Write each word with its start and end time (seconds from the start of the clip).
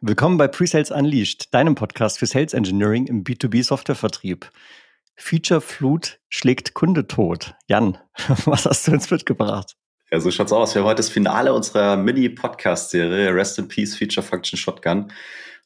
Willkommen 0.00 0.38
bei 0.38 0.46
Presales 0.46 0.92
Unleashed, 0.92 1.52
deinem 1.52 1.74
Podcast 1.74 2.20
für 2.20 2.26
Sales 2.26 2.54
Engineering 2.54 3.08
im 3.08 3.24
B2B 3.24 3.64
Softwarevertrieb. 3.64 4.48
Feature 5.16 5.60
Flut 5.60 6.20
schlägt 6.28 6.72
Kunde 6.74 7.08
tot. 7.08 7.56
Jan, 7.66 7.98
was 8.44 8.64
hast 8.64 8.86
du 8.86 8.92
uns 8.92 9.10
mitgebracht? 9.10 9.74
Ja, 10.12 10.20
so 10.20 10.30
schaut's 10.30 10.52
aus. 10.52 10.76
Wir 10.76 10.82
haben 10.82 10.86
heute 10.86 10.98
das 10.98 11.08
Finale 11.08 11.52
unserer 11.52 11.96
Mini-Podcast-Serie 11.96 13.34
Rest 13.34 13.58
in 13.58 13.66
Peace 13.66 13.96
Feature 13.96 14.24
Function 14.24 14.56
Shotgun. 14.56 15.10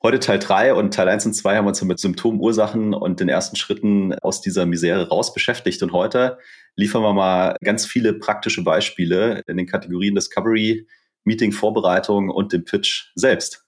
Heute 0.03 0.19
Teil 0.19 0.39
3 0.39 0.73
und 0.73 0.95
Teil 0.95 1.11
1 1.11 1.27
und 1.27 1.35
2 1.35 1.57
haben 1.57 1.67
wir 1.67 1.69
uns 1.69 1.83
mit 1.83 1.99
Symptomen, 1.99 2.41
Ursachen 2.41 2.95
und 2.95 3.21
den 3.21 3.29
ersten 3.29 3.57
Schritten 3.57 4.15
aus 4.21 4.41
dieser 4.41 4.65
Misere 4.65 5.11
raus 5.11 5.35
beschäftigt. 5.35 5.83
Und 5.83 5.93
heute 5.93 6.39
liefern 6.75 7.03
wir 7.03 7.13
mal 7.13 7.55
ganz 7.63 7.85
viele 7.85 8.15
praktische 8.15 8.65
Beispiele 8.65 9.43
in 9.47 9.59
den 9.59 9.67
Kategorien 9.67 10.15
Discovery, 10.15 10.87
Meeting, 11.25 11.53
Vorbereitung 11.53 12.31
und 12.31 12.55
dem 12.55 12.65
Pitch 12.65 13.11
selbst. 13.15 13.67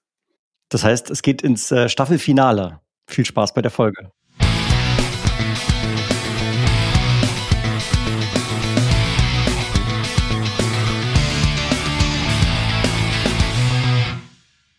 Das 0.69 0.85
heißt, 0.85 1.11
es 1.11 1.23
geht 1.23 1.43
ins 1.43 1.71
äh, 1.71 1.89
Staffelfinale. 1.89 2.81
Viel 3.07 3.25
Spaß 3.25 3.55
bei 3.55 3.63
der 3.63 3.71
Folge. 3.71 4.11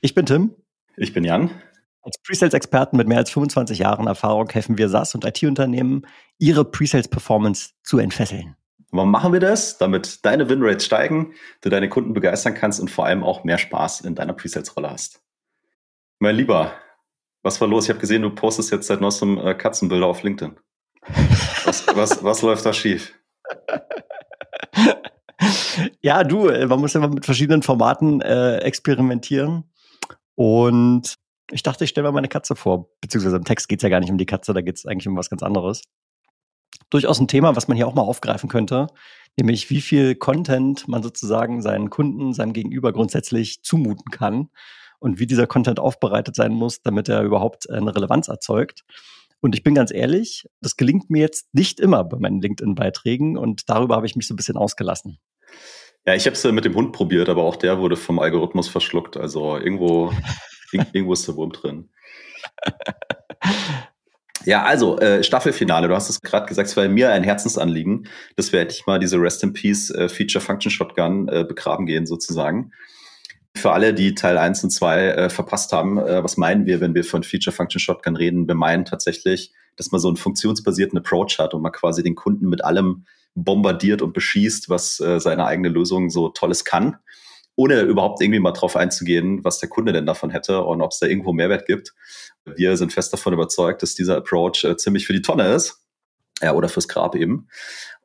Ich 0.02 0.13
bin 0.13 0.26
Tim. 0.26 0.55
Ich 0.98 1.13
bin 1.13 1.24
Jan. 1.24 1.50
Als 2.04 2.18
Presales-Experten 2.22 2.96
mit 2.96 3.08
mehr 3.08 3.18
als 3.18 3.32
25 3.32 3.80
Jahren 3.80 4.05
Erfahrung 4.05 4.48
helfen 4.49 4.77
wir 4.77 4.88
SaaS- 4.90 5.16
und 5.16 5.26
IT-Unternehmen, 5.26 6.05
ihre 6.38 6.63
Presales-Performance 6.63 7.72
zu 7.82 7.98
entfesseln. 7.98 8.55
Warum 8.91 9.10
machen 9.10 9.34
wir 9.34 9.40
das? 9.40 9.80
Damit 9.80 10.24
deine 10.24 10.48
Winrates 10.48 10.86
steigen, 10.86 11.34
du 11.62 11.70
deine 11.70 11.90
Kunden 11.90 12.13
begeistern 12.13 12.54
kannst 12.54 12.80
und 12.80 12.91
vor 12.91 13.08
allem 13.08 13.24
auch 13.24 13.44
mehr 13.44 13.58
Spaß 13.58 14.02
in 14.02 14.13
deiner 14.13 14.34
Presales-Rolle 14.34 14.91
hast. 14.91 15.25
Mein 16.20 16.36
Lieber, 16.36 16.72
was 17.44 17.60
war 17.60 17.68
los? 17.68 17.86
Ich 17.86 17.90
habe 17.90 18.00
gesehen, 18.00 18.22
du 18.22 18.30
postest 18.30 18.72
jetzt 18.72 18.88
seit 18.88 19.02
neuestem 19.02 19.38
äh, 19.38 19.54
Katzenbilder 19.54 20.05
auf 20.05 20.24
LinkedIn. 20.24 20.58
Was, 21.66 21.85
was, 21.96 22.24
was 22.24 22.41
läuft 22.41 22.66
da 22.66 22.74
schief? 22.74 23.13
Ja, 26.02 26.24
du, 26.24 26.48
äh, 26.48 26.66
man 26.68 26.80
muss 26.80 26.93
mal 26.93 27.10
mit 27.10 27.26
verschiedenen 27.26 27.62
Formaten 27.62 28.21
äh, 28.21 28.60
experimentieren. 28.60 29.66
Und 30.36 31.16
ich 31.52 31.63
dachte, 31.63 31.84
ich 31.84 31.90
stelle 31.90 32.08
mal 32.08 32.13
meine 32.13 32.30
Katze 32.30 32.55
vor. 32.55 32.90
Beziehungsweise 33.02 33.36
im 33.36 33.43
Text 33.43 33.68
geht 33.68 33.80
es 33.80 33.84
ja 33.84 33.90
gar 33.90 33.99
nicht 33.99 34.10
um 34.10 34.18
die 34.18 34.26
Katze, 34.26 34.54
da 34.54 34.62
geht 34.62 34.77
es 34.77 34.86
eigentlich 34.86 35.08
um 35.08 35.18
was 35.18 35.30
ganz 35.30 35.43
anderes. 35.43 35.82
Durchaus 36.90 37.20
ein 37.20 37.27
Thema, 37.27 37.55
was 37.55 37.68
man 37.68 37.76
hier 37.76 37.88
auch 37.88 37.96
mal 37.96 38.04
aufgreifen 38.04 38.49
könnte, 38.49 38.88
nämlich 39.38 39.70
wie 39.70 39.82
viel 39.82 40.16
Content 40.16 40.88
man 40.88 41.04
sozusagen 41.04 41.62
seinen 41.62 41.90
Kunden, 41.90 42.34
seinem 42.34 42.54
Gegenüber 42.54 42.93
grundsätzlich 42.93 43.62
zumuten 43.63 44.12
kann 44.12 44.49
und 44.99 45.20
wie 45.20 45.26
dieser 45.26 45.48
Content 45.48 45.79
aufbereitet 45.79 46.35
sein 46.35 46.51
muss, 46.51 46.82
damit 46.82 47.10
er 47.10 47.24
überhaupt 47.24 47.70
eine 47.70 47.96
Relevanz 47.96 48.27
erzeugt. 48.27 48.84
Und 49.41 49.55
ich 49.55 49.63
bin 49.63 49.76
ganz 49.76 49.91
ehrlich, 49.91 50.48
das 50.62 50.76
gelingt 50.76 51.10
mir 51.10 51.21
jetzt 51.21 51.54
nicht 51.54 51.79
immer 51.79 52.04
bei 52.04 52.18
meinen 52.18 52.41
LinkedIn-Beiträgen 52.41 53.37
und 53.37 53.70
darüber 53.70 53.96
habe 53.96 54.07
ich 54.07 54.15
mich 54.15 54.27
so 54.27 54.34
ein 54.34 54.37
bisschen 54.37 54.57
ausgelassen. 54.57 55.20
Ja, 56.05 56.15
ich 56.15 56.26
habe 56.26 56.35
es 56.35 56.43
mit 56.43 56.65
dem 56.65 56.76
Hund 56.76 56.93
probiert, 56.93 57.29
aber 57.29 57.43
auch 57.43 57.55
der 57.55 57.79
wurde 57.79 57.96
vom 57.96 58.20
Algorithmus 58.20 58.68
verschluckt. 58.68 59.18
Also 59.18 59.57
irgendwo, 59.57 60.13
irgendwo 60.71 61.13
ist 61.13 61.27
der 61.27 61.35
Wurm 61.35 61.52
drin. 61.52 61.90
Ja, 64.46 64.63
also 64.63 65.00
äh, 65.00 65.24
Staffelfinale, 65.24 65.88
du 65.88 65.96
hast 65.96 66.09
es 66.09 66.22
gerade 66.22 66.46
gesagt, 66.46 66.69
es 66.69 66.78
war 66.78 66.88
mir 66.88 67.12
ein 67.12 67.24
Herzensanliegen, 67.24 68.07
dass 68.35 68.52
wir 68.52 68.62
endlich 68.62 68.85
mal 68.85 69.00
diese 69.00 69.19
Rest 69.19 69.44
in 69.44 69.53
Peace 69.53 69.90
äh, 69.90 70.07
Feature 70.07 70.44
Function 70.44 70.72
Shotgun 70.72 71.28
äh, 71.28 71.44
begraben 71.47 71.88
gehen 71.88 72.06
sozusagen. 72.06 72.72
Für 73.56 73.72
alle, 73.72 73.94
die 73.94 74.16
Teil 74.16 74.38
1 74.38 74.64
und 74.66 74.70
2 74.70 75.08
äh, 75.08 75.30
verpasst 75.30 75.72
haben, 75.72 75.98
äh, 75.98 76.24
was 76.24 76.38
meinen 76.38 76.66
wir, 76.66 76.81
wenn 76.81 76.94
wir 76.94 77.06
von 77.06 77.24
Feature 77.24 77.56
Function 77.56 77.80
Shotgun 77.80 78.16
reden? 78.16 78.48
Wir 78.48 78.56
meinen 78.56 78.86
tatsächlich, 78.86 79.53
dass 79.78 79.92
man 79.92 80.02
so 80.02 80.09
einen 80.09 80.18
funktionsbasierten 80.18 80.98
Approach 80.98 81.40
hat 81.40 81.53
und 81.53 81.62
man 81.62 81.72
quasi 81.72 82.03
den 82.03 82.16
Kunden 82.16 82.50
mit 82.50 82.64
allem 82.64 83.06
bombardiert 83.34 84.02
und 84.02 84.14
beschießt, 84.14 84.70
was 84.70 85.00
äh, 85.00 85.20
seine 85.20 85.46
eigene 85.46 85.70
Lösung 85.70 86.10
so 86.10 86.30
Tolles 86.30 86.66
kann, 86.66 86.98
ohne 87.56 87.82
überhaupt 87.82 88.22
irgendwie 88.22 88.40
mal 88.40 88.52
drauf 88.52 88.76
einzugehen, 88.76 89.44
was 89.44 89.60
der 89.60 89.70
Kunde 89.70 89.94
denn 89.94 90.06
davon 90.06 90.30
hätte 90.30 90.62
und 90.64 90.82
ob 90.82 90.92
es 90.92 91.00
da 91.00 91.08
irgendwo 91.08 91.32
Mehrwert 91.32 91.66
gibt. 91.66 91.94
Wir 92.44 92.76
sind 92.76 92.92
fest 92.92 93.14
davon 93.14 93.34
überzeugt, 93.34 93.82
dass 93.84 93.96
dieser 93.96 94.18
Approach 94.18 94.64
äh, 94.66 94.76
ziemlich 94.76 95.08
für 95.08 95.14
die 95.14 95.22
Tonne 95.22 95.54
ist. 95.54 95.82
Ja, 96.42 96.54
oder 96.54 96.68
fürs 96.68 96.90
Grab 96.90 97.16
eben. 97.16 97.48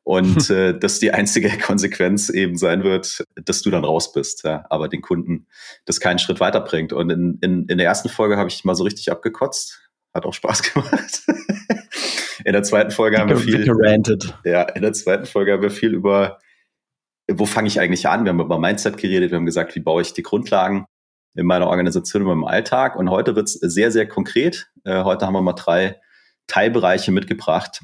Und 0.03 0.49
äh, 0.49 0.77
dass 0.77 0.99
die 0.99 1.13
einzige 1.13 1.49
Konsequenz 1.59 2.29
eben 2.29 2.57
sein 2.57 2.83
wird, 2.83 3.23
dass 3.35 3.61
du 3.61 3.69
dann 3.69 3.85
raus 3.85 4.13
bist, 4.13 4.43
ja, 4.43 4.65
aber 4.69 4.87
den 4.87 5.01
Kunden 5.01 5.47
das 5.85 5.99
keinen 5.99 6.19
Schritt 6.19 6.39
weiterbringt. 6.39 6.91
Und 6.93 7.09
in, 7.09 7.37
in, 7.41 7.65
in 7.67 7.77
der 7.77 7.87
ersten 7.87 8.09
Folge 8.09 8.37
habe 8.37 8.49
ich 8.49 8.63
mal 8.63 8.75
so 8.75 8.83
richtig 8.83 9.11
abgekotzt. 9.11 9.89
Hat 10.13 10.25
auch 10.25 10.33
Spaß 10.33 10.63
gemacht. 10.73 11.23
In 12.43 12.53
der 12.53 12.63
zweiten 12.63 12.91
Folge 12.91 13.19
haben 13.19 13.29
wir 13.29 13.37
viel. 13.37 13.63
Gerantet. 13.63 14.33
Ja, 14.43 14.63
in 14.63 14.81
der 14.81 14.93
zweiten 14.93 15.25
Folge 15.25 15.53
haben 15.53 15.61
wir 15.61 15.69
viel 15.69 15.93
über, 15.93 16.39
wo 17.31 17.45
fange 17.45 17.67
ich 17.67 17.79
eigentlich 17.79 18.07
an? 18.07 18.25
Wir 18.25 18.29
haben 18.29 18.39
über 18.39 18.59
Mindset 18.59 18.97
geredet, 18.97 19.31
wir 19.31 19.37
haben 19.37 19.45
gesagt, 19.45 19.75
wie 19.75 19.79
baue 19.79 20.01
ich 20.01 20.13
die 20.13 20.23
Grundlagen 20.23 20.85
in 21.35 21.45
meiner 21.45 21.67
Organisation, 21.67 22.23
in 22.23 22.27
meinem 22.27 22.43
Alltag. 22.43 22.95
Und 22.95 23.09
heute 23.09 23.35
wird 23.35 23.47
es 23.47 23.53
sehr, 23.53 23.91
sehr 23.91 24.07
konkret. 24.07 24.69
Äh, 24.83 25.03
heute 25.03 25.27
haben 25.27 25.33
wir 25.33 25.41
mal 25.41 25.53
drei 25.53 26.01
Teilbereiche 26.47 27.11
mitgebracht 27.11 27.83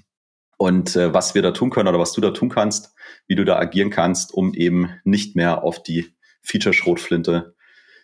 und 0.58 0.96
äh, 0.96 1.14
was 1.14 1.36
wir 1.36 1.42
da 1.42 1.52
tun 1.52 1.70
können 1.70 1.88
oder 1.88 2.00
was 2.00 2.14
du 2.14 2.22
da 2.22 2.32
tun 2.32 2.50
kannst, 2.50 2.94
wie 3.28 3.36
du 3.36 3.46
da 3.46 3.58
agieren 3.58 3.90
kannst, 3.90 4.34
um 4.34 4.54
eben 4.54 4.90
nicht 5.04 5.36
mehr 5.36 5.64
auf 5.64 5.82
die 5.82 6.14
Feature-Schrotflinte 6.42 7.56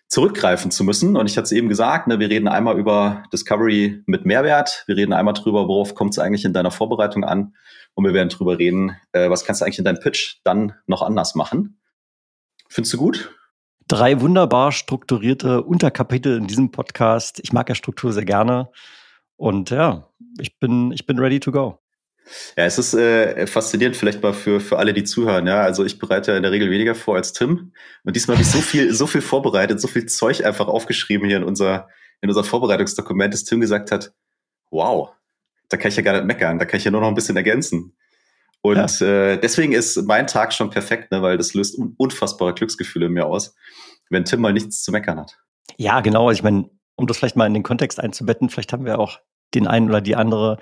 zurückgreifen 0.08 0.70
zu 0.70 0.84
müssen. 0.84 1.18
Und 1.18 1.28
ich 1.28 1.38
hatte 1.38 1.46
es 1.46 1.52
eben 1.52 1.70
gesagt, 1.70 2.08
ne, 2.08 2.20
wir 2.20 2.30
reden 2.30 2.48
einmal 2.48 2.78
über 2.78 3.24
Discovery 3.34 4.04
mit 4.06 4.26
Mehrwert. 4.26 4.84
Wir 4.86 4.96
reden 4.96 5.14
einmal 5.14 5.34
drüber, 5.34 5.68
worauf 5.68 5.96
kommt 5.96 6.12
es 6.12 6.20
eigentlich 6.20 6.46
in 6.46 6.54
deiner 6.54 6.70
Vorbereitung 6.70 7.24
an. 7.24 7.56
Und 7.96 8.06
wir 8.06 8.14
werden 8.14 8.30
drüber 8.30 8.60
reden, 8.60 8.96
äh, 9.12 9.30
was 9.30 9.44
kannst 9.44 9.62
du 9.62 9.66
eigentlich 9.66 9.80
in 9.80 9.86
deinem 9.86 10.00
Pitch 10.00 10.38
dann 10.44 10.74
noch 10.86 11.02
anders 11.02 11.34
machen. 11.34 11.80
Findest 12.70 12.94
du 12.94 12.98
gut? 12.98 13.32
Drei 13.88 14.22
wunderbar 14.22 14.72
strukturierte 14.72 15.64
Unterkapitel 15.64 16.38
in 16.38 16.48
diesem 16.48 16.72
Podcast. 16.72 17.40
Ich 17.44 17.52
mag 17.52 17.68
ja 17.70 17.76
Struktur 17.76 18.14
sehr 18.14 18.26
gerne. 18.26 18.70
Und 19.36 19.72
ja, 19.72 20.10
ich 20.40 20.60
bin, 20.60 20.92
ich 20.92 21.06
bin 21.06 21.20
ready 21.20 21.40
to 21.40 21.52
go. 21.52 21.83
Ja, 22.58 22.66
es 22.66 22.78
ist 22.78 22.94
äh, 22.94 23.46
faszinierend 23.48 23.96
vielleicht 23.96 24.24
mal 24.24 24.34
für, 24.34 24.60
für 24.60 24.78
alle, 24.78 24.94
die 24.94 25.04
zuhören. 25.04 25.48
Ja, 25.48 25.62
also 25.62 25.84
ich 25.84 26.00
bereite 26.00 26.32
in 26.34 26.44
der 26.44 26.52
Regel 26.52 26.70
weniger 26.70 26.96
vor 26.96 27.16
als 27.16 27.34
Tim. 27.34 27.74
Und 28.04 28.16
diesmal 28.16 28.38
habe 28.38 28.44
ich 28.44 28.52
so 28.52 28.60
viel, 28.60 28.94
so 28.94 29.08
viel 29.08 29.22
vorbereitet, 29.22 29.82
so 29.82 29.88
viel 29.88 30.06
Zeug 30.06 30.46
einfach 30.46 30.68
aufgeschrieben 30.68 31.28
hier 31.28 31.38
in 31.38 31.44
unser, 31.44 31.90
in 32.22 32.30
unser 32.30 32.44
Vorbereitungsdokument, 32.44 33.34
dass 33.34 33.44
Tim 33.44 33.62
gesagt 33.62 33.92
hat, 33.92 34.14
wow, 34.72 35.10
da 35.70 35.78
kann 35.78 35.90
ich 35.90 35.98
ja 35.98 36.04
gar 36.04 36.14
nicht 36.14 36.26
meckern, 36.26 36.60
da 36.60 36.66
kann 36.66 36.78
ich 36.78 36.86
ja 36.86 36.92
nur 36.92 37.02
noch 37.02 37.08
ein 37.08 37.16
bisschen 37.16 37.36
ergänzen. 37.36 37.96
Und 38.62 39.00
ja. 39.00 39.08
äh, 39.08 39.38
deswegen 39.38 39.74
ist 39.74 40.02
mein 40.04 40.26
Tag 40.26 40.54
schon 40.54 40.70
perfekt, 40.70 41.12
ne, 41.12 41.22
weil 41.22 41.38
das 41.38 41.54
löst 41.54 41.78
un 41.78 41.96
unfassbare 41.98 42.54
Glücksgefühle 42.54 43.08
in 43.08 43.12
mir 43.12 43.26
aus, 43.26 43.56
wenn 44.10 44.24
Tim 44.24 44.40
mal 44.40 44.54
nichts 44.54 44.84
zu 44.84 44.92
meckern 44.92 45.20
hat. 45.20 45.38
Ja, 45.78 46.00
genau. 46.00 46.32
Ich 46.32 46.44
meine, 46.44 46.70
um 46.96 47.08
das 47.08 47.18
vielleicht 47.18 47.36
mal 47.36 47.46
in 47.46 47.54
den 47.54 47.64
Kontext 47.64 48.00
einzubetten, 48.00 48.50
vielleicht 48.50 48.72
haben 48.72 48.86
wir 48.86 49.00
auch 49.00 49.20
den 49.54 49.68
einen 49.68 49.90
oder 49.90 50.00
die 50.02 50.16
andere, 50.16 50.60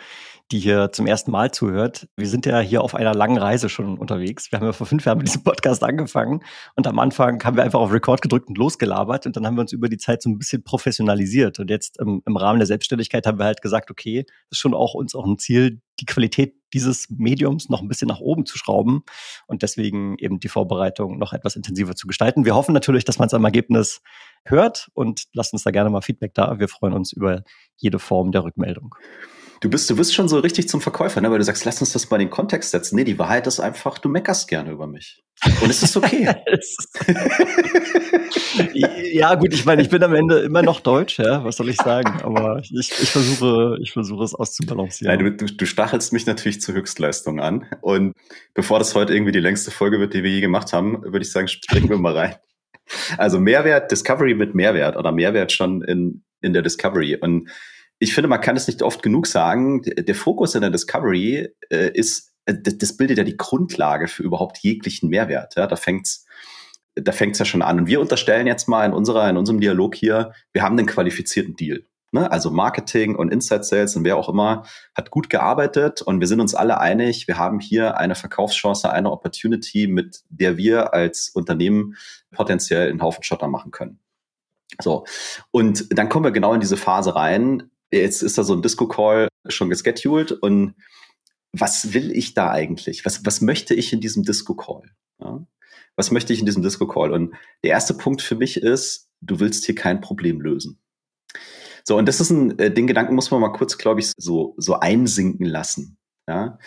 die 0.51 0.59
hier 0.59 0.91
zum 0.91 1.07
ersten 1.07 1.31
Mal 1.31 1.51
zuhört. 1.51 2.07
Wir 2.17 2.27
sind 2.27 2.45
ja 2.45 2.59
hier 2.59 2.81
auf 2.81 2.93
einer 2.93 3.13
langen 3.13 3.37
Reise 3.37 3.69
schon 3.69 3.97
unterwegs. 3.97 4.51
Wir 4.51 4.59
haben 4.59 4.65
ja 4.65 4.73
vor 4.73 4.87
fünf 4.87 5.05
Jahren 5.05 5.17
mit 5.17 5.27
diesem 5.27 5.43
Podcast 5.43 5.83
angefangen 5.83 6.43
und 6.75 6.87
am 6.87 6.99
Anfang 6.99 7.41
haben 7.43 7.55
wir 7.55 7.63
einfach 7.63 7.79
auf 7.79 7.91
Record 7.91 8.21
gedrückt 8.21 8.49
und 8.49 8.57
losgelabert 8.57 9.25
und 9.25 9.35
dann 9.35 9.45
haben 9.45 9.55
wir 9.55 9.61
uns 9.61 9.71
über 9.71 9.87
die 9.87 9.97
Zeit 9.97 10.21
so 10.21 10.29
ein 10.29 10.37
bisschen 10.37 10.63
professionalisiert 10.63 11.59
und 11.59 11.69
jetzt 11.69 11.99
im, 11.99 12.21
im 12.25 12.35
Rahmen 12.35 12.59
der 12.59 12.67
Selbstständigkeit 12.67 13.25
haben 13.25 13.39
wir 13.39 13.45
halt 13.45 13.61
gesagt, 13.61 13.89
okay, 13.89 14.25
ist 14.49 14.59
schon 14.59 14.73
auch 14.73 14.93
uns 14.93 15.15
auch 15.15 15.25
ein 15.25 15.37
Ziel, 15.37 15.81
die 15.99 16.05
Qualität 16.05 16.55
dieses 16.73 17.09
Mediums 17.09 17.69
noch 17.69 17.81
ein 17.81 17.87
bisschen 17.87 18.07
nach 18.07 18.19
oben 18.19 18.45
zu 18.45 18.57
schrauben 18.57 19.03
und 19.47 19.61
deswegen 19.61 20.17
eben 20.17 20.39
die 20.39 20.49
Vorbereitung 20.49 21.17
noch 21.17 21.33
etwas 21.33 21.55
intensiver 21.55 21.95
zu 21.95 22.07
gestalten. 22.07 22.45
Wir 22.45 22.55
hoffen 22.55 22.73
natürlich, 22.73 23.05
dass 23.05 23.19
man 23.19 23.27
es 23.27 23.33
am 23.33 23.45
Ergebnis 23.45 24.01
hört 24.45 24.89
und 24.93 25.25
lasst 25.33 25.53
uns 25.53 25.63
da 25.63 25.71
gerne 25.71 25.89
mal 25.89 26.01
Feedback 26.01 26.33
da. 26.33 26.59
Wir 26.59 26.67
freuen 26.67 26.93
uns 26.93 27.13
über 27.13 27.43
jede 27.77 27.99
Form 27.99 28.31
der 28.31 28.43
Rückmeldung. 28.43 28.95
Du 29.61 29.69
bist, 29.69 29.87
du 29.91 29.95
bist 29.95 30.15
schon 30.15 30.27
so 30.27 30.39
richtig 30.39 30.67
zum 30.67 30.81
Verkäufer, 30.81 31.21
ne? 31.21 31.29
weil 31.29 31.37
du 31.37 31.43
sagst, 31.43 31.65
lass 31.65 31.79
uns 31.81 31.93
das 31.93 32.09
mal 32.09 32.19
in 32.19 32.27
den 32.27 32.31
Kontext 32.31 32.71
setzen. 32.71 32.95
Nee, 32.95 33.03
die 33.03 33.19
Wahrheit 33.19 33.45
ist 33.45 33.59
einfach, 33.59 33.99
du 33.99 34.09
meckerst 34.09 34.47
gerne 34.47 34.71
über 34.71 34.87
mich. 34.87 35.23
Und 35.61 35.69
es 35.69 35.83
ist 35.83 35.95
okay. 35.95 36.33
ja, 39.13 39.35
gut, 39.35 39.53
ich 39.53 39.63
meine, 39.63 39.83
ich 39.83 39.89
bin 39.89 40.01
am 40.01 40.15
Ende 40.15 40.39
immer 40.39 40.63
noch 40.63 40.79
deutsch, 40.79 41.19
ja, 41.19 41.43
was 41.43 41.57
soll 41.57 41.69
ich 41.69 41.77
sagen? 41.77 42.21
Aber 42.23 42.59
ich, 42.63 42.71
ich 42.73 43.11
versuche, 43.11 43.77
ich 43.83 43.91
versuche 43.91 44.23
es 44.23 44.33
auszubalancieren. 44.33 45.15
Nein, 45.15 45.37
du, 45.37 45.45
du 45.45 45.65
stachelst 45.67 46.11
mich 46.11 46.25
natürlich 46.25 46.59
zur 46.59 46.73
Höchstleistung 46.73 47.39
an. 47.39 47.67
Und 47.81 48.13
bevor 48.55 48.79
das 48.79 48.95
heute 48.95 49.13
irgendwie 49.13 49.31
die 49.31 49.39
längste 49.39 49.69
Folge 49.69 49.99
wird, 49.99 50.15
die 50.15 50.23
wir 50.23 50.31
je 50.31 50.41
gemacht 50.41 50.73
haben, 50.73 51.03
würde 51.03 51.21
ich 51.21 51.31
sagen, 51.31 51.47
springen 51.47 51.87
wir 51.87 51.99
mal 51.99 52.17
rein. 52.17 52.35
Also 53.19 53.39
Mehrwert, 53.39 53.91
Discovery 53.91 54.33
mit 54.33 54.55
Mehrwert 54.55 54.97
oder 54.97 55.11
Mehrwert 55.11 55.51
schon 55.51 55.83
in, 55.83 56.23
in 56.41 56.53
der 56.53 56.63
Discovery. 56.63 57.15
Und 57.15 57.47
ich 58.01 58.15
finde, 58.15 58.27
man 58.27 58.41
kann 58.41 58.57
es 58.57 58.67
nicht 58.67 58.81
oft 58.81 59.03
genug 59.03 59.27
sagen. 59.27 59.83
Der 59.83 60.15
Fokus 60.15 60.55
in 60.55 60.61
der 60.61 60.71
Discovery 60.71 61.49
äh, 61.69 61.91
ist, 61.93 62.33
äh, 62.45 62.55
das 62.55 62.97
bildet 62.97 63.19
ja 63.19 63.23
die 63.23 63.37
Grundlage 63.37 64.07
für 64.07 64.23
überhaupt 64.23 64.57
jeglichen 64.57 65.09
Mehrwert. 65.09 65.55
Ja? 65.55 65.67
Da 65.67 65.75
fängt's 65.75 66.25
da 66.95 67.13
fängt 67.13 67.33
es 67.33 67.39
ja 67.39 67.45
schon 67.45 67.61
an. 67.61 67.79
Und 67.79 67.87
wir 67.87 68.01
unterstellen 68.01 68.47
jetzt 68.47 68.67
mal 68.67 68.85
in 68.85 68.91
unserer, 68.91 69.29
in 69.29 69.37
unserem 69.37 69.61
Dialog 69.61 69.95
hier, 69.95 70.33
wir 70.51 70.61
haben 70.61 70.77
einen 70.77 70.87
qualifizierten 70.87 71.55
Deal. 71.55 71.85
Ne? 72.11 72.29
Also 72.29 72.51
Marketing 72.51 73.15
und 73.15 73.31
Inside 73.31 73.63
Sales 73.63 73.95
und 73.95 74.03
wer 74.03 74.17
auch 74.17 74.27
immer 74.27 74.65
hat 74.93 75.11
gut 75.11 75.29
gearbeitet 75.29 76.01
und 76.01 76.19
wir 76.19 76.27
sind 76.27 76.41
uns 76.41 76.53
alle 76.53 76.81
einig, 76.81 77.29
wir 77.29 77.37
haben 77.37 77.61
hier 77.61 77.97
eine 77.97 78.15
Verkaufschance, 78.15 78.91
eine 78.91 79.11
Opportunity, 79.11 79.87
mit 79.87 80.23
der 80.29 80.57
wir 80.57 80.93
als 80.93 81.29
Unternehmen 81.29 81.95
potenziell 82.31 82.89
einen 82.89 83.01
Haufen 83.01 83.23
Schotter 83.23 83.47
machen 83.47 83.71
können. 83.71 83.99
So. 84.79 85.05
Und 85.51 85.97
dann 85.97 86.09
kommen 86.09 86.25
wir 86.25 86.31
genau 86.31 86.53
in 86.53 86.59
diese 86.59 86.77
Phase 86.77 87.15
rein. 87.15 87.70
Jetzt 87.91 88.21
ist 88.21 88.37
da 88.37 88.43
so 88.43 88.53
ein 88.53 88.61
Disco-Call 88.61 89.27
schon 89.47 89.69
gescheduled 89.69 90.31
und 90.31 90.75
was 91.53 91.93
will 91.93 92.11
ich 92.11 92.33
da 92.33 92.49
eigentlich? 92.49 93.05
Was, 93.05 93.25
was 93.25 93.41
möchte 93.41 93.73
ich 93.73 93.91
in 93.91 93.99
diesem 93.99 94.23
Disco-Call? 94.23 94.89
Ja? 95.19 95.45
Was 95.97 96.11
möchte 96.11 96.31
ich 96.31 96.39
in 96.39 96.45
diesem 96.45 96.63
Disco-Call? 96.63 97.11
Und 97.11 97.35
der 97.63 97.71
erste 97.71 97.93
Punkt 97.93 98.21
für 98.21 98.35
mich 98.35 98.57
ist, 98.57 99.09
du 99.19 99.39
willst 99.39 99.65
hier 99.65 99.75
kein 99.75 99.99
Problem 99.99 100.39
lösen. 100.39 100.81
So, 101.83 101.97
und 101.97 102.07
das 102.07 102.21
ist 102.21 102.29
ein, 102.29 102.57
äh, 102.59 102.71
den 102.71 102.87
Gedanken 102.87 103.15
muss 103.15 103.31
man 103.31 103.41
mal 103.41 103.51
kurz, 103.51 103.77
glaube 103.77 103.99
ich, 103.99 104.11
so, 104.17 104.53
so 104.57 104.79
einsinken 104.79 105.45
lassen. 105.45 105.97
Ja? 106.27 106.59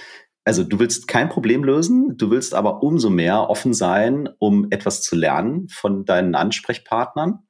Also 0.45 0.63
du 0.63 0.79
willst 0.79 1.09
kein 1.09 1.31
Problem 1.31 1.65
lösen, 1.65 2.19
du 2.19 2.31
willst 2.31 2.53
aber 2.53 2.83
umso 2.83 3.09
mehr 3.09 3.49
offen 3.49 3.73
sein, 3.73 4.29
um 4.39 4.67
etwas 4.71 5.03
zu 5.03 5.17
lernen 5.17 5.69
von 5.69 6.05
deinen 6.05 6.35
Ansprechpartnern. 6.35 7.47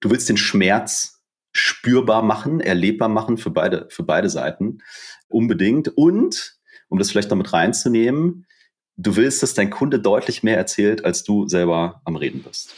Du 0.00 0.10
willst 0.10 0.28
den 0.28 0.36
Schmerz 0.36 1.15
spürbar 1.86 2.22
machen, 2.22 2.60
erlebbar 2.60 3.08
machen 3.08 3.38
für 3.38 3.50
beide, 3.50 3.86
für 3.90 4.02
beide 4.02 4.28
Seiten. 4.28 4.78
Unbedingt. 5.28 5.88
Und, 5.96 6.58
um 6.88 6.98
das 6.98 7.10
vielleicht 7.10 7.30
damit 7.30 7.52
reinzunehmen, 7.52 8.46
du 8.96 9.14
willst, 9.14 9.42
dass 9.42 9.54
dein 9.54 9.70
Kunde 9.70 10.00
deutlich 10.00 10.42
mehr 10.42 10.56
erzählt, 10.56 11.04
als 11.04 11.22
du 11.22 11.46
selber 11.46 12.02
am 12.04 12.16
Reden 12.16 12.42
bist. 12.42 12.74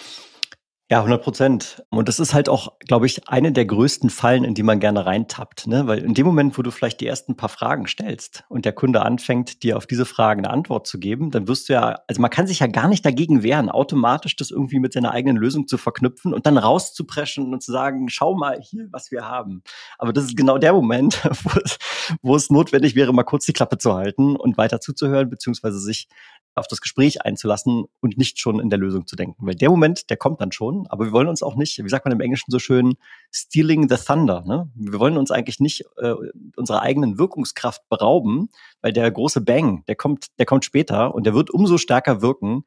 Ja, 0.91 1.01
100 1.01 1.23
Prozent. 1.23 1.85
Und 1.91 2.09
das 2.09 2.19
ist 2.19 2.33
halt 2.33 2.49
auch, 2.49 2.79
glaube 2.79 3.05
ich, 3.05 3.29
eine 3.29 3.53
der 3.53 3.67
größten 3.67 4.09
Fallen, 4.09 4.43
in 4.43 4.55
die 4.55 4.63
man 4.63 4.81
gerne 4.81 5.05
reintappt. 5.05 5.67
Ne? 5.67 5.87
Weil 5.87 5.99
in 5.99 6.15
dem 6.15 6.25
Moment, 6.25 6.57
wo 6.57 6.63
du 6.63 6.71
vielleicht 6.71 7.03
die 7.03 7.07
ersten 7.07 7.37
paar 7.37 7.51
Fragen 7.51 7.87
stellst 7.87 8.45
und 8.49 8.65
der 8.65 8.73
Kunde 8.73 9.03
anfängt, 9.03 9.63
dir 9.63 9.77
auf 9.77 9.87
diese 9.87 10.07
Fragen 10.07 10.47
eine 10.47 10.51
Antwort 10.55 10.87
zu 10.87 10.99
geben, 10.99 11.31
dann 11.31 11.47
wirst 11.47 11.69
du 11.69 11.75
ja, 11.75 11.99
also 12.09 12.23
man 12.23 12.31
kann 12.31 12.47
sich 12.47 12.61
ja 12.61 12.69
gar 12.69 12.89
nicht 12.89 13.05
dagegen 13.05 13.43
wehren, 13.43 13.69
automatisch 13.69 14.35
das 14.37 14.51
irgendwie 14.51 14.79
mit 14.79 14.95
seiner 14.95 15.11
eigenen 15.11 15.37
Lösung 15.37 15.69
zu 15.69 15.77
verknüpfen 15.77 16.33
und 16.33 16.47
dann 16.47 16.57
rauszupreschen 16.57 17.53
und 17.53 17.63
zu 17.63 17.71
sagen, 17.71 18.09
schau 18.09 18.35
mal 18.35 18.59
hier, 18.59 18.89
was 18.91 19.11
wir 19.11 19.27
haben. 19.27 19.63
Aber 19.99 20.15
das 20.15 20.25
ist 20.25 20.39
genau 20.39 20.57
der 20.57 20.73
Moment, 20.73 21.23
wo 21.43 21.61
es, 21.63 21.79
wo 22.23 22.35
es 22.35 22.49
notwendig 22.49 22.95
wäre, 22.95 23.13
mal 23.13 23.25
kurz 23.25 23.45
die 23.45 23.53
Klappe 23.53 23.77
zu 23.77 23.93
halten 23.93 24.37
und 24.37 24.57
weiter 24.57 24.81
zuzuhören, 24.81 25.29
beziehungsweise 25.29 25.81
sich 25.81 26.09
auf 26.55 26.67
das 26.67 26.81
Gespräch 26.81 27.23
einzulassen 27.23 27.85
und 28.01 28.19
nicht 28.19 28.39
schon 28.39 28.61
in 28.61 28.71
der 28.71 28.79
Lösung 28.79 29.07
zu 29.07 29.17
denken. 29.17 29.47
Weil 29.47 29.55
der 29.55 29.71
Moment, 29.71 30.11
der 30.11 30.17
kommt 30.17 30.41
dann 30.41 30.53
schon, 30.53 30.87
aber 30.89 31.07
wir 31.07 31.13
wollen 31.13 31.29
uns 31.29 31.43
auch 31.43 31.57
nicht, 31.57 31.83
wie 31.83 31.89
sagt 31.89 32.05
man 32.05 32.13
im 32.13 32.21
Englischen 32.21 32.51
so 32.51 32.59
schön, 32.59 32.95
stealing 33.33 33.89
the 33.89 33.97
thunder. 33.97 34.43
Ne? 34.47 34.71
Wir 34.75 34.99
wollen 34.99 35.17
uns 35.17 35.31
eigentlich 35.31 35.61
nicht 35.61 35.85
äh, 35.97 36.15
unserer 36.57 36.83
eigenen 36.83 37.19
Wirkungskraft 37.19 37.89
berauben, 37.89 38.49
weil 38.81 38.93
der 38.93 39.11
große 39.11 39.41
Bang, 39.41 39.85
der 39.87 39.97
kommt, 39.97 40.27
der 40.39 40.47
kommt 40.47 40.65
später 40.65 41.15
und 41.15 41.25
der 41.25 41.35
wird 41.35 41.51
umso 41.51 41.79
stärker 41.79 42.23
wirken, 42.23 42.65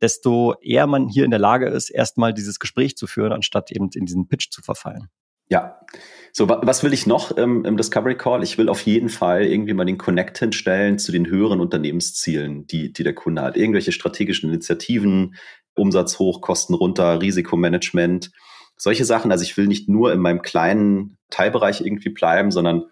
desto 0.00 0.54
eher 0.60 0.86
man 0.86 1.08
hier 1.08 1.24
in 1.24 1.30
der 1.30 1.40
Lage 1.40 1.68
ist, 1.68 1.90
erstmal 1.90 2.32
dieses 2.32 2.58
Gespräch 2.58 2.96
zu 2.96 3.06
führen, 3.06 3.32
anstatt 3.32 3.70
eben 3.70 3.90
in 3.94 4.06
diesen 4.06 4.28
Pitch 4.28 4.50
zu 4.50 4.62
verfallen. 4.62 5.08
Ja. 5.50 5.80
So, 6.32 6.48
was 6.48 6.84
will 6.84 6.92
ich 6.92 7.06
noch 7.06 7.36
ähm, 7.36 7.64
im 7.64 7.76
Discovery 7.76 8.16
Call? 8.16 8.44
Ich 8.44 8.56
will 8.56 8.68
auf 8.68 8.82
jeden 8.82 9.08
Fall 9.08 9.44
irgendwie 9.44 9.74
mal 9.74 9.84
den 9.84 9.98
Connect 9.98 10.38
hinstellen 10.38 10.98
zu 11.00 11.10
den 11.10 11.26
höheren 11.26 11.60
Unternehmenszielen, 11.60 12.68
die, 12.68 12.92
die 12.92 13.02
der 13.02 13.16
Kunde 13.16 13.42
hat. 13.42 13.56
Irgendwelche 13.56 13.90
strategischen 13.90 14.48
Initiativen, 14.48 15.34
Umsatz 15.74 16.20
hoch, 16.20 16.40
Kosten 16.40 16.74
runter, 16.74 17.20
Risikomanagement, 17.20 18.30
solche 18.76 19.04
Sachen. 19.04 19.32
Also 19.32 19.42
ich 19.42 19.56
will 19.56 19.66
nicht 19.66 19.88
nur 19.88 20.12
in 20.12 20.20
meinem 20.20 20.42
kleinen 20.42 21.18
Teilbereich 21.30 21.80
irgendwie 21.80 22.10
bleiben, 22.10 22.52
sondern 22.52 22.84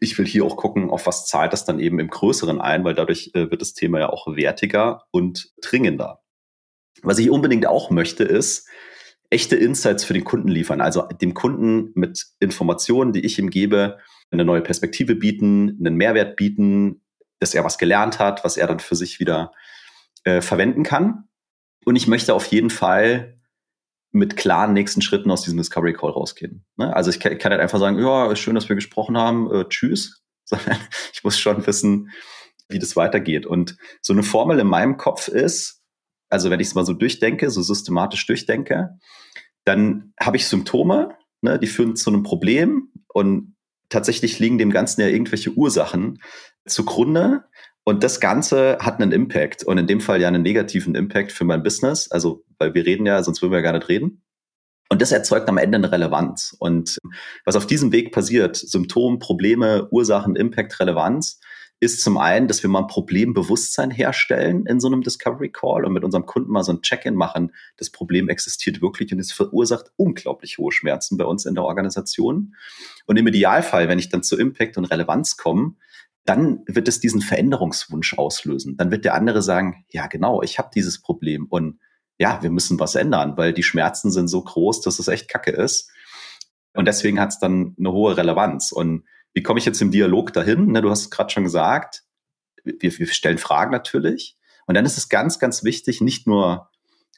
ich 0.00 0.18
will 0.18 0.26
hier 0.26 0.44
auch 0.44 0.56
gucken, 0.56 0.90
auf 0.90 1.06
was 1.06 1.26
zahlt 1.26 1.52
das 1.52 1.64
dann 1.64 1.78
eben 1.78 2.00
im 2.00 2.08
Größeren 2.08 2.60
ein, 2.60 2.84
weil 2.84 2.94
dadurch 2.94 3.30
äh, 3.34 3.48
wird 3.48 3.60
das 3.60 3.74
Thema 3.74 4.00
ja 4.00 4.08
auch 4.10 4.26
wertiger 4.26 5.04
und 5.12 5.52
dringender. 5.62 6.20
Was 7.02 7.18
ich 7.18 7.30
unbedingt 7.30 7.66
auch 7.66 7.90
möchte, 7.90 8.24
ist, 8.24 8.68
echte 9.30 9.56
Insights 9.56 10.04
für 10.04 10.14
den 10.14 10.24
Kunden 10.24 10.48
liefern. 10.48 10.80
Also 10.80 11.02
dem 11.02 11.34
Kunden 11.34 11.90
mit 11.94 12.26
Informationen, 12.38 13.12
die 13.12 13.24
ich 13.24 13.38
ihm 13.38 13.50
gebe, 13.50 13.98
eine 14.30 14.44
neue 14.44 14.60
Perspektive 14.60 15.14
bieten, 15.14 15.76
einen 15.80 15.96
Mehrwert 15.96 16.36
bieten, 16.36 17.02
dass 17.38 17.54
er 17.54 17.64
was 17.64 17.78
gelernt 17.78 18.18
hat, 18.18 18.44
was 18.44 18.56
er 18.56 18.66
dann 18.66 18.80
für 18.80 18.96
sich 18.96 19.20
wieder 19.20 19.52
äh, 20.24 20.40
verwenden 20.40 20.82
kann. 20.82 21.28
Und 21.84 21.96
ich 21.96 22.08
möchte 22.08 22.34
auf 22.34 22.46
jeden 22.46 22.70
Fall 22.70 23.38
mit 24.12 24.36
klaren 24.36 24.72
nächsten 24.72 25.02
Schritten 25.02 25.30
aus 25.30 25.42
diesem 25.42 25.58
Discovery 25.58 25.92
Call 25.92 26.10
rausgehen. 26.10 26.64
Ne? 26.76 26.94
Also 26.94 27.10
ich 27.10 27.20
kann, 27.20 27.36
kann 27.38 27.52
halt 27.52 27.60
einfach 27.60 27.78
sagen, 27.78 27.98
ja, 27.98 28.34
schön, 28.34 28.54
dass 28.54 28.68
wir 28.68 28.76
gesprochen 28.76 29.16
haben, 29.16 29.52
äh, 29.52 29.64
tschüss. 29.68 30.22
Sondern 30.48 30.78
ich 31.12 31.24
muss 31.24 31.38
schon 31.38 31.66
wissen, 31.66 32.10
wie 32.68 32.78
das 32.78 32.96
weitergeht. 32.96 33.46
Und 33.46 33.76
so 34.00 34.12
eine 34.12 34.22
Formel 34.22 34.60
in 34.60 34.66
meinem 34.68 34.96
Kopf 34.96 35.28
ist, 35.28 35.75
also 36.28 36.50
wenn 36.50 36.60
ich 36.60 36.68
es 36.68 36.74
mal 36.74 36.84
so 36.86 36.92
durchdenke, 36.92 37.50
so 37.50 37.62
systematisch 37.62 38.26
durchdenke, 38.26 38.98
dann 39.64 40.12
habe 40.20 40.36
ich 40.36 40.46
Symptome, 40.46 41.10
ne, 41.42 41.58
die 41.58 41.66
führen 41.66 41.96
zu 41.96 42.10
einem 42.10 42.22
Problem 42.22 42.90
und 43.08 43.54
tatsächlich 43.88 44.38
liegen 44.38 44.58
dem 44.58 44.70
Ganzen 44.70 45.00
ja 45.00 45.08
irgendwelche 45.08 45.52
Ursachen 45.52 46.18
zugrunde. 46.66 47.44
Und 47.84 48.02
das 48.02 48.20
Ganze 48.20 48.78
hat 48.80 49.00
einen 49.00 49.12
Impact 49.12 49.62
und 49.62 49.78
in 49.78 49.86
dem 49.86 50.00
Fall 50.00 50.20
ja 50.20 50.28
einen 50.28 50.42
negativen 50.42 50.94
Impact 50.96 51.30
für 51.30 51.44
mein 51.44 51.62
Business. 51.62 52.10
Also, 52.10 52.44
weil 52.58 52.74
wir 52.74 52.84
reden 52.84 53.06
ja, 53.06 53.22
sonst 53.22 53.42
würden 53.42 53.52
wir 53.52 53.58
ja 53.58 53.62
gar 53.62 53.74
nicht 53.74 53.88
reden. 53.88 54.22
Und 54.88 55.02
das 55.02 55.12
erzeugt 55.12 55.48
am 55.48 55.58
Ende 55.58 55.78
eine 55.78 55.90
Relevanz. 55.90 56.54
Und 56.58 56.98
was 57.44 57.56
auf 57.56 57.66
diesem 57.66 57.92
Weg 57.92 58.12
passiert, 58.12 58.56
Symptom, 58.56 59.18
Probleme, 59.18 59.88
Ursachen, 59.90 60.36
Impact, 60.36 60.78
Relevanz, 60.80 61.40
ist 61.78 62.02
zum 62.02 62.16
einen, 62.16 62.48
dass 62.48 62.62
wir 62.62 62.70
mal 62.70 62.80
ein 62.80 62.86
Problembewusstsein 62.86 63.90
herstellen 63.90 64.64
in 64.66 64.80
so 64.80 64.86
einem 64.86 65.02
Discovery 65.02 65.50
Call 65.50 65.84
und 65.84 65.92
mit 65.92 66.04
unserem 66.04 66.24
Kunden 66.24 66.50
mal 66.50 66.64
so 66.64 66.72
ein 66.72 66.80
Check-in 66.80 67.14
machen. 67.14 67.52
Das 67.76 67.90
Problem 67.90 68.28
existiert 68.28 68.80
wirklich 68.80 69.12
und 69.12 69.18
es 69.18 69.32
verursacht 69.32 69.92
unglaublich 69.96 70.56
hohe 70.56 70.72
Schmerzen 70.72 71.18
bei 71.18 71.24
uns 71.24 71.44
in 71.44 71.54
der 71.54 71.64
Organisation. 71.64 72.54
Und 73.04 73.18
im 73.18 73.26
Idealfall, 73.26 73.88
wenn 73.88 73.98
ich 73.98 74.08
dann 74.08 74.22
zu 74.22 74.38
Impact 74.38 74.78
und 74.78 74.86
Relevanz 74.86 75.36
komme, 75.36 75.74
dann 76.24 76.62
wird 76.66 76.88
es 76.88 76.98
diesen 76.98 77.20
Veränderungswunsch 77.20 78.14
auslösen. 78.18 78.76
Dann 78.78 78.90
wird 78.90 79.04
der 79.04 79.14
andere 79.14 79.42
sagen, 79.42 79.84
ja 79.90 80.06
genau, 80.06 80.42
ich 80.42 80.58
habe 80.58 80.70
dieses 80.74 81.00
Problem 81.00 81.46
und 81.46 81.78
ja, 82.18 82.42
wir 82.42 82.50
müssen 82.50 82.80
was 82.80 82.94
ändern, 82.94 83.36
weil 83.36 83.52
die 83.52 83.62
Schmerzen 83.62 84.10
sind 84.10 84.28
so 84.28 84.42
groß, 84.42 84.80
dass 84.80 84.98
es 84.98 85.08
echt 85.08 85.28
kacke 85.28 85.50
ist. 85.50 85.90
Und 86.72 86.86
deswegen 86.86 87.20
hat 87.20 87.30
es 87.30 87.38
dann 87.38 87.74
eine 87.78 87.92
hohe 87.92 88.16
Relevanz. 88.16 88.72
Und 88.72 89.04
wie 89.36 89.42
komme 89.42 89.58
ich 89.58 89.66
jetzt 89.66 89.82
im 89.82 89.90
Dialog 89.90 90.32
dahin? 90.32 90.72
Ne, 90.72 90.80
du 90.80 90.88
hast 90.88 91.10
gerade 91.10 91.28
schon 91.28 91.44
gesagt, 91.44 92.04
wir, 92.64 92.98
wir 92.98 93.06
stellen 93.08 93.36
Fragen 93.36 93.70
natürlich. 93.70 94.38
Und 94.66 94.74
dann 94.74 94.86
ist 94.86 94.96
es 94.96 95.10
ganz, 95.10 95.38
ganz 95.38 95.62
wichtig, 95.62 96.00
nicht 96.00 96.26
nur 96.26 96.70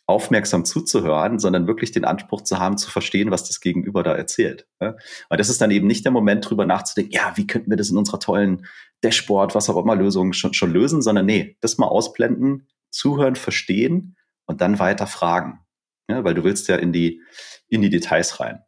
aufmerksam 0.05 0.65
zuzuhören, 0.65 1.39
sondern 1.39 1.69
wirklich 1.69 1.93
den 1.93 2.05
Anspruch 2.05 2.41
zu 2.41 2.59
haben, 2.59 2.77
zu 2.77 2.91
verstehen, 2.91 3.31
was 3.31 3.45
das 3.45 3.61
Gegenüber 3.61 4.03
da 4.03 4.15
erzählt. 4.15 4.67
Und 4.81 4.99
das 5.31 5.49
ist 5.49 5.61
dann 5.61 5.71
eben 5.71 5.87
nicht 5.87 6.05
der 6.05 6.11
Moment, 6.11 6.51
drüber 6.51 6.67
nachzudenken, 6.67 7.13
ja, 7.13 7.35
wie 7.37 7.47
könnten 7.47 7.71
wir 7.71 7.77
das 7.77 7.91
in 7.91 7.97
unserer 7.97 8.19
tollen 8.19 8.67
Dashboard, 9.05 9.55
was 9.55 9.71
auch 9.71 9.81
immer 9.81 9.95
Lösung 9.95 10.33
schon, 10.33 10.55
schon 10.55 10.73
lösen, 10.73 11.03
sondern 11.03 11.25
nee, 11.25 11.57
das 11.61 11.79
mal 11.79 11.87
ausblenden, 11.87 12.67
zuhören, 12.91 13.37
verstehen 13.37 14.17
und 14.45 14.61
dann 14.61 14.81
weiter 14.81 15.07
fragen. 15.07 15.61
Ja, 16.11 16.25
weil 16.25 16.35
du 16.35 16.43
willst 16.43 16.67
ja 16.67 16.75
in 16.75 16.93
die, 16.93 17.23
in 17.69 17.81
die 17.81 17.91
Details 17.91 18.41
rein. 18.41 18.65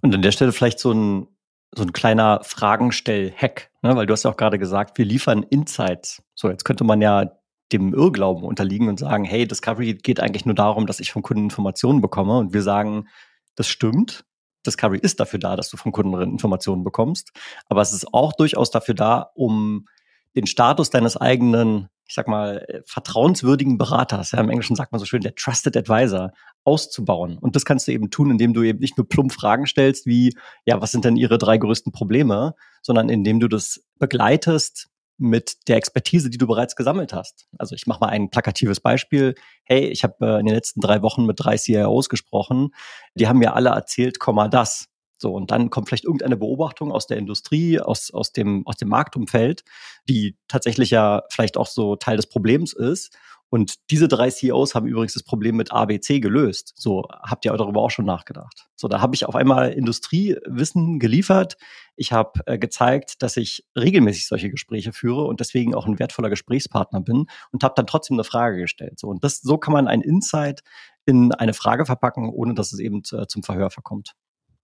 Und 0.00 0.14
an 0.14 0.22
der 0.22 0.32
Stelle 0.32 0.52
vielleicht 0.52 0.78
so 0.78 0.92
ein 0.92 1.26
so 1.72 1.82
ein 1.82 1.92
kleiner 1.92 2.40
Fragenstell-Hack, 2.42 3.70
ne? 3.82 3.96
weil 3.96 4.06
du 4.06 4.12
hast 4.12 4.24
ja 4.24 4.30
auch 4.30 4.36
gerade 4.36 4.58
gesagt, 4.58 4.98
wir 4.98 5.04
liefern 5.04 5.42
Insights. 5.42 6.22
So, 6.34 6.48
jetzt 6.48 6.64
könnte 6.64 6.84
man 6.84 7.00
ja 7.02 7.30
dem 7.72 7.92
Irrglauben 7.92 8.44
unterliegen 8.44 8.88
und 8.88 8.98
sagen, 8.98 9.24
hey, 9.24 9.46
Discovery 9.46 9.94
geht 9.94 10.20
eigentlich 10.20 10.46
nur 10.46 10.54
darum, 10.54 10.86
dass 10.86 11.00
ich 11.00 11.12
vom 11.12 11.22
Kunden 11.22 11.44
Informationen 11.44 12.00
bekomme. 12.00 12.38
Und 12.38 12.54
wir 12.54 12.62
sagen, 12.62 13.08
das 13.54 13.68
stimmt. 13.68 14.24
Discovery 14.66 14.98
ist 14.98 15.20
dafür 15.20 15.38
da, 15.38 15.56
dass 15.56 15.68
du 15.68 15.76
vom 15.76 15.92
Kunden 15.92 16.20
Informationen 16.22 16.84
bekommst. 16.84 17.30
Aber 17.66 17.82
es 17.82 17.92
ist 17.92 18.12
auch 18.14 18.32
durchaus 18.32 18.70
dafür 18.70 18.94
da, 18.94 19.30
um 19.34 19.86
den 20.34 20.46
Status 20.46 20.90
deines 20.90 21.16
eigenen 21.16 21.88
ich 22.08 22.14
sag 22.14 22.26
mal, 22.26 22.64
äh, 22.68 22.80
vertrauenswürdigen 22.86 23.76
Beraters, 23.76 24.32
ja, 24.32 24.40
im 24.40 24.48
Englischen 24.48 24.74
sagt 24.74 24.92
man 24.92 24.98
so 24.98 25.04
schön, 25.04 25.20
der 25.20 25.34
Trusted 25.34 25.76
Advisor, 25.76 26.32
auszubauen. 26.64 27.36
Und 27.38 27.54
das 27.54 27.66
kannst 27.66 27.86
du 27.86 27.92
eben 27.92 28.10
tun, 28.10 28.30
indem 28.30 28.54
du 28.54 28.62
eben 28.62 28.78
nicht 28.78 28.96
nur 28.96 29.06
plump 29.06 29.32
Fragen 29.32 29.66
stellst, 29.66 30.06
wie, 30.06 30.34
ja, 30.64 30.80
was 30.80 30.90
sind 30.90 31.04
denn 31.04 31.16
ihre 31.16 31.36
drei 31.36 31.58
größten 31.58 31.92
Probleme, 31.92 32.54
sondern 32.82 33.10
indem 33.10 33.40
du 33.40 33.48
das 33.48 33.84
begleitest 33.98 34.88
mit 35.18 35.68
der 35.68 35.76
Expertise, 35.76 36.30
die 36.30 36.38
du 36.38 36.46
bereits 36.46 36.76
gesammelt 36.76 37.12
hast. 37.12 37.46
Also 37.58 37.74
ich 37.74 37.86
mache 37.86 38.00
mal 38.00 38.08
ein 38.08 38.30
plakatives 38.30 38.80
Beispiel. 38.80 39.34
Hey, 39.64 39.88
ich 39.88 40.02
habe 40.02 40.14
äh, 40.20 40.40
in 40.40 40.46
den 40.46 40.54
letzten 40.54 40.80
drei 40.80 41.02
Wochen 41.02 41.26
mit 41.26 41.40
drei 41.40 41.56
CIOs 41.58 42.08
gesprochen. 42.08 42.70
Die 43.14 43.28
haben 43.28 43.38
mir 43.38 43.54
alle 43.54 43.70
erzählt, 43.70 44.18
Komma 44.18 44.48
das. 44.48 44.86
So, 45.18 45.32
und 45.32 45.50
dann 45.50 45.70
kommt 45.70 45.88
vielleicht 45.88 46.04
irgendeine 46.04 46.36
Beobachtung 46.36 46.92
aus 46.92 47.06
der 47.06 47.16
Industrie, 47.16 47.80
aus, 47.80 48.10
aus, 48.12 48.32
dem, 48.32 48.66
aus 48.66 48.76
dem 48.76 48.88
Marktumfeld, 48.88 49.64
die 50.08 50.36
tatsächlich 50.48 50.90
ja 50.90 51.22
vielleicht 51.30 51.56
auch 51.56 51.66
so 51.66 51.96
Teil 51.96 52.16
des 52.16 52.28
Problems 52.28 52.72
ist. 52.72 53.16
Und 53.50 53.76
diese 53.90 54.08
drei 54.08 54.30
CEOs 54.30 54.74
haben 54.74 54.86
übrigens 54.86 55.14
das 55.14 55.22
Problem 55.22 55.56
mit 55.56 55.72
ABC 55.72 56.20
gelöst. 56.20 56.74
So 56.76 57.06
habt 57.10 57.46
ihr 57.46 57.52
darüber 57.52 57.80
auch 57.80 57.90
schon 57.90 58.04
nachgedacht. 58.04 58.68
So, 58.76 58.88
da 58.88 59.00
habe 59.00 59.14
ich 59.14 59.24
auf 59.24 59.34
einmal 59.34 59.72
Industriewissen 59.72 60.98
geliefert. 60.98 61.56
Ich 61.96 62.12
habe 62.12 62.40
äh, 62.44 62.58
gezeigt, 62.58 63.22
dass 63.22 63.38
ich 63.38 63.64
regelmäßig 63.76 64.28
solche 64.28 64.50
Gespräche 64.50 64.92
führe 64.92 65.24
und 65.24 65.40
deswegen 65.40 65.74
auch 65.74 65.86
ein 65.86 65.98
wertvoller 65.98 66.28
Gesprächspartner 66.28 67.00
bin 67.00 67.26
und 67.50 67.64
habe 67.64 67.74
dann 67.74 67.86
trotzdem 67.86 68.16
eine 68.16 68.24
Frage 68.24 68.58
gestellt. 68.58 68.98
So, 68.98 69.08
und 69.08 69.24
das, 69.24 69.40
so 69.40 69.56
kann 69.56 69.72
man 69.72 69.88
ein 69.88 70.02
Insight 70.02 70.60
in 71.06 71.32
eine 71.32 71.54
Frage 71.54 71.86
verpacken, 71.86 72.28
ohne 72.28 72.52
dass 72.52 72.74
es 72.74 72.80
eben 72.80 73.02
äh, 73.12 73.26
zum 73.26 73.42
Verhör 73.42 73.70
verkommt. 73.70 74.14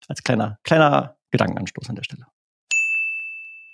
Als 0.07 0.23
kleiner, 0.23 0.59
kleiner 0.62 1.17
Gedankenanstoß 1.31 1.88
an 1.90 1.97
der 1.97 2.05
Stelle. 2.05 2.26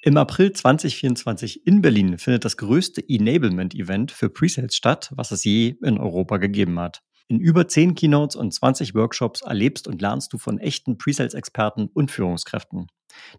Im 0.03 0.17
April 0.19 0.53
2024 0.53 1.67
in 1.67 1.81
Berlin 1.81 2.19
findet 2.19 2.45
das 2.45 2.57
größte 2.59 3.03
Enablement-Event 3.09 4.13
für 4.13 4.29
Presales 4.29 4.75
statt, 4.75 5.11
was 5.15 5.31
es 5.31 5.45
je 5.45 5.77
in 5.83 5.99
Europa 5.99 6.37
gegeben 6.37 6.79
hat. 6.79 7.03
In 7.29 7.41
über 7.41 7.69
10 7.69 7.95
Keynotes 7.95 8.37
und 8.37 8.53
20 8.53 8.95
Workshops 8.95 9.41
erlebst 9.41 9.89
und 9.89 10.03
lernst 10.03 10.33
du 10.33 10.39
von 10.39 10.59
echten 10.59 10.99
Presales-Experten 10.99 11.87
und 11.87 12.11
Führungskräften. 12.11 12.89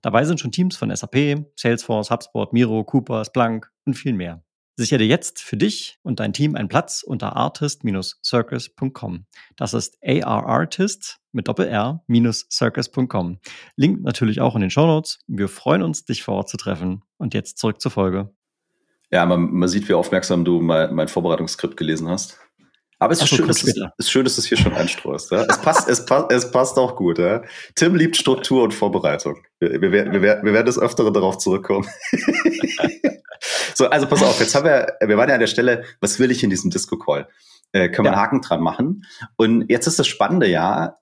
Dabei 0.01 0.25
sind 0.25 0.39
schon 0.39 0.51
Teams 0.51 0.75
von 0.75 0.96
SAP, 0.96 1.46
Salesforce, 1.56 2.10
HubSpot, 2.10 2.51
Miro, 2.51 2.84
Cooper, 2.84 3.24
Splunk 3.25 3.70
und 3.86 3.94
viel 3.94 4.13
mehr. 4.13 4.45
Sichere 4.77 5.00
dir 5.00 5.08
jetzt 5.08 5.41
für 5.41 5.55
dich 5.55 6.00
und 6.03 6.20
dein 6.20 6.34
Team 6.34 6.55
einen 6.55 6.67
Platz 6.67 7.01
unter 7.01 7.38
artist-circus.com. 7.38 9.25
Das 9.55 9.74
ist 9.74 9.98
arartist 10.03 11.20
mit 11.32 11.48
Doppel-R-circus.com. 11.48 13.39
Link 13.77 14.01
natürlich 14.01 14.41
auch 14.41 14.53
in 14.55 14.62
den 14.62 14.70
Show 14.70 14.86
Notes. 14.86 15.20
Wir 15.27 15.48
freuen 15.48 15.82
uns, 15.82 16.03
dich 16.03 16.24
vor 16.24 16.36
Ort 16.36 16.50
zu 16.50 16.58
treffen. 16.58 17.03
Und 17.17 17.34
jetzt 17.34 17.58
zurück 17.58 17.79
zur 17.79 17.91
Folge. 17.91 18.34
Ja, 19.12 19.25
man, 19.25 19.53
man 19.53 19.70
sieht, 19.70 19.88
wie 19.88 19.94
aufmerksam 19.94 20.44
du 20.44 20.60
mein, 20.60 20.94
mein 20.94 21.08
Vorbereitungsskript 21.08 21.77
gelesen 21.77 22.10
hast. 22.10 22.38
Aber 23.00 23.13
es 23.13 23.22
ist, 23.22 23.29
so, 23.29 23.38
schön, 23.38 23.48
dass 23.48 23.63
es, 23.63 23.77
ist 23.98 24.12
schön, 24.12 24.25
dass 24.25 24.36
du 24.36 24.41
es 24.41 24.48
hier 24.48 24.58
schon 24.58 24.74
einstreust. 24.74 25.32
Ja? 25.32 25.46
Es, 25.48 25.62
passt, 25.62 25.88
es, 25.88 26.05
passt, 26.05 26.32
es 26.32 26.51
passt 26.51 26.77
auch 26.77 26.98
gut. 26.98 27.17
Ja? 27.17 27.44
Tim 27.75 27.96
liebt 27.96 28.17
Struktur 28.17 28.63
und 28.63 28.74
Vorbereitung. 28.74 29.38
Wir, 29.60 29.82
wir, 29.82 29.91
wir, 29.91 30.22
wir, 30.22 30.22
werden 30.22 30.65
des 30.65 30.79
Öfteren 30.79 31.13
darauf 31.13 31.38
zurückkommen. 31.38 31.88
So, 33.74 33.89
also 33.89 34.07
pass 34.07 34.24
auf, 34.24 34.39
jetzt 34.39 34.55
haben 34.55 34.65
wir, 34.65 34.98
wir 35.01 35.17
waren 35.17 35.29
ja 35.29 35.36
an 35.36 35.41
der 35.41 35.48
Stelle, 35.48 35.84
was 36.01 36.19
will 36.19 36.31
ich 36.31 36.43
in 36.43 36.50
diesem 36.50 36.72
Disco-Call? 36.72 37.27
Äh, 37.72 37.89
können 37.89 38.05
wir 38.05 38.12
einen 38.12 38.22
Haken 38.22 38.41
dran 38.41 38.62
machen? 38.62 39.05
Und 39.36 39.69
jetzt 39.69 39.88
ist 39.88 40.00
das 40.00 40.07
Spannende 40.07 40.48
ja, 40.48 40.98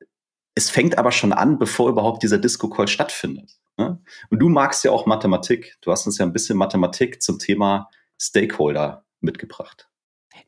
es 0.55 0.69
fängt 0.69 0.97
aber 0.97 1.11
schon 1.11 1.33
an, 1.33 1.57
bevor 1.57 1.89
überhaupt 1.89 2.23
dieser 2.23 2.37
Disco-Call 2.37 2.87
stattfindet. 2.87 3.57
Ne? 3.77 3.99
Und 4.29 4.39
du 4.39 4.49
magst 4.49 4.83
ja 4.83 4.91
auch 4.91 5.05
Mathematik. 5.05 5.77
Du 5.81 5.91
hast 5.91 6.05
uns 6.05 6.17
ja 6.17 6.25
ein 6.25 6.33
bisschen 6.33 6.57
Mathematik 6.57 7.21
zum 7.21 7.39
Thema 7.39 7.89
Stakeholder 8.19 9.05
mitgebracht. 9.19 9.89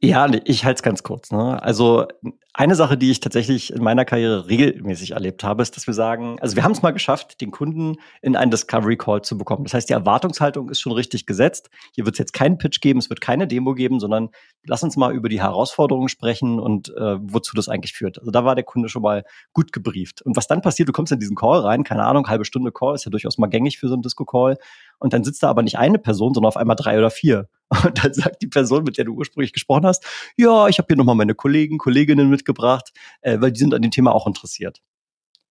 Ja, 0.02 0.30
ich 0.44 0.66
halte 0.66 0.78
es 0.78 0.84
ganz 0.84 1.04
kurz. 1.04 1.32
Ne? 1.32 1.62
Also 1.62 2.06
eine 2.54 2.76
Sache, 2.76 2.98
die 2.98 3.12
ich 3.12 3.20
tatsächlich 3.20 3.74
in 3.74 3.84
meiner 3.84 4.06
Karriere 4.06 4.48
regelmäßig 4.48 5.12
erlebt 5.12 5.44
habe, 5.44 5.62
ist, 5.62 5.76
dass 5.76 5.88
wir 5.88 5.94
sagen, 5.94 6.38
also 6.40 6.56
wir 6.56 6.64
haben 6.64 6.72
es 6.72 6.82
mal 6.82 6.92
geschafft, 6.92 7.42
den 7.42 7.52
Kunden 7.52 7.98
in 8.22 8.38
einen 8.38 8.50
Discovery 8.50 8.96
Call 8.96 9.22
zu 9.24 9.38
bekommen. 9.38 9.66
Das 9.66 9.74
heißt, 9.74 9.90
die 9.90 9.94
Erwartungshaltung 9.94 10.70
ist 10.70 10.80
schon 10.80 10.94
richtig 10.94 11.26
gesetzt. 11.26 11.70
Hier 11.94 12.06
wird 12.06 12.16
es 12.16 12.20
jetzt 12.20 12.34
keinen 12.34 12.58
Pitch 12.58 12.80
geben, 12.80 13.00
es 13.00 13.10
wird 13.10 13.20
keine 13.20 13.46
Demo 13.46 13.74
geben, 13.74 14.00
sondern 14.00 14.30
lass 14.66 14.84
uns 14.84 14.96
mal 14.96 15.14
über 15.14 15.28
die 15.28 15.42
Herausforderungen 15.42 16.08
sprechen 16.08 16.60
und 16.60 16.90
äh, 16.96 17.18
wozu 17.20 17.56
das 17.56 17.68
eigentlich 17.68 17.94
führt. 17.94 18.20
Also 18.20 18.32
da 18.32 18.46
war 18.46 18.56
der 18.56 18.64
Kunde 18.64 18.88
schon 18.88 19.02
mal 19.02 19.26
gut 19.52 19.74
gebrieft. 19.74 20.22
Und 20.22 20.38
was 20.38 20.48
dann 20.48 20.62
passiert, 20.62 20.88
du 20.88 20.94
kommst 20.94 21.12
in 21.12 21.20
diesen 21.20 21.36
Call 21.36 21.60
rein, 21.60 21.84
keine 21.84 22.06
Ahnung, 22.06 22.28
halbe 22.30 22.46
Stunde 22.46 22.72
Call, 22.72 22.96
ist 22.96 23.04
ja 23.04 23.12
durchaus 23.12 23.38
mal 23.38 23.48
gängig 23.48 23.80
für 23.80 23.90
so 23.90 23.96
einen 23.96 24.02
Disco-Call. 24.02 24.58
Und 25.00 25.14
dann 25.14 25.24
sitzt 25.24 25.44
da 25.44 25.50
aber 25.50 25.64
nicht 25.64 25.78
eine 25.78 26.00
Person, 26.00 26.34
sondern 26.34 26.48
auf 26.48 26.58
einmal 26.58 26.76
drei 26.76 26.98
oder 26.98 27.10
vier. 27.10 27.48
Und 27.84 28.04
dann 28.04 28.14
sagt 28.14 28.42
die 28.42 28.48
Person, 28.48 28.84
mit 28.84 28.98
der 28.98 29.06
du 29.06 29.14
ursprünglich 29.14 29.54
gesprochen 29.54 29.86
hast, 29.86 30.06
ja, 30.38 30.68
ich 30.68 30.78
habe 30.78 30.88
hier 30.88 30.98
nochmal 30.98 31.16
meine 31.16 31.36
Kollegen, 31.36 31.78
Kolleginnen 31.78 32.30
mitgebracht, 32.30 32.92
äh, 33.22 33.40
weil 33.40 33.52
die 33.52 33.60
sind 33.60 33.74
an 33.74 33.82
dem 33.82 33.92
Thema 33.92 34.14
auch 34.14 34.28
interessiert. 34.28 34.82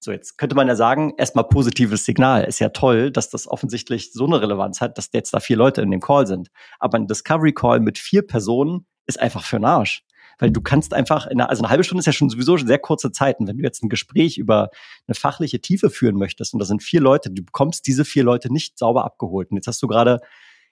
So, 0.05 0.11
jetzt 0.11 0.37
könnte 0.37 0.57
man 0.57 0.67
ja 0.67 0.75
sagen, 0.75 1.15
erstmal 1.17 1.45
positives 1.45 2.05
Signal. 2.05 2.43
Ist 2.45 2.59
ja 2.59 2.71
toll, 2.71 3.13
dass 3.13 3.31
das 3.31 3.47
offensichtlich 3.47 4.13
so 4.13 4.27
eine 4.27 4.43
Relevanz 4.43 4.81
hat, 4.81 4.99
dass 4.99 5.11
jetzt 5.13 5.33
da 5.33 5.39
vier 5.39 5.57
Leute 5.57 5.81
in 5.81 5.93
dem 5.93 6.01
Call 6.01 6.27
sind. 6.27 6.51
Aber 6.81 6.99
ein 6.99 7.07
Discovery 7.07 7.53
Call 7.53 7.79
mit 7.79 7.99
vier 7.99 8.27
Personen 8.27 8.87
ist 9.07 9.21
einfach 9.21 9.45
für 9.45 9.57
den 9.57 9.65
Arsch. 9.65 10.05
Weil 10.39 10.51
du 10.51 10.61
kannst 10.61 10.95
einfach, 10.95 11.27
in 11.27 11.41
einer, 11.41 11.51
also 11.51 11.63
eine 11.63 11.71
halbe 11.71 11.85
Stunde 11.85 12.01
ist 12.01 12.07
ja 12.07 12.13
schon 12.13 12.31
sowieso 12.31 12.57
schon 12.57 12.67
sehr 12.67 12.79
kurze 12.79 13.13
Zeit. 13.13 13.41
Und 13.41 13.47
wenn 13.49 13.59
du 13.59 13.63
jetzt 13.63 13.83
ein 13.83 13.89
Gespräch 13.89 14.39
über 14.39 14.71
eine 15.07 15.15
fachliche 15.15 15.61
Tiefe 15.61 15.91
führen 15.91 16.17
möchtest 16.17 16.55
und 16.55 16.61
da 16.61 16.67
sind 16.67 16.83
vier 16.83 17.01
Leute, 17.01 17.31
du 17.31 17.43
bekommst 17.45 17.87
diese 17.87 18.05
vier 18.05 18.25
Leute 18.25 18.53
nicht 18.53 18.79
sauber 18.79 19.05
abgeholt. 19.05 19.51
Und 19.51 19.57
jetzt 19.57 19.67
hast 19.67 19.83
du 19.83 19.89
gerade 19.89 20.21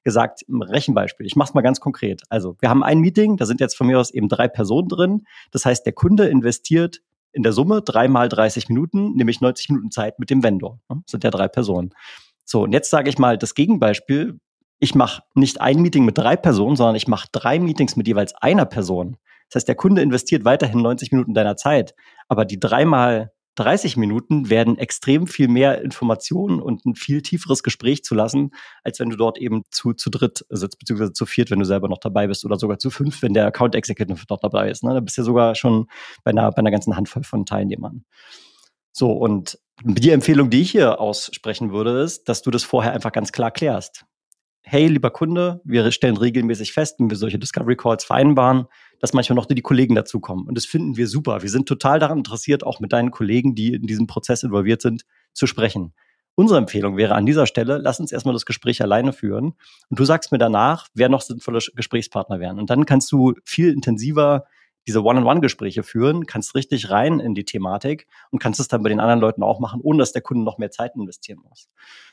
gesagt, 0.03 0.43
im 0.49 0.63
Rechenbeispiel. 0.63 1.27
Ich 1.27 1.37
mache 1.37 1.51
es 1.51 1.55
mal 1.55 1.61
ganz 1.61 1.81
konkret. 1.81 2.23
Also 2.29 2.57
wir 2.61 2.71
haben 2.71 2.83
ein 2.83 3.01
Meeting, 3.01 3.37
da 3.37 3.47
sind 3.47 3.61
jetzt 3.61 3.77
von 3.77 3.87
mir 3.87 3.99
aus 3.99 4.11
eben 4.11 4.29
drei 4.29 4.49
Personen 4.49 4.89
drin. 4.89 5.27
Das 5.51 5.65
heißt, 5.67 5.85
der 5.85 5.93
Kunde 5.93 6.29
investiert 6.29 7.03
in 7.33 7.43
der 7.43 7.53
Summe 7.53 7.83
dreimal 7.83 8.29
30 8.29 8.69
Minuten, 8.69 9.15
nämlich 9.15 9.41
90 9.41 9.69
Minuten 9.71 9.91
Zeit 9.91 10.19
mit 10.19 10.31
dem 10.31 10.43
Vendor. 10.43 10.81
Das 10.89 10.99
sind 11.07 11.25
ja 11.25 11.31
drei 11.31 11.49
Personen. 11.49 11.91
So, 12.45 12.63
und 12.63 12.73
jetzt 12.73 12.91
sage 12.91 13.09
ich 13.09 13.19
mal 13.19 13.39
das 13.39 13.55
Gegenbeispiel. 13.55 14.41
Ich 14.81 14.95
mache 14.95 15.23
nicht 15.35 15.61
ein 15.61 15.81
Meeting 15.83 16.05
mit 16.05 16.19
drei 16.19 16.37
Personen, 16.37 16.75
sondern 16.75 16.97
ich 16.97 17.07
mache 17.07 17.29
drei 17.31 17.59
Meetings 17.59 17.97
mit 17.97 18.09
jeweils 18.09 18.35
einer 18.35 18.65
Person. 18.65 19.19
Das 19.51 19.61
heißt, 19.61 19.69
der 19.69 19.75
Kunde 19.75 20.03
investiert 20.03 20.45
weiterhin 20.45 20.81
90 20.81 21.13
Minuten 21.13 21.35
deiner 21.35 21.57
Zeit, 21.57 21.95
aber 22.29 22.45
die 22.45 22.61
dreimal 22.61 23.33
30 23.57 23.97
Minuten 23.97 24.49
werden 24.49 24.79
extrem 24.79 25.27
viel 25.27 25.49
mehr 25.49 25.83
Informationen 25.83 26.61
und 26.63 26.87
ein 26.87 26.95
viel 26.95 27.21
tieferes 27.21 27.63
Gespräch 27.63 28.05
zu 28.05 28.15
lassen, 28.15 28.53
als 28.85 29.01
wenn 29.01 29.11
du 29.11 29.17
dort 29.17 29.39
eben 29.39 29.65
zu, 29.71 29.93
zu 29.93 30.09
dritt 30.09 30.47
sitzt, 30.49 30.79
beziehungsweise 30.79 31.13
zu 31.13 31.27
viert, 31.27 31.51
wenn 31.51 31.59
du 31.59 31.65
selber 31.65 31.89
noch 31.89 31.99
dabei 31.99 32.29
bist 32.29 32.45
oder 32.45 32.57
sogar 32.57 32.79
zu 32.79 32.91
fünf, 32.91 33.23
wenn 33.23 33.35
der 33.35 33.47
Account 33.47 33.75
Executive 33.75 34.25
noch 34.31 34.39
dabei 34.39 34.71
ist. 34.71 34.85
Ne? 34.85 34.95
Da 34.95 35.01
bist 35.01 35.19
du 35.19 35.23
ja 35.23 35.27
sogar 35.27 35.55
schon 35.57 35.89
bei 36.23 36.31
einer, 36.31 36.51
bei 36.53 36.59
einer 36.59 36.71
ganzen 36.71 36.97
Handvoll 36.97 37.25
von 37.25 37.45
Teilnehmern. 37.45 38.05
So, 38.93 39.13
und 39.13 39.59
die 39.83 40.11
Empfehlung, 40.11 40.51
die 40.51 40.63
ich 40.63 40.71
hier 40.71 41.01
aussprechen 41.01 41.73
würde, 41.73 42.01
ist, 42.01 42.29
dass 42.29 42.43
du 42.43 42.51
das 42.51 42.63
vorher 42.63 42.93
einfach 42.93 43.13
ganz 43.13 43.33
klar 43.33 43.51
klärst 43.51 44.05
hey, 44.63 44.87
lieber 44.87 45.11
Kunde, 45.11 45.61
wir 45.65 45.91
stellen 45.91 46.17
regelmäßig 46.17 46.73
fest, 46.73 47.01
wenn 47.01 47.11
wir 47.11 47.17
solche 47.17 47.39
Discovery 47.39 47.77
Calls 47.77 48.05
vereinbaren, 48.05 48.67
dass 49.01 49.13
manchmal 49.13 49.35
noch 49.37 49.47
die 49.47 49.61
Kollegen 49.61 49.95
dazukommen. 49.95 50.47
Und 50.47 50.57
das 50.57 50.67
finden 50.67 50.97
wir 50.97 51.09
super. 51.09 51.43
Wir 51.43 51.51
sind 51.51 51.67
total 51.67 51.99
daran 51.99 52.19
interessiert, 52.19 52.65
auch 52.65 52.81
mit 52.81 52.93
deinen 52.93 53.11
Kollegen, 53.11 53.55
die 53.55 53.75
in 53.75 53.87
diesem 53.87 54.07
Prozess 54.07 54.43
involviert 54.43 54.83
sind, 54.83 55.05
zu 55.33 55.47
sprechen. 55.47 55.93
Unsere 56.37 56.59
Empfehlung 56.59 56.97
wäre 56.97 57.15
an 57.15 57.27
dieser 57.27 57.47
Stelle, 57.47 57.79
lass 57.79 58.01
uns 58.01 58.13
erstmal 58.13 58.35
das 58.35 58.47
Gespräch 58.47 58.81
alleine 58.81 59.13
führen 59.13 59.55
und 59.89 59.99
du 59.99 60.05
sagst 60.05 60.33
mir 60.33 60.39
danach, 60.39 60.89
wer 60.95 61.09
noch 61.09 61.21
sinnvolle 61.23 61.59
Gesprächspartner 61.75 62.41
wären. 62.41 62.59
Und 62.59 62.71
dann 62.71 62.87
kannst 62.87 63.11
du 63.13 63.35
viel 63.45 63.73
intensiver 63.73 64.45
diese 64.87 65.05
One-on-One-Gespräche 65.05 65.83
führen, 65.83 66.27
kannst 66.27 66.55
richtig 66.55 66.91
rein 66.91 67.21
in 67.21 67.35
die 67.35 67.45
Thematik 67.45 68.07
und 68.31 68.39
kannst 68.39 68.61
es 68.61 68.69
dann 68.69 68.83
bei 68.83 68.89
den 68.89 69.01
anderen 69.01 69.21
Leuten 69.21 69.43
auch 69.43 69.61
machen, 69.61 69.81
ohne 69.83 69.99
dass 69.99 70.13
der 70.13 70.23
Kunde 70.23 70.45
noch 70.45 70.59
mehr 70.59 70.71
Zeit 70.71 70.95
investieren 70.97 71.41
muss. 71.49 71.69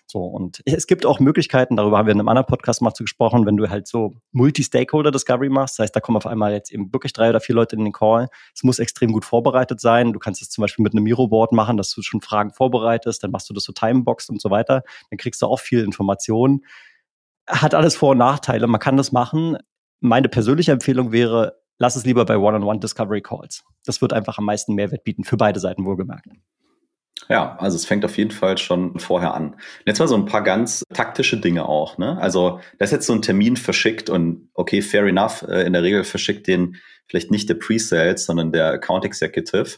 So, 0.09 0.23
und 0.23 0.61
es 0.63 0.87
gibt 0.87 1.05
auch 1.05 1.19
Möglichkeiten, 1.19 1.75
darüber 1.75 1.97
haben 1.97 2.05
wir 2.05 2.13
in 2.13 2.19
einem 2.19 2.29
anderen 2.29 2.45
Podcast 2.45 2.81
mal 2.81 2.93
zu 2.93 3.03
gesprochen, 3.03 3.45
wenn 3.45 3.57
du 3.57 3.69
halt 3.69 3.87
so 3.87 4.13
Multi-Stakeholder-Discovery 4.31 5.49
machst, 5.49 5.77
das 5.77 5.83
heißt, 5.83 5.95
da 5.97 5.99
kommen 5.99 6.15
auf 6.15 6.25
einmal 6.25 6.53
jetzt 6.53 6.71
eben 6.71 6.93
wirklich 6.93 7.11
drei 7.11 7.29
oder 7.29 7.41
vier 7.41 7.55
Leute 7.55 7.75
in 7.75 7.83
den 7.83 7.91
Call. 7.91 8.29
Es 8.55 8.63
muss 8.63 8.79
extrem 8.79 9.11
gut 9.11 9.25
vorbereitet 9.25 9.81
sein. 9.81 10.13
Du 10.13 10.19
kannst 10.19 10.41
es 10.41 10.49
zum 10.49 10.61
Beispiel 10.61 10.83
mit 10.83 10.93
einem 10.93 11.03
Miro-Board 11.03 11.51
machen, 11.51 11.75
dass 11.75 11.91
du 11.91 12.01
schon 12.01 12.21
Fragen 12.21 12.53
vorbereitest, 12.53 13.21
dann 13.21 13.31
machst 13.31 13.49
du 13.49 13.53
das 13.53 13.65
so 13.65 13.73
Timebox 13.73 14.29
und 14.29 14.41
so 14.41 14.49
weiter. 14.49 14.83
Dann 15.09 15.17
kriegst 15.17 15.41
du 15.41 15.45
auch 15.47 15.59
viel 15.59 15.83
Information. 15.83 16.63
Hat 17.45 17.75
alles 17.75 17.97
Vor- 17.97 18.11
und 18.11 18.19
Nachteile. 18.19 18.65
Man 18.67 18.79
kann 18.79 18.95
das 18.95 19.11
machen. 19.11 19.57
Meine 19.99 20.29
persönliche 20.29 20.71
Empfehlung 20.71 21.11
wäre, 21.11 21.59
lass 21.79 21.97
es 21.97 22.05
lieber 22.05 22.23
bei 22.23 22.37
One-on-One 22.37 22.79
Discovery 22.79 23.21
Calls. 23.21 23.65
Das 23.85 24.01
wird 24.01 24.13
einfach 24.13 24.37
am 24.37 24.45
meisten 24.45 24.73
Mehrwert 24.73 25.03
bieten, 25.03 25.25
für 25.25 25.35
beide 25.35 25.59
Seiten 25.59 25.83
wohlgemerkt. 25.83 26.27
Ja, 27.29 27.57
also 27.57 27.75
es 27.75 27.85
fängt 27.85 28.05
auf 28.05 28.17
jeden 28.17 28.31
Fall 28.31 28.57
schon 28.57 28.99
vorher 28.99 29.33
an. 29.33 29.55
Jetzt 29.85 29.99
mal 29.99 30.07
so 30.07 30.15
ein 30.15 30.25
paar 30.25 30.43
ganz 30.43 30.83
taktische 30.93 31.37
Dinge 31.37 31.67
auch. 31.67 31.97
Ne? 31.97 32.17
Also 32.19 32.61
da 32.77 32.85
ist 32.85 32.91
jetzt 32.91 33.07
so 33.07 33.13
ein 33.13 33.21
Termin 33.21 33.57
verschickt 33.57 34.09
und 34.09 34.49
okay, 34.53 34.81
fair 34.81 35.03
enough. 35.03 35.41
Äh, 35.41 35.63
in 35.63 35.73
der 35.73 35.83
Regel 35.83 36.03
verschickt 36.03 36.47
den 36.47 36.77
vielleicht 37.07 37.31
nicht 37.31 37.49
der 37.49 37.55
Pre-Sales, 37.55 38.25
sondern 38.25 38.51
der 38.51 38.71
Account 38.71 39.03
Executive. 39.03 39.77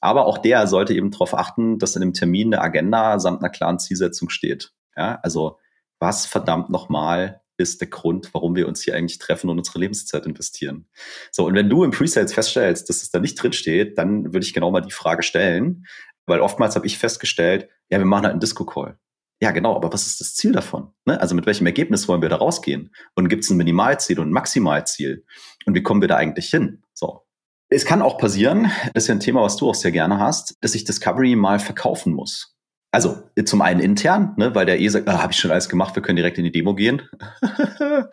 Aber 0.00 0.26
auch 0.26 0.38
der 0.38 0.66
sollte 0.66 0.94
eben 0.94 1.10
darauf 1.10 1.34
achten, 1.34 1.78
dass 1.78 1.96
in 1.96 2.00
dem 2.00 2.12
Termin 2.12 2.54
eine 2.54 2.62
Agenda 2.62 3.18
samt 3.18 3.40
einer 3.40 3.50
klaren 3.50 3.78
Zielsetzung 3.78 4.28
steht. 4.28 4.72
Ja, 4.96 5.18
also 5.22 5.58
was 5.98 6.26
verdammt 6.26 6.70
nochmal 6.70 7.40
ist 7.58 7.80
der 7.80 7.88
Grund, 7.88 8.34
warum 8.34 8.54
wir 8.54 8.68
uns 8.68 8.82
hier 8.82 8.94
eigentlich 8.94 9.18
treffen 9.18 9.48
und 9.48 9.58
unsere 9.58 9.78
Lebenszeit 9.78 10.26
investieren. 10.26 10.86
So, 11.30 11.46
und 11.46 11.54
wenn 11.54 11.70
du 11.70 11.84
im 11.84 11.90
Pre-Sales 11.90 12.34
feststellst, 12.34 12.88
dass 12.88 13.02
es 13.02 13.10
da 13.10 13.18
nicht 13.18 13.42
drin 13.42 13.54
steht, 13.54 13.96
dann 13.96 14.24
würde 14.24 14.44
ich 14.44 14.52
genau 14.52 14.70
mal 14.70 14.82
die 14.82 14.90
Frage 14.90 15.22
stellen, 15.22 15.86
weil 16.26 16.40
oftmals 16.40 16.76
habe 16.76 16.86
ich 16.86 16.98
festgestellt, 16.98 17.68
ja, 17.88 17.98
wir 17.98 18.04
machen 18.04 18.24
halt 18.24 18.32
einen 18.32 18.40
Disco-Call. 18.40 18.98
Ja, 19.40 19.50
genau, 19.50 19.76
aber 19.76 19.92
was 19.92 20.06
ist 20.06 20.20
das 20.20 20.34
Ziel 20.34 20.52
davon? 20.52 20.92
Ne? 21.04 21.20
Also 21.20 21.34
mit 21.34 21.44
welchem 21.46 21.66
Ergebnis 21.66 22.08
wollen 22.08 22.22
wir 22.22 22.28
da 22.28 22.36
rausgehen? 22.36 22.90
Und 23.14 23.28
gibt 23.28 23.44
es 23.44 23.50
ein 23.50 23.58
Minimalziel 23.58 24.18
und 24.18 24.28
ein 24.28 24.32
Maximalziel? 24.32 25.24
Und 25.66 25.74
wie 25.74 25.82
kommen 25.82 26.00
wir 26.00 26.08
da 26.08 26.16
eigentlich 26.16 26.48
hin? 26.48 26.82
So. 26.94 27.22
Es 27.68 27.84
kann 27.84 28.00
auch 28.00 28.16
passieren, 28.16 28.70
das 28.94 29.04
ist 29.04 29.08
ja 29.08 29.14
ein 29.14 29.20
Thema, 29.20 29.42
was 29.42 29.56
du 29.56 29.68
auch 29.68 29.74
sehr 29.74 29.90
gerne 29.90 30.18
hast, 30.18 30.54
dass 30.62 30.74
ich 30.74 30.84
Discovery 30.84 31.36
mal 31.36 31.58
verkaufen 31.58 32.14
muss. 32.14 32.56
Also 32.92 33.24
zum 33.44 33.60
einen 33.60 33.80
intern, 33.80 34.34
ne, 34.38 34.54
weil 34.54 34.64
der 34.64 34.80
eh 34.80 34.88
sagt, 34.88 35.08
ah, 35.08 35.20
habe 35.20 35.32
ich 35.32 35.38
schon 35.38 35.50
alles 35.50 35.68
gemacht, 35.68 35.94
wir 35.96 36.02
können 36.02 36.16
direkt 36.16 36.38
in 36.38 36.44
die 36.44 36.52
Demo 36.52 36.74
gehen. 36.74 37.02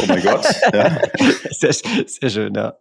Oh 0.00 0.06
mein 0.06 0.22
Gott. 0.22 0.46
Ja. 0.72 0.98
sehr, 1.50 1.72
sehr 2.06 2.30
schön, 2.30 2.54
ja. 2.54 2.78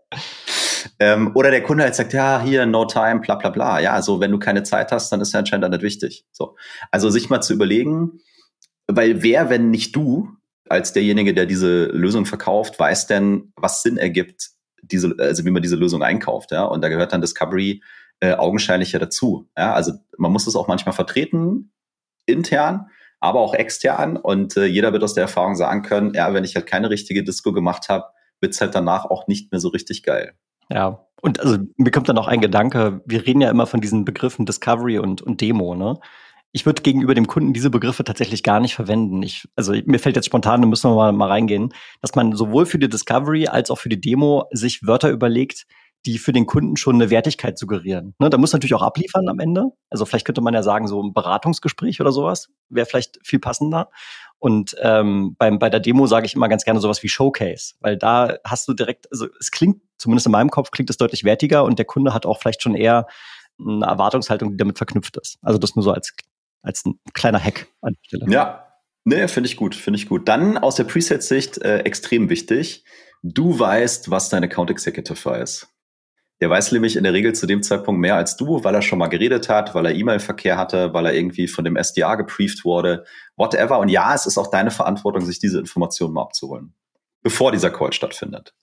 Ähm, 1.00 1.32
oder 1.36 1.51
der 1.51 1.63
Kunde 1.63 1.84
halt 1.84 1.96
sagt, 1.96 2.13
ja, 2.13 2.42
hier, 2.42 2.65
no 2.65 2.86
time, 2.86 3.20
bla 3.20 3.36
bla 3.36 3.50
bla. 3.50 3.80
Ja, 3.80 3.94
also 3.94 4.20
wenn 4.20 4.32
du 4.32 4.39
keine 4.39 4.63
Zeit 4.63 4.92
hast, 4.92 5.12
dann 5.12 5.22
ist 5.22 5.34
ja 5.34 5.39
anscheinend 5.39 5.70
nicht 5.70 5.82
wichtig. 5.82 6.25
So. 6.32 6.56
Also 6.92 7.10
sich 7.10 7.30
mal 7.30 7.42
zu 7.42 7.54
überlegen, 7.54 8.20
weil 8.88 9.24
wer, 9.24 9.50
wenn 9.50 9.72
nicht 9.72 9.96
du, 9.96 10.30
als 10.68 10.94
derjenige, 10.94 11.34
der 11.34 11.46
diese 11.46 11.86
Lösung 11.86 12.25
verkauft, 12.25 12.80
weiß 12.80 13.08
denn, 13.08 13.54
was 13.56 13.84
Sinn 13.84 13.98
ergibt, 13.98 14.50
diese, 14.82 15.15
also 15.20 15.46
wie 15.46 15.51
man 15.51 15.62
diese 15.62 15.75
Lösung 15.75 16.04
einkauft, 16.04 16.51
ja. 16.51 16.63
Und 16.63 16.82
da 16.82 16.89
gehört 16.89 17.13
dann 17.13 17.22
Discovery 17.22 17.82
äh, 18.20 18.34
augenscheinlich 18.34 18.92
ja 18.92 19.00
dazu. 19.00 19.50
Ja, 19.58 19.74
also 19.74 19.94
man 20.18 20.32
muss 20.32 20.48
es 20.48 20.56
auch 20.56 20.68
manchmal 20.68 20.94
vertreten, 20.94 21.72
intern, 22.25 22.88
aber 23.20 23.39
auch 23.39 23.54
extern. 23.54 24.18
Und 24.18 24.58
äh, 24.58 24.65
jeder 24.65 24.94
wird 24.94 25.04
aus 25.04 25.13
der 25.13 25.24
Erfahrung 25.24 25.56
sagen 25.56 25.82
können, 25.82 26.13
ja, 26.13 26.34
wenn 26.34 26.44
ich 26.44 26.56
halt 26.56 26.68
keine 26.68 26.89
richtige 26.89 27.24
Disco 27.24 27.54
gemacht 27.54 27.89
habe, 27.89 28.06
wird's 28.42 28.62
halt 28.62 28.75
danach 28.75 29.06
auch 29.06 29.27
nicht 29.27 29.51
mehr 29.51 29.60
so 29.60 29.70
richtig 29.70 30.04
geil. 30.04 30.34
Ja, 30.69 31.05
und 31.22 31.39
also 31.39 31.57
mir 31.77 31.91
kommt 31.91 32.10
dann 32.10 32.17
auch 32.17 32.27
ein 32.27 32.41
Gedanke, 32.41 33.01
wir 33.05 33.25
reden 33.25 33.41
ja 33.41 33.50
immer 33.50 33.65
von 33.67 33.81
diesen 33.81 34.05
Begriffen 34.05 34.45
Discovery 34.45 35.00
und, 35.00 35.22
und 35.22 35.41
Demo, 35.41 35.75
ne? 35.75 36.00
Ich 36.51 36.65
würde 36.65 36.84
gegenüber 36.84 37.13
dem 37.13 37.27
Kunden 37.27 37.51
diese 37.51 37.69
Begriffe 37.69 38.05
tatsächlich 38.05 38.41
gar 38.41 38.62
nicht 38.62 38.75
verwenden. 38.75 39.22
Ich, 39.24 39.45
also 39.57 39.74
mir 39.86 40.00
fällt 40.00 40.15
jetzt 40.15 40.27
spontan, 40.27 40.62
da 40.62 40.67
müssen 40.67 40.89
wir 40.89 40.95
mal, 40.95 41.12
mal 41.12 41.27
reingehen, 41.27 41.74
dass 42.01 42.15
man 42.15 42.34
sowohl 42.34 42.65
für 42.65 42.79
die 42.79 42.88
Discovery 42.88 43.48
als 43.48 43.69
auch 43.69 43.77
für 43.77 43.89
die 43.89 44.00
Demo 44.00 44.45
sich 44.51 44.88
Wörter 44.88 45.10
überlegt, 45.10 45.65
die 46.05 46.17
für 46.17 46.31
den 46.31 46.45
Kunden 46.45 46.77
schon 46.77 46.95
eine 46.95 47.10
Wertigkeit 47.10 47.57
suggerieren. 47.57 48.13
Ne, 48.19 48.29
da 48.29 48.38
muss 48.38 48.53
natürlich 48.53 48.75
auch 48.75 48.84
abliefern 48.84 49.27
am 49.27 49.39
Ende. 49.39 49.65
Also 49.89 50.05
vielleicht 50.05 50.25
könnte 50.25 50.41
man 50.41 50.53
ja 50.53 50.63
sagen, 50.63 50.88
so 50.88 51.01
ein 51.01 51.13
Beratungsgespräch 51.13 52.00
oder 52.00 52.12
sowas 52.12 52.48
wäre 52.69 52.86
vielleicht 52.86 53.19
viel 53.24 53.39
passender. 53.39 53.89
Und 54.39 54.75
ähm, 54.82 55.36
beim, 55.38 55.60
bei 55.60 55.70
der 55.70 55.80
Demo 55.80 56.08
sage 56.08 56.25
ich 56.25 56.36
immer 56.36 56.50
ganz 56.50 56.65
gerne 56.65 56.80
sowas 56.80 57.01
wie 57.04 57.10
Showcase, 57.10 57.75
weil 57.80 57.98
da 57.98 58.38
hast 58.44 58.68
du 58.68 58.74
direkt, 58.74 59.12
also 59.12 59.27
es 59.39 59.50
klingt, 59.50 59.82
zumindest 59.98 60.27
in 60.27 60.32
meinem 60.32 60.51
Kopf, 60.51 60.72
klingt 60.72 60.89
es 60.89 60.98
deutlich 60.98 61.24
wertiger 61.24 61.63
und 61.63 61.80
der 61.80 61.86
Kunde 61.86 62.13
hat 62.13 62.25
auch 62.25 62.39
vielleicht 62.39 62.62
schon 62.62 62.75
eher 62.75 63.08
eine 63.60 63.86
Erwartungshaltung, 63.86 64.51
die 64.51 64.58
damit 64.58 64.77
verknüpft 64.77 65.18
ist. 65.18 65.38
Also 65.42 65.58
das 65.58 65.75
nur 65.75 65.84
so 65.84 65.92
als, 65.92 66.13
als 66.62 66.86
ein 66.86 67.00
kleiner 67.13 67.39
Hack 67.39 67.68
an 67.82 67.94
der 67.94 68.04
Stelle. 68.04 68.32
Ja, 68.32 68.65
Nee, 69.08 69.27
finde 69.27 69.48
ich 69.48 69.56
gut, 69.56 69.75
finde 69.75 70.00
ich 70.00 70.10
gut. 70.10 70.27
Dann 70.27 70.58
aus 70.58 70.75
der 70.75 70.84
Preset-Sicht 70.84 71.60
äh, 71.60 71.80
extrem 71.82 72.30
wichtig. 72.30 72.84
Du 73.22 73.58
weißt, 73.58 74.10
was 74.10 74.30
dein 74.30 74.44
Account 74.44 74.72
Executive 74.72 75.24
weiß. 75.24 75.68
Der 76.42 76.50
weiß 76.50 76.74
nämlich 76.74 76.98
in 76.98 77.04
der 77.04 77.13
Regel 77.13 77.34
zu 77.34 77.48
dem 77.48 77.63
Zeitpunkt 77.63 78.01
mehr 78.01 78.15
als 78.15 78.36
du, 78.36 78.63
weil 78.63 78.75
er 78.75 78.82
schon 78.82 79.00
mal 79.00 79.08
geredet 79.08 79.48
hat, 79.48 79.74
weil 79.74 79.86
er 79.86 79.96
E-Mail-Verkehr 79.96 80.58
hatte, 80.58 80.94
weil 80.94 81.06
er 81.06 81.13
irgendwie 81.13 81.48
von 81.48 81.63
dem 81.63 81.77
SDA 81.82 82.15
geprieft 82.15 82.65
wurde, 82.65 83.06
whatever. 83.38 83.80
Und 83.80 83.88
ja, 83.88 84.13
es 84.13 84.25
ist 84.25 84.38
auch 84.38 84.48
deine 84.48 84.72
Verantwortung, 84.72 85.25
sich 85.25 85.39
diese 85.39 85.60
Informationen 85.60 86.13
mal 86.13 86.24
abzuholen, 86.24 86.74
bevor 87.24 87.54
dieser 87.54 87.70
Call 87.70 87.94
stattfindet. 87.94 88.54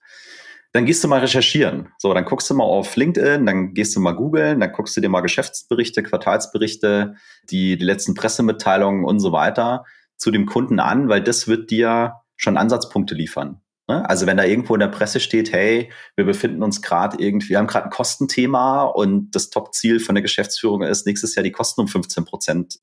Dann 0.71 0.85
gehst 0.85 1.03
du 1.03 1.07
mal 1.07 1.19
recherchieren. 1.19 1.89
So, 1.97 2.13
dann 2.13 2.25
guckst 2.25 2.49
du 2.49 2.55
mal 2.55 2.63
auf 2.63 2.95
LinkedIn, 2.95 3.45
dann 3.45 3.73
gehst 3.73 3.95
du 3.95 3.99
mal 3.99 4.13
googeln, 4.13 4.59
dann 4.59 4.71
guckst 4.71 4.95
du 4.95 5.01
dir 5.01 5.09
mal 5.09 5.21
Geschäftsberichte, 5.21 6.03
Quartalsberichte, 6.03 7.15
die, 7.49 7.77
die 7.77 7.85
letzten 7.85 8.13
Pressemitteilungen 8.13 9.03
und 9.03 9.19
so 9.19 9.31
weiter 9.31 9.85
zu 10.17 10.29
dem 10.31 10.45
Kunden 10.45 10.79
an, 10.79 11.09
weil 11.09 11.21
das 11.21 11.47
wird 11.47 11.71
dir 11.71 12.15
schon 12.35 12.57
Ansatzpunkte 12.57 13.15
liefern. 13.15 13.62
Ne? 13.87 14.07
Also 14.09 14.25
wenn 14.25 14.37
da 14.37 14.43
irgendwo 14.43 14.73
in 14.75 14.79
der 14.79 14.87
Presse 14.87 15.19
steht, 15.19 15.51
hey, 15.51 15.91
wir 16.15 16.25
befinden 16.25 16.63
uns 16.63 16.81
gerade 16.81 17.17
irgendwie, 17.19 17.49
wir 17.49 17.57
haben 17.57 17.67
gerade 17.67 17.85
ein 17.85 17.91
Kostenthema 17.91 18.83
und 18.83 19.31
das 19.31 19.49
Top-Ziel 19.49 19.99
von 19.99 20.15
der 20.15 20.21
Geschäftsführung 20.21 20.83
ist, 20.83 21.05
nächstes 21.05 21.35
Jahr 21.35 21.43
die 21.43 21.51
Kosten 21.51 21.81
um 21.81 21.87
15 21.87 22.25
Prozent 22.25 22.79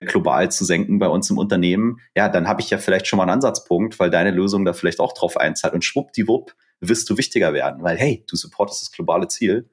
global 0.00 0.50
zu 0.50 0.64
senken 0.64 0.98
bei 0.98 1.08
uns 1.08 1.30
im 1.30 1.38
Unternehmen, 1.38 2.00
ja, 2.14 2.28
dann 2.28 2.46
habe 2.48 2.60
ich 2.60 2.70
ja 2.70 2.78
vielleicht 2.78 3.06
schon 3.06 3.16
mal 3.16 3.24
einen 3.24 3.32
Ansatzpunkt, 3.32 3.98
weil 3.98 4.10
deine 4.10 4.32
Lösung 4.32 4.64
da 4.64 4.72
vielleicht 4.72 5.00
auch 5.00 5.14
drauf 5.14 5.36
einzahlt 5.36 5.74
und 5.74 5.84
schwuppdiwupp 5.84 6.54
wirst 6.80 7.08
du 7.08 7.16
wichtiger 7.16 7.54
werden, 7.54 7.82
weil 7.82 7.96
hey, 7.96 8.24
du 8.28 8.36
supportest 8.36 8.82
das 8.82 8.92
globale 8.92 9.28
Ziel 9.28 9.70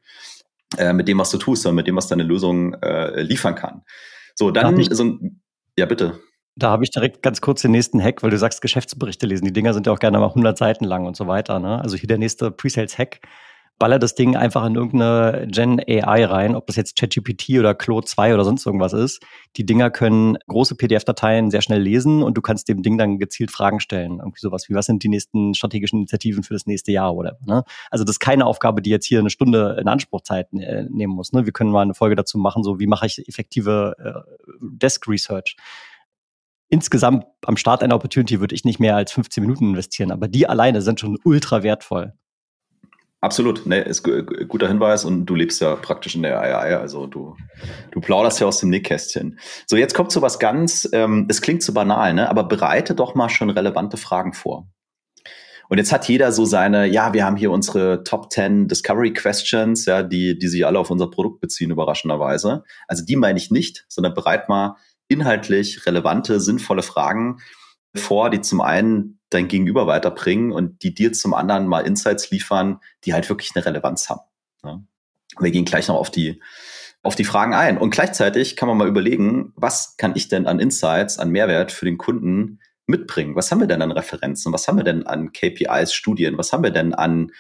äh, 0.78 0.94
mit 0.94 1.08
dem, 1.08 1.20
was 1.20 1.32
du 1.32 1.38
tust 1.38 1.66
und 1.66 1.76
mit 1.76 1.88
dem, 1.88 1.96
was 1.96 2.08
deine 2.08 2.24
Lösung 2.24 2.76
äh, 2.76 3.22
liefern 3.22 3.56
kann. 3.56 3.84
So, 4.36 4.52
dann 4.52 4.82
so 4.94 5.04
ein, 5.04 5.42
ja 5.78 5.86
bitte. 5.86 6.20
Da 6.56 6.70
habe 6.70 6.84
ich 6.84 6.92
direkt 6.92 7.22
ganz 7.22 7.40
kurz 7.40 7.62
den 7.62 7.72
nächsten 7.72 8.02
Hack, 8.02 8.24
weil 8.24 8.30
du 8.30 8.38
sagst, 8.38 8.62
Geschäftsberichte 8.62 9.26
lesen. 9.26 9.46
Die 9.46 9.54
Dinger 9.54 9.74
sind 9.74 9.88
ja 9.88 9.94
auch 9.94 10.00
gerne 10.00 10.20
mal 10.20 10.28
100 10.28 10.58
Seiten 10.58 10.84
lang 10.84 11.06
und 11.06 11.16
so 11.16 11.28
weiter. 11.28 11.60
Ne? 11.60 11.80
Also 11.82 11.96
hier 11.96 12.08
der 12.08 12.18
nächste 12.18 12.52
Pre-Sales-Hack. 12.52 13.22
Baller 13.80 13.98
das 13.98 14.14
Ding 14.14 14.36
einfach 14.36 14.64
in 14.68 14.76
irgendeine 14.76 15.48
Gen 15.48 15.80
AI 15.80 16.26
rein, 16.26 16.56
ob 16.56 16.68
das 16.68 16.76
jetzt 16.76 17.00
ChatGPT 17.00 17.58
oder 17.58 17.74
Claude 17.74 18.06
2 18.06 18.36
oder 18.36 18.46
sonst 18.46 18.64
irgendwas 18.64 18.94
ist. 18.94 19.24
Die 19.58 19.66
Dinger 19.66 19.90
können 19.90 20.38
große 20.48 20.76
PDF-Dateien 20.76 21.50
sehr 21.50 21.64
schnell 21.64 21.82
lesen 21.82 22.22
und 22.22 22.38
du 22.38 22.42
kannst 22.42 22.70
dem 22.70 22.84
Ding 22.84 23.00
dann 23.00 23.18
gezielt 23.18 23.50
Fragen 23.50 23.80
stellen. 23.80 24.20
Irgendwie 24.20 24.40
sowas 24.40 24.70
wie, 24.70 24.76
was 24.76 24.86
sind 24.86 25.02
die 25.02 25.10
nächsten 25.10 25.56
strategischen 25.56 25.98
Initiativen 25.98 26.44
für 26.44 26.54
das 26.54 26.68
nächste 26.68 26.92
Jahr 26.92 27.16
oder 27.16 27.40
ne? 27.44 27.64
Also 27.90 28.04
das 28.04 28.18
ist 28.18 28.20
keine 28.20 28.46
Aufgabe, 28.46 28.84
die 28.84 28.92
jetzt 28.92 29.08
hier 29.08 29.18
eine 29.18 29.32
Stunde 29.32 29.78
in 29.82 29.88
Anspruchzeit 29.88 30.54
äh, 30.54 30.84
nehmen 30.88 31.14
muss. 31.14 31.32
Ne? 31.32 31.46
Wir 31.48 31.54
können 31.54 31.72
mal 31.72 31.82
eine 31.82 31.96
Folge 31.96 32.16
dazu 32.16 32.38
machen, 32.38 32.62
so 32.62 32.80
wie 32.80 32.86
mache 32.86 33.08
ich 33.08 33.28
effektive 33.28 33.96
äh, 33.98 34.46
Desk 34.62 35.08
Research 35.08 35.56
insgesamt 36.72 37.26
am 37.46 37.58
Start 37.58 37.84
einer 37.84 37.96
Opportunity 37.96 38.40
würde 38.40 38.56
ich 38.56 38.66
nicht 38.66 38.80
mehr 38.80 38.96
als 38.96 39.12
15 39.12 39.44
Minuten 39.44 39.70
investieren, 39.70 40.12
aber 40.12 40.28
die 40.28 40.48
alleine 40.48 40.82
sind 40.82 41.00
schon 41.00 41.20
ultra 41.24 41.62
wertvoll. 41.62 42.14
Absolut, 43.20 43.68
ne, 43.68 43.82
ist 43.82 44.04
guter 44.48 44.68
Hinweis 44.68 45.06
und 45.06 45.28
du 45.28 45.36
lebst 45.36 45.62
ja 45.62 45.76
praktisch 45.76 46.16
in 46.16 46.24
der 46.24 46.42
AI, 46.42 46.76
also 46.78 47.06
du, 47.06 47.36
du 47.92 48.02
plauderst 48.02 48.40
ja 48.40 48.48
aus 48.48 48.62
dem 48.62 48.72
Nähkästchen. 48.72 49.38
So, 49.68 49.78
jetzt 49.78 49.94
kommt 49.94 50.12
so 50.12 50.24
was 50.24 50.40
ganz, 50.40 50.90
ähm, 50.92 51.28
es 51.30 51.44
klingt 51.44 51.62
zu 51.62 51.72
banal, 51.72 52.16
ne, 52.16 52.28
aber 52.28 52.46
bereite 52.46 52.96
doch 52.96 53.14
mal 53.14 53.30
schon 53.30 53.52
relevante 53.52 53.98
Fragen 53.98 54.34
vor. 54.34 54.68
Und 55.70 55.78
jetzt 55.78 55.94
hat 55.94 56.10
jeder 56.10 56.32
so 56.32 56.46
seine, 56.46 56.88
ja, 56.88 57.14
wir 57.14 57.24
haben 57.24 57.38
hier 57.38 57.52
unsere 57.52 58.04
Top 58.04 58.32
10 58.32 58.68
Discovery 58.68 59.14
Questions, 59.14 59.86
ja, 59.86 60.04
die, 60.04 60.38
die 60.38 60.48
sich 60.48 60.66
alle 60.66 60.80
auf 60.80 60.90
unser 60.90 61.10
Produkt 61.10 61.40
beziehen, 61.42 61.72
überraschenderweise. 61.72 62.64
Also 62.88 63.06
die 63.06 63.16
meine 63.16 63.38
ich 63.38 63.52
nicht, 63.52 63.86
sondern 63.88 64.14
bereit 64.14 64.50
mal 64.50 64.76
inhaltlich 65.12 65.86
relevante, 65.86 66.40
sinnvolle 66.40 66.84
Fragen 66.84 67.42
vor, 67.96 68.30
die 68.30 68.42
zum 68.42 68.62
einen 68.62 69.20
dein 69.30 69.48
Gegenüber 69.48 69.88
weiterbringen 69.88 70.52
und 70.52 70.84
die 70.84 70.94
dir 70.94 71.14
zum 71.14 71.34
anderen 71.34 71.68
mal 71.68 71.82
Insights 71.82 72.32
liefern, 72.32 72.80
die 73.06 73.14
halt 73.14 73.30
wirklich 73.30 73.52
eine 73.56 73.66
Relevanz 73.66 74.10
haben. 74.10 74.22
Ja. 74.64 74.82
Wir 75.40 75.52
gehen 75.52 75.66
gleich 75.66 75.88
noch 75.88 75.96
auf 75.96 76.12
die, 76.12 76.42
auf 77.04 77.16
die 77.16 77.24
Fragen 77.24 77.54
ein. 77.54 77.78
Und 77.78 77.92
gleichzeitig 77.92 78.56
kann 78.56 78.68
man 78.68 78.78
mal 78.78 78.88
überlegen, 78.88 79.54
was 79.56 79.96
kann 79.98 80.14
ich 80.16 80.28
denn 80.28 80.48
an 80.48 80.60
Insights, 80.60 81.18
an 81.18 81.32
Mehrwert 81.32 81.72
für 81.72 81.86
den 81.86 81.98
Kunden 81.98 82.60
mitbringen? 82.88 83.36
Was 83.36 83.52
haben 83.52 83.62
wir 83.62 83.68
denn 83.68 83.82
an 83.82 83.92
Referenzen? 83.92 84.52
Was 84.52 84.68
haben 84.68 84.78
wir 84.78 84.84
denn 84.84 85.08
an 85.08 85.32
KPIs, 85.32 85.94
Studien? 85.94 86.38
Was 86.38 86.52
haben 86.52 86.64
wir 86.64 86.72
denn 86.72 86.94
an 86.94 87.32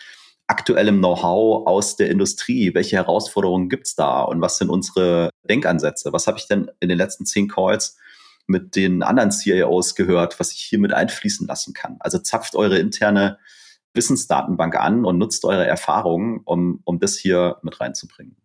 aktuellem 0.52 0.98
Know-how 0.98 1.66
aus 1.66 1.96
der 1.96 2.10
Industrie? 2.10 2.74
Welche 2.74 2.98
Herausforderungen 2.98 3.70
gibt's 3.70 3.96
da 3.96 4.22
und 4.22 4.42
was 4.42 4.58
sind 4.58 4.70
unsere 4.70 5.30
Denkansätze? 5.50 6.12
Was 6.12 6.28
habe 6.28 6.38
ich 6.38 6.48
denn 6.48 6.70
in 6.82 6.90
den 6.90 6.98
letzten 6.98 7.26
zehn 7.26 7.48
Calls 7.48 7.98
mit 8.48 8.76
den 8.76 9.02
anderen 9.02 9.32
CIOs 9.32 9.96
gehört, 9.96 10.42
was 10.42 10.52
ich 10.52 10.60
hier 10.60 10.78
mit 10.80 10.94
einfließen 10.94 11.48
lassen 11.48 11.74
kann? 11.74 11.96
Also 12.02 12.20
zapft 12.20 12.56
eure 12.56 12.78
interne 12.78 13.40
Wissensdatenbank 13.94 14.76
an 14.76 15.06
und 15.06 15.18
nutzt 15.18 15.46
eure 15.46 15.66
Erfahrungen, 15.66 16.42
um, 16.44 16.82
um 16.84 17.00
das 17.00 17.18
hier 17.18 17.58
mit 17.64 17.80
reinzubringen. 17.80 18.36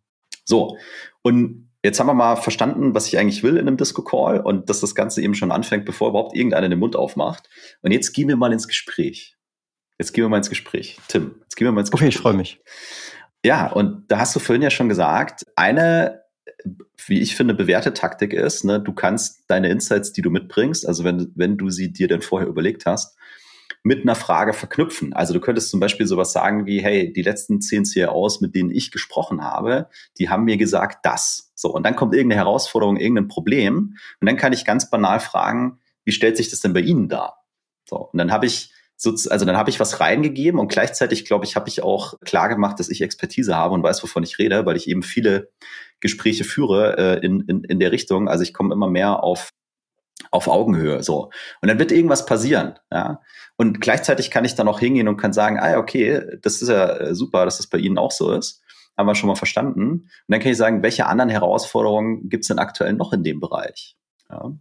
So, 0.45 0.79
und 1.23 1.71
jetzt 1.83 1.99
haben 1.99 2.07
wir 2.07 2.15
mal 2.15 2.37
verstanden, 2.37 2.95
was 2.95 3.09
ich 3.09 3.19
eigentlich 3.19 3.43
will 3.43 3.57
in 3.57 3.67
einem 3.67 3.77
Disco-Call 3.77 4.41
und 4.41 4.71
dass 4.71 4.79
das 4.79 4.95
Ganze 4.95 5.23
eben 5.23 5.35
schon 5.35 5.51
anfängt, 5.51 5.85
bevor 5.85 6.11
überhaupt 6.11 6.37
irgendeiner 6.37 6.69
den 6.69 6.79
Mund 6.79 6.95
aufmacht. 6.95 7.49
Und 7.83 7.91
jetzt 7.91 8.13
gehen 8.13 8.29
wir 8.29 8.37
mal 8.37 8.53
ins 8.53 8.69
Gespräch. 8.69 9.36
Jetzt 9.99 10.13
gehen 10.13 10.25
wir 10.25 10.29
mal 10.29 10.39
ins 10.39 10.51
Gespräch. 10.51 10.99
Tim, 11.09 11.37
jetzt 11.43 11.57
gehen 11.57 11.67
wir 11.67 11.73
mal 11.73 11.81
ins 11.81 11.91
Gespräch. 11.91 12.09
Okay, 12.09 12.17
ich 12.17 12.21
freue 12.21 12.35
mich. 12.35 12.61
Ja, 13.45 13.71
und 13.71 14.11
da 14.11 14.19
hast 14.19 14.35
du 14.35 14.41
vorhin 14.41 14.63
ja 14.63 14.71
schon 14.71 14.89
gesagt, 14.89 15.47
eine, 15.57 16.23
wie 17.07 17.21
ich 17.21 17.37
finde, 17.37 17.55
bewährte 17.55 17.95
Taktik 17.95 18.33
ist, 18.33 18.65
ne, 18.65 18.81
du 18.81 18.93
kannst 18.93 19.45
deine 19.49 19.69
Insights, 19.71 20.13
die 20.13 20.23
du 20.23 20.31
mitbringst, 20.31 20.87
also 20.87 21.05
wenn, 21.05 21.33
wenn 21.35 21.57
du 21.57 21.71
sie 21.71 21.93
dir 21.93 22.09
denn 22.09 22.23
vorher 22.23 22.49
überlegt 22.49 22.87
hast, 22.87 23.17
mit 23.83 24.03
einer 24.03 24.17
Frage 24.17 24.53
verknüpfen. 24.53 25.13
Also 25.13 25.33
du 25.33 25.39
könntest 25.39 25.71
zum 25.71 25.79
Beispiel 25.79 26.07
sowas 26.07 26.33
sagen 26.33 26.67
wie, 26.67 26.83
hey, 26.83 27.13
die 27.13 27.23
letzten 27.23 27.61
zehn 27.61 27.85
CROs, 27.85 28.41
mit 28.41 28.55
denen 28.57 28.73
ich 28.73 28.91
gesprochen 28.91 29.43
habe, 29.43 29.89
die 30.19 30.29
haben 30.29 30.45
mir 30.45 30.57
gesagt 30.57 31.07
das. 31.07 31.53
So, 31.55 31.73
und 31.73 31.87
dann 31.87 31.95
kommt 31.95 32.13
irgendeine 32.13 32.41
Herausforderung, 32.41 32.97
irgendein 32.97 33.29
Problem. 33.29 33.97
Und 34.21 34.27
dann 34.27 34.37
kann 34.37 34.53
ich 34.53 34.65
ganz 34.65 34.91
banal 34.91 35.21
fragen, 35.21 35.79
wie 36.05 36.11
stellt 36.11 36.37
sich 36.37 36.51
das 36.51 36.61
denn 36.61 36.73
bei 36.73 36.81
Ihnen 36.81 37.09
dar? 37.09 37.45
So, 37.89 37.97
und 37.97 38.19
dann 38.19 38.33
habe 38.33 38.47
ich 38.47 38.73
so, 38.97 39.11
also 39.31 39.45
dann 39.45 39.57
habe 39.57 39.69
ich 39.69 39.79
was 39.79 40.01
reingegeben 40.01 40.59
und 40.59 40.69
gleichzeitig, 40.69 41.27
glaube 41.27 41.45
ich, 41.45 41.55
habe 41.55 41.69
ich 41.69 41.83
auch 41.83 42.19
klar 42.21 42.49
gemacht, 42.49 42.81
dass 42.81 42.89
ich 42.89 43.03
Expertise 43.03 43.55
habe 43.55 43.75
und 43.75 43.83
weiß, 43.83 44.03
wovon 44.03 44.23
ich 44.23 44.39
rede, 44.39 44.65
weil 44.65 44.77
ich 44.77 44.89
eben 44.89 45.03
viele 45.03 45.51
Gespräche 46.01 46.45
führe 46.45 46.97
äh, 46.97 47.25
in, 47.25 47.41
in, 47.43 47.65
in 47.65 47.79
der 47.79 47.93
Richtung. 47.93 48.29
Also 48.29 48.43
ich 48.43 48.55
komme 48.55 48.73
immer 48.73 48.89
mehr 48.89 49.23
auf 49.23 49.51
auf 50.31 50.49
Augenhöhe 50.49 51.03
so. 51.03 51.31
Und 51.61 51.69
dann 51.69 51.79
wird 51.79 51.93
irgendwas 51.93 52.25
passieren 52.25 52.79
ja. 52.91 53.21
Und 53.57 53.81
gleichzeitig 53.81 54.31
kann 54.31 54.47
ich 54.47 54.55
dann 54.55 54.67
auch 54.67 54.81
hingehen 54.81 55.09
und 55.09 55.19
kann 55.19 55.35
sagen 55.35 55.59
ah 55.61 55.77
okay 55.77 56.23
das 56.43 56.63
ist 56.63 56.69
ja 56.69 56.97
äh, 56.97 57.15
super 57.15 57.45
dass 57.45 57.59
das 57.59 57.67
bei 57.67 57.79
Ihnen 57.79 57.99
auch 57.99 58.11
so 58.11 58.33
ist. 58.33 58.63
Haben 58.97 59.09
wir 59.09 59.15
schon 59.15 59.29
mal 59.29 59.37
verstanden. 59.37 59.91
Und 59.91 60.11
dann 60.29 60.41
kann 60.41 60.53
ich 60.53 60.57
sagen 60.57 60.83
welche 60.83 61.07
anderen 61.07 61.29
Herausforderungen 61.29 62.31
gibt 62.31 62.45
es 62.45 62.49
denn 62.49 62.59
aktuell 62.59 62.95
noch 62.95 63.13
in 63.13 63.25
dem 63.25 63.41
Bereich? 63.41 63.97
Ja 64.31 64.53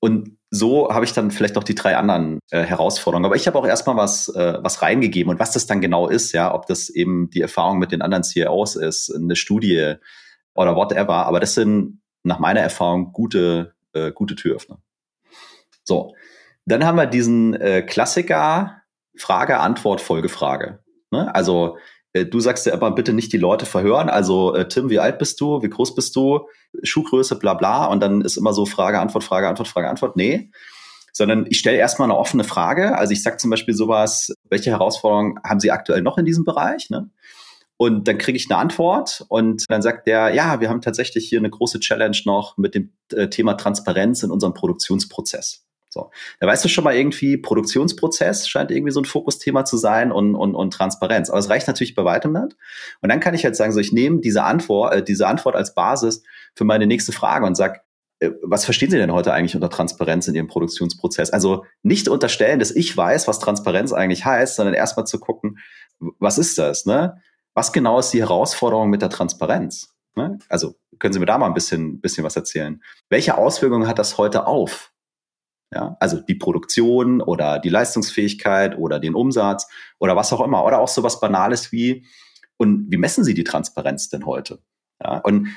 Und 0.00 0.38
so 0.50 0.92
habe 0.92 1.04
ich 1.04 1.12
dann 1.12 1.30
vielleicht 1.30 1.54
noch 1.54 1.62
die 1.62 1.74
drei 1.74 1.96
anderen 1.96 2.40
äh, 2.50 2.62
Herausforderungen. 2.62 3.26
Aber 3.26 3.36
ich 3.36 3.46
habe 3.46 3.58
auch 3.58 3.66
erstmal 3.66 3.96
was, 3.96 4.28
äh, 4.28 4.58
was 4.62 4.82
reingegeben 4.82 5.30
und 5.30 5.38
was 5.38 5.52
das 5.52 5.66
dann 5.66 5.80
genau 5.80 6.08
ist, 6.08 6.32
ja, 6.32 6.52
ob 6.52 6.66
das 6.66 6.88
eben 6.88 7.30
die 7.30 7.42
Erfahrung 7.42 7.78
mit 7.78 7.92
den 7.92 8.02
anderen 8.02 8.24
CEOs 8.24 8.76
ist, 8.76 9.14
eine 9.14 9.36
Studie 9.36 9.94
oder 10.54 10.74
whatever. 10.74 11.26
Aber 11.26 11.38
das 11.38 11.54
sind 11.54 12.00
nach 12.22 12.38
meiner 12.38 12.60
Erfahrung 12.60 13.12
gute, 13.12 13.74
äh, 13.92 14.10
gute 14.10 14.34
Türöffner. 14.34 14.80
So, 15.84 16.14
dann 16.66 16.84
haben 16.84 16.96
wir 16.96 17.06
diesen 17.06 17.54
äh, 17.54 17.82
Klassiker 17.82 18.80
Frage, 19.16 19.58
Antwort, 19.58 20.00
Folgefrage. 20.00 20.80
Ne? 21.10 21.32
Also 21.34 21.76
du 22.12 22.40
sagst 22.40 22.66
ja 22.66 22.74
immer, 22.74 22.90
bitte 22.90 23.12
nicht 23.12 23.32
die 23.32 23.38
Leute 23.38 23.66
verhören. 23.66 24.08
Also, 24.08 24.54
äh, 24.54 24.68
Tim, 24.68 24.90
wie 24.90 24.98
alt 24.98 25.18
bist 25.18 25.40
du? 25.40 25.62
Wie 25.62 25.68
groß 25.68 25.94
bist 25.94 26.16
du? 26.16 26.48
Schuhgröße, 26.82 27.36
bla 27.38 27.54
bla. 27.54 27.86
Und 27.86 28.00
dann 28.00 28.20
ist 28.20 28.36
immer 28.36 28.52
so 28.52 28.66
Frage, 28.66 29.00
Antwort, 29.00 29.24
Frage, 29.24 29.48
Antwort, 29.48 29.68
Frage, 29.68 29.88
Antwort. 29.88 30.16
Nee. 30.16 30.50
Sondern 31.12 31.46
ich 31.48 31.58
stelle 31.58 31.78
erstmal 31.78 32.06
eine 32.06 32.18
offene 32.18 32.44
Frage. 32.44 32.96
Also 32.96 33.12
ich 33.12 33.22
sage 33.22 33.36
zum 33.36 33.50
Beispiel 33.50 33.74
sowas, 33.74 34.32
welche 34.48 34.70
Herausforderungen 34.70 35.38
haben 35.44 35.60
Sie 35.60 35.70
aktuell 35.70 36.02
noch 36.02 36.18
in 36.18 36.24
diesem 36.24 36.44
Bereich? 36.44 36.90
Ne? 36.90 37.10
Und 37.76 38.08
dann 38.08 38.18
kriege 38.18 38.36
ich 38.36 38.50
eine 38.50 38.58
Antwort 38.58 39.24
und 39.28 39.64
dann 39.70 39.80
sagt 39.80 40.06
der, 40.06 40.34
ja, 40.34 40.60
wir 40.60 40.68
haben 40.68 40.82
tatsächlich 40.82 41.28
hier 41.28 41.38
eine 41.38 41.50
große 41.50 41.80
Challenge 41.80 42.16
noch 42.26 42.58
mit 42.58 42.74
dem 42.74 42.92
äh, 43.12 43.28
Thema 43.28 43.54
Transparenz 43.54 44.22
in 44.22 44.30
unserem 44.30 44.52
Produktionsprozess. 44.52 45.64
So, 45.92 46.12
da 46.38 46.46
weißt 46.46 46.64
du 46.64 46.68
schon 46.68 46.84
mal 46.84 46.94
irgendwie, 46.94 47.36
Produktionsprozess 47.36 48.48
scheint 48.48 48.70
irgendwie 48.70 48.92
so 48.92 49.00
ein 49.00 49.04
Fokusthema 49.04 49.64
zu 49.64 49.76
sein 49.76 50.12
und, 50.12 50.36
und, 50.36 50.54
und 50.54 50.72
Transparenz. 50.72 51.30
Aber 51.30 51.40
es 51.40 51.50
reicht 51.50 51.66
natürlich 51.66 51.96
bei 51.96 52.04
weitem 52.04 52.32
nicht. 52.32 52.56
Und 53.00 53.08
dann 53.08 53.18
kann 53.18 53.34
ich 53.34 53.44
halt 53.44 53.56
sagen, 53.56 53.72
so 53.72 53.80
ich 53.80 53.92
nehme 53.92 54.20
diese 54.20 54.44
Antwort, 54.44 54.94
äh, 54.94 55.02
diese 55.02 55.26
Antwort 55.26 55.56
als 55.56 55.74
Basis 55.74 56.22
für 56.54 56.64
meine 56.64 56.86
nächste 56.86 57.10
Frage 57.10 57.44
und 57.44 57.56
sag, 57.56 57.82
äh, 58.20 58.30
was 58.42 58.64
verstehen 58.64 58.92
Sie 58.92 58.98
denn 58.98 59.12
heute 59.12 59.32
eigentlich 59.32 59.56
unter 59.56 59.68
Transparenz 59.68 60.28
in 60.28 60.36
Ihrem 60.36 60.46
Produktionsprozess? 60.46 61.30
Also 61.30 61.64
nicht 61.82 62.08
unterstellen, 62.08 62.60
dass 62.60 62.70
ich 62.70 62.96
weiß, 62.96 63.26
was 63.26 63.40
Transparenz 63.40 63.92
eigentlich 63.92 64.24
heißt, 64.24 64.54
sondern 64.54 64.74
erstmal 64.74 65.06
zu 65.06 65.18
gucken, 65.18 65.58
was 65.98 66.38
ist 66.38 66.56
das? 66.56 66.86
Ne? 66.86 67.20
Was 67.52 67.72
genau 67.72 67.98
ist 67.98 68.10
die 68.10 68.20
Herausforderung 68.20 68.90
mit 68.90 69.02
der 69.02 69.10
Transparenz? 69.10 69.92
Ne? 70.14 70.38
Also 70.48 70.76
können 71.00 71.12
Sie 71.12 71.18
mir 71.18 71.26
da 71.26 71.36
mal 71.36 71.46
ein 71.46 71.54
bisschen, 71.54 72.00
bisschen 72.00 72.22
was 72.22 72.36
erzählen? 72.36 72.80
Welche 73.08 73.36
Auswirkungen 73.36 73.88
hat 73.88 73.98
das 73.98 74.18
heute 74.18 74.46
auf 74.46 74.92
ja, 75.72 75.96
also 76.00 76.20
die 76.20 76.34
Produktion 76.34 77.20
oder 77.20 77.58
die 77.58 77.68
Leistungsfähigkeit 77.68 78.76
oder 78.76 78.98
den 78.98 79.14
Umsatz 79.14 79.68
oder 79.98 80.16
was 80.16 80.32
auch 80.32 80.40
immer. 80.40 80.64
Oder 80.64 80.80
auch 80.80 80.88
so 80.88 81.02
was 81.02 81.20
Banales 81.20 81.70
wie, 81.70 82.06
und 82.56 82.86
wie 82.90 82.96
messen 82.96 83.24
Sie 83.24 83.34
die 83.34 83.44
Transparenz 83.44 84.08
denn 84.08 84.26
heute? 84.26 84.60
Ja, 85.02 85.18
und 85.18 85.48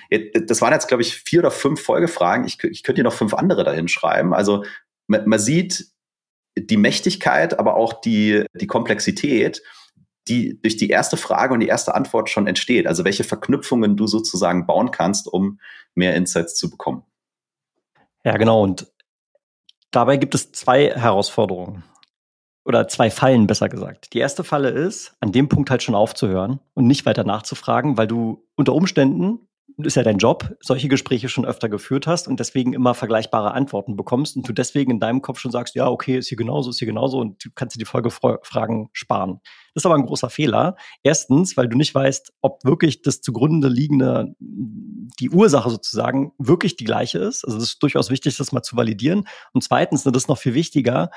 das 0.47 0.61
waren 0.61 0.71
jetzt, 0.71 0.87
glaube 0.87 1.03
ich, 1.03 1.15
vier 1.15 1.39
oder 1.39 1.51
fünf 1.51 1.81
Folgefragen. 1.81 2.45
Ich, 2.45 2.63
ich 2.63 2.83
könnte 2.83 2.99
hier 2.99 3.03
noch 3.03 3.13
fünf 3.13 3.33
andere 3.33 3.63
dahin 3.63 3.89
schreiben. 3.89 4.33
Also 4.33 4.63
man, 5.07 5.27
man 5.27 5.39
sieht 5.39 5.87
die 6.57 6.77
Mächtigkeit, 6.77 7.59
aber 7.59 7.75
auch 7.75 7.99
die, 7.99 8.45
die 8.53 8.67
Komplexität, 8.67 9.61
die 10.29 10.61
durch 10.61 10.77
die 10.77 10.89
erste 10.89 11.17
Frage 11.17 11.53
und 11.53 11.59
die 11.59 11.67
erste 11.67 11.95
Antwort 11.95 12.29
schon 12.29 12.47
entsteht. 12.47 12.87
Also 12.87 13.03
welche 13.03 13.25
Verknüpfungen 13.25 13.97
du 13.97 14.07
sozusagen 14.07 14.65
bauen 14.65 14.91
kannst, 14.91 15.27
um 15.27 15.59
mehr 15.95 16.15
Insights 16.15 16.55
zu 16.55 16.69
bekommen. 16.69 17.03
Ja, 18.23 18.37
genau. 18.37 18.63
Und 18.63 18.92
Dabei 19.93 20.17
gibt 20.17 20.33
es 20.33 20.51
zwei 20.51 20.89
Herausforderungen. 20.89 21.83
Oder 22.65 22.87
zwei 22.87 23.11
Fallen, 23.11 23.45
besser 23.45 23.69
gesagt. 23.69 24.13
Die 24.13 24.19
erste 24.19 24.43
Falle 24.43 24.69
ist, 24.69 25.15
an 25.19 25.31
dem 25.31 25.49
Punkt 25.49 25.69
halt 25.69 25.83
schon 25.83 25.93
aufzuhören 25.93 26.59
und 26.73 26.87
nicht 26.87 27.05
weiter 27.05 27.23
nachzufragen, 27.23 27.95
weil 27.95 28.07
du 28.07 28.43
unter 28.55 28.73
Umständen 28.73 29.47
ist 29.77 29.95
ja 29.95 30.03
dein 30.03 30.17
Job, 30.17 30.55
solche 30.61 30.87
Gespräche 30.87 31.29
schon 31.29 31.45
öfter 31.45 31.69
geführt 31.69 32.07
hast 32.07 32.27
und 32.27 32.39
deswegen 32.39 32.73
immer 32.73 32.93
vergleichbare 32.93 33.53
Antworten 33.53 33.95
bekommst 33.95 34.35
und 34.35 34.47
du 34.47 34.53
deswegen 34.53 34.91
in 34.91 34.99
deinem 34.99 35.21
Kopf 35.21 35.39
schon 35.39 35.51
sagst, 35.51 35.75
ja, 35.75 35.87
okay, 35.87 36.17
ist 36.17 36.27
hier 36.27 36.37
genauso, 36.37 36.69
ist 36.69 36.79
hier 36.79 36.87
genauso 36.87 37.19
und 37.19 37.43
du 37.43 37.49
kannst 37.53 37.75
dir 37.75 37.79
die 37.79 37.85
Folgefragen 37.85 38.89
sparen. 38.93 39.39
Das 39.73 39.81
ist 39.81 39.85
aber 39.85 39.95
ein 39.95 40.05
großer 40.05 40.29
Fehler. 40.29 40.75
Erstens, 41.01 41.57
weil 41.57 41.67
du 41.67 41.77
nicht 41.77 41.95
weißt, 41.95 42.33
ob 42.41 42.63
wirklich 42.63 43.01
das 43.01 43.21
zugrunde 43.21 43.67
liegende, 43.67 44.35
die 44.39 45.29
Ursache 45.29 45.69
sozusagen 45.69 46.33
wirklich 46.37 46.75
die 46.75 46.83
gleiche 46.83 47.19
ist. 47.19 47.43
Also 47.43 47.57
es 47.57 47.63
ist 47.63 47.83
durchaus 47.83 48.09
wichtig, 48.09 48.37
das 48.37 48.51
mal 48.51 48.61
zu 48.61 48.77
validieren. 48.77 49.27
Und 49.53 49.63
zweitens, 49.63 50.05
und 50.05 50.15
das 50.15 50.23
ist 50.23 50.29
noch 50.29 50.37
viel 50.37 50.53
wichtiger, 50.53 51.09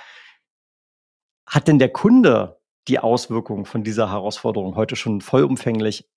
hat 1.47 1.69
denn 1.69 1.79
der 1.79 1.91
Kunde 1.91 2.59
die 2.89 2.99
Auswirkungen 2.99 3.65
von 3.65 3.83
dieser 3.83 4.11
Herausforderung 4.11 4.77
heute 4.77 4.97
schon 4.97 5.21
vollumfänglich 5.21 6.09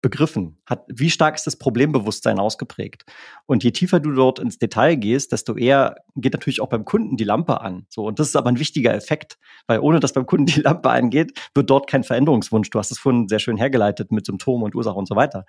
begriffen, 0.00 0.60
hat, 0.64 0.84
wie 0.88 1.10
stark 1.10 1.34
ist 1.36 1.46
das 1.46 1.56
Problembewusstsein 1.56 2.38
ausgeprägt. 2.38 3.04
Und 3.46 3.64
je 3.64 3.72
tiefer 3.72 3.98
du 3.98 4.12
dort 4.12 4.38
ins 4.38 4.58
Detail 4.58 4.96
gehst, 4.96 5.32
desto 5.32 5.56
eher 5.56 5.96
geht 6.14 6.34
natürlich 6.34 6.60
auch 6.60 6.68
beim 6.68 6.84
Kunden 6.84 7.16
die 7.16 7.24
Lampe 7.24 7.60
an. 7.60 7.86
So, 7.88 8.06
und 8.06 8.18
das 8.18 8.28
ist 8.28 8.36
aber 8.36 8.48
ein 8.48 8.58
wichtiger 8.58 8.94
Effekt, 8.94 9.38
weil 9.66 9.80
ohne 9.80 9.98
dass 9.98 10.12
beim 10.12 10.26
Kunden 10.26 10.46
die 10.46 10.60
Lampe 10.60 10.90
angeht, 10.90 11.38
wird 11.54 11.68
dort 11.68 11.88
kein 11.88 12.04
Veränderungswunsch. 12.04 12.70
Du 12.70 12.78
hast 12.78 12.90
es 12.90 12.98
vorhin 12.98 13.28
sehr 13.28 13.40
schön 13.40 13.56
hergeleitet 13.56 14.12
mit 14.12 14.26
Symptomen 14.26 14.64
und 14.64 14.74
Ursache 14.74 14.96
und 14.96 15.08
so 15.08 15.16
weiter. 15.16 15.44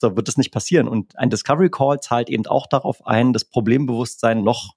So 0.00 0.16
wird 0.16 0.28
das 0.28 0.36
nicht 0.36 0.52
passieren. 0.52 0.86
Und 0.86 1.18
ein 1.18 1.30
Discovery 1.30 1.70
Call 1.70 1.98
zahlt 2.00 2.30
eben 2.30 2.46
auch 2.46 2.68
darauf 2.68 3.04
ein, 3.04 3.32
das 3.32 3.44
Problembewusstsein 3.44 4.44
noch 4.44 4.74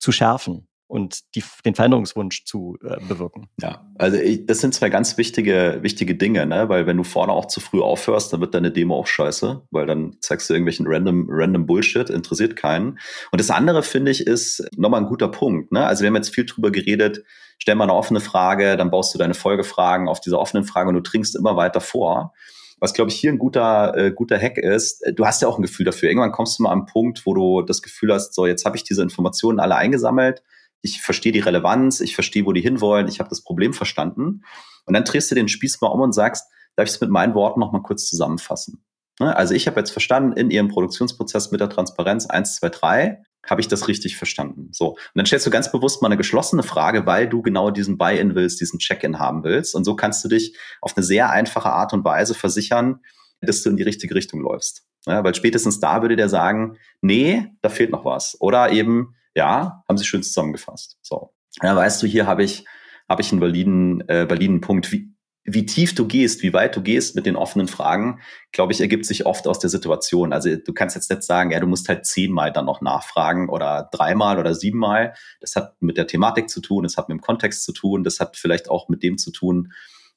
zu 0.00 0.10
schärfen 0.10 0.68
und 0.88 1.34
die, 1.34 1.44
den 1.64 1.74
Veränderungswunsch 1.74 2.44
zu 2.44 2.78
äh, 2.82 2.96
bewirken. 3.06 3.48
Ja, 3.60 3.86
also 3.98 4.16
ich, 4.16 4.46
das 4.46 4.60
sind 4.60 4.74
zwei 4.74 4.88
ganz 4.88 5.18
wichtige, 5.18 5.78
wichtige 5.82 6.14
Dinge, 6.14 6.46
ne? 6.46 6.68
weil 6.70 6.86
wenn 6.86 6.96
du 6.96 7.04
vorne 7.04 7.32
auch 7.32 7.44
zu 7.44 7.60
früh 7.60 7.80
aufhörst, 7.80 8.32
dann 8.32 8.40
wird 8.40 8.54
deine 8.54 8.72
Demo 8.72 8.96
auch 8.96 9.06
scheiße, 9.06 9.62
weil 9.70 9.86
dann 9.86 10.16
zeigst 10.20 10.48
du 10.48 10.54
irgendwelchen 10.54 10.86
random, 10.88 11.26
random 11.28 11.66
Bullshit, 11.66 12.08
interessiert 12.08 12.56
keinen. 12.56 12.98
Und 13.30 13.40
das 13.40 13.50
andere, 13.50 13.82
finde 13.82 14.10
ich, 14.10 14.26
ist 14.26 14.66
nochmal 14.76 15.02
ein 15.02 15.08
guter 15.08 15.28
Punkt. 15.28 15.72
Ne? 15.72 15.86
Also 15.86 16.02
wir 16.02 16.08
haben 16.08 16.16
jetzt 16.16 16.34
viel 16.34 16.46
drüber 16.46 16.72
geredet, 16.72 17.22
stell 17.58 17.74
mal 17.74 17.84
eine 17.84 17.94
offene 17.94 18.20
Frage, 18.20 18.78
dann 18.78 18.90
baust 18.90 19.14
du 19.14 19.18
deine 19.18 19.34
Folgefragen 19.34 20.08
auf 20.08 20.20
diese 20.20 20.38
offenen 20.38 20.64
Fragen 20.64 20.88
und 20.88 20.94
du 20.94 21.02
trinkst 21.02 21.36
immer 21.36 21.54
weiter 21.54 21.82
vor. 21.82 22.32
Was, 22.80 22.94
glaube 22.94 23.10
ich, 23.10 23.16
hier 23.16 23.32
ein 23.32 23.38
guter, 23.38 23.94
äh, 23.96 24.12
guter 24.12 24.38
Hack 24.40 24.56
ist, 24.56 25.04
du 25.14 25.26
hast 25.26 25.42
ja 25.42 25.48
auch 25.48 25.58
ein 25.58 25.62
Gefühl 25.62 25.84
dafür. 25.84 26.08
Irgendwann 26.08 26.32
kommst 26.32 26.58
du 26.58 26.62
mal 26.62 26.70
an 26.70 26.78
einen 26.78 26.86
Punkt, 26.86 27.26
wo 27.26 27.34
du 27.34 27.62
das 27.62 27.82
Gefühl 27.82 28.14
hast, 28.14 28.34
so 28.34 28.46
jetzt 28.46 28.64
habe 28.64 28.76
ich 28.76 28.84
diese 28.84 29.02
Informationen 29.02 29.60
alle 29.60 29.74
eingesammelt, 29.74 30.42
ich 30.82 31.00
verstehe 31.00 31.32
die 31.32 31.40
Relevanz, 31.40 32.00
ich 32.00 32.14
verstehe, 32.14 32.46
wo 32.46 32.52
die 32.52 32.60
hinwollen, 32.60 33.08
ich 33.08 33.20
habe 33.20 33.28
das 33.28 33.42
Problem 33.42 33.72
verstanden. 33.72 34.42
Und 34.84 34.94
dann 34.94 35.04
drehst 35.04 35.30
du 35.30 35.34
den 35.34 35.48
Spieß 35.48 35.80
mal 35.80 35.88
um 35.88 36.00
und 36.00 36.12
sagst, 36.12 36.46
darf 36.76 36.86
ich 36.86 36.94
es 36.94 37.00
mit 37.00 37.10
meinen 37.10 37.34
Worten 37.34 37.60
noch 37.60 37.72
mal 37.72 37.82
kurz 37.82 38.08
zusammenfassen? 38.08 38.84
Ne? 39.20 39.34
Also 39.36 39.54
ich 39.54 39.66
habe 39.66 39.80
jetzt 39.80 39.90
verstanden, 39.90 40.32
in 40.32 40.50
Ihrem 40.50 40.68
Produktionsprozess 40.68 41.50
mit 41.50 41.60
der 41.60 41.68
Transparenz 41.68 42.26
1, 42.26 42.56
2, 42.56 42.68
3 42.68 43.22
habe 43.46 43.60
ich 43.60 43.68
das 43.68 43.88
richtig 43.88 44.16
verstanden. 44.16 44.68
So. 44.72 44.90
Und 44.90 44.98
dann 45.14 45.26
stellst 45.26 45.46
du 45.46 45.50
ganz 45.50 45.72
bewusst 45.72 46.02
mal 46.02 46.08
eine 46.08 46.16
geschlossene 46.16 46.62
Frage, 46.62 47.06
weil 47.06 47.28
du 47.28 47.40
genau 47.40 47.70
diesen 47.70 47.96
Buy-in 47.96 48.34
willst, 48.34 48.60
diesen 48.60 48.78
Check-in 48.78 49.18
haben 49.18 49.44
willst. 49.44 49.74
Und 49.74 49.84
so 49.84 49.96
kannst 49.96 50.24
du 50.24 50.28
dich 50.28 50.56
auf 50.80 50.96
eine 50.96 51.04
sehr 51.04 51.30
einfache 51.30 51.70
Art 51.70 51.92
und 51.92 52.04
Weise 52.04 52.34
versichern, 52.34 53.00
dass 53.40 53.62
du 53.62 53.70
in 53.70 53.76
die 53.76 53.84
richtige 53.84 54.14
Richtung 54.14 54.40
läufst. 54.40 54.82
Ja, 55.06 55.24
weil 55.24 55.34
spätestens 55.34 55.80
da 55.80 56.02
würde 56.02 56.16
der 56.16 56.28
sagen, 56.28 56.76
nee, 57.00 57.46
da 57.62 57.68
fehlt 57.68 57.90
noch 57.90 58.04
was. 58.04 58.36
Oder 58.40 58.72
eben, 58.72 59.14
ja, 59.34 59.82
haben 59.88 59.98
sie 59.98 60.04
schön 60.04 60.22
zusammengefasst. 60.22 60.98
So. 61.02 61.32
Ja, 61.62 61.74
weißt 61.74 62.02
du, 62.02 62.06
hier 62.06 62.26
habe 62.26 62.44
ich, 62.44 62.64
habe 63.08 63.22
ich 63.22 63.32
einen 63.32 63.40
validen, 63.40 64.08
äh, 64.08 64.28
validen 64.28 64.60
Punkt. 64.60 64.92
Wie, 64.92 65.12
wie 65.44 65.66
tief 65.66 65.94
du 65.94 66.06
gehst, 66.06 66.42
wie 66.42 66.52
weit 66.52 66.76
du 66.76 66.82
gehst 66.82 67.16
mit 67.16 67.26
den 67.26 67.36
offenen 67.36 67.68
Fragen, 67.68 68.20
glaube 68.52 68.72
ich, 68.72 68.80
ergibt 68.80 69.06
sich 69.06 69.24
oft 69.26 69.46
aus 69.46 69.58
der 69.58 69.70
Situation. 69.70 70.32
Also 70.32 70.54
du 70.56 70.72
kannst 70.74 70.94
jetzt 70.94 71.10
nicht 71.10 71.22
sagen, 71.22 71.50
ja, 71.50 71.60
du 71.60 71.66
musst 71.66 71.88
halt 71.88 72.04
zehnmal 72.04 72.52
dann 72.52 72.66
noch 72.66 72.80
nachfragen 72.80 73.48
oder 73.48 73.88
dreimal 73.90 74.38
oder 74.38 74.54
siebenmal. 74.54 75.14
Das 75.40 75.56
hat 75.56 75.80
mit 75.80 75.96
der 75.96 76.06
Thematik 76.06 76.50
zu 76.50 76.60
tun, 76.60 76.82
das 76.82 76.96
hat 76.96 77.08
mit 77.08 77.18
dem 77.18 77.22
Kontext 77.22 77.64
zu 77.64 77.72
tun, 77.72 78.04
das 78.04 78.20
hat 78.20 78.36
vielleicht 78.36 78.70
auch 78.70 78.88
mit 78.88 79.02
dem 79.02 79.16
zu 79.16 79.32
tun, 79.32 79.72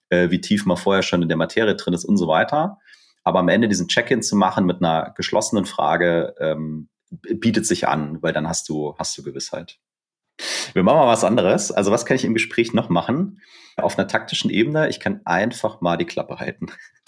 äh, 0.10 0.30
wie 0.30 0.42
tief 0.42 0.66
man 0.66 0.78
vorher 0.78 1.04
schon 1.04 1.22
in 1.22 1.30
der 1.30 1.38
Materie 1.38 1.76
drin 1.76 1.94
ist 1.94 2.06
und 2.06 2.18
so 2.18 2.28
weiter. 2.28 2.78
Aber 3.24 3.40
am 3.40 3.50
Ende 3.50 3.70
diesen 3.70 3.88
Check-in 3.88 4.22
zu 4.22 4.36
machen 4.36 4.66
mit 4.66 4.84
einer 4.84 5.14
geschlossenen 5.16 5.66
Frage, 5.66 6.36
ähm, 6.40 6.90
bietet 7.12 7.66
sich 7.66 7.88
an, 7.88 8.22
weil 8.22 8.34
dann 8.34 8.48
hast 8.48 8.70
du, 8.70 8.96
hast 8.98 9.18
du 9.18 9.24
Gewissheit. 9.24 9.80
Wir 10.74 10.84
machen 10.84 10.98
mal 10.98 11.08
was 11.08 11.24
anderes. 11.24 11.72
Also 11.72 11.92
was 11.92 12.06
kann 12.06 12.16
ich 12.16 12.26
im 12.26 12.34
Gespräch 12.34 12.74
noch 12.74 12.90
machen? 12.90 13.42
Auf 13.78 13.98
einer 13.98 14.08
taktischen 14.08 14.50
Ebene, 14.50 14.90
ich 14.90 15.00
kann 15.00 15.22
einfach 15.26 15.82
mal 15.82 15.98
die 15.98 16.06
Klappe 16.06 16.40
halten. 16.40 16.68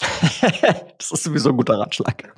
das 0.98 1.10
ist 1.10 1.24
sowieso 1.24 1.50
ein 1.50 1.56
guter 1.56 1.78
Ratschlag. 1.78 2.32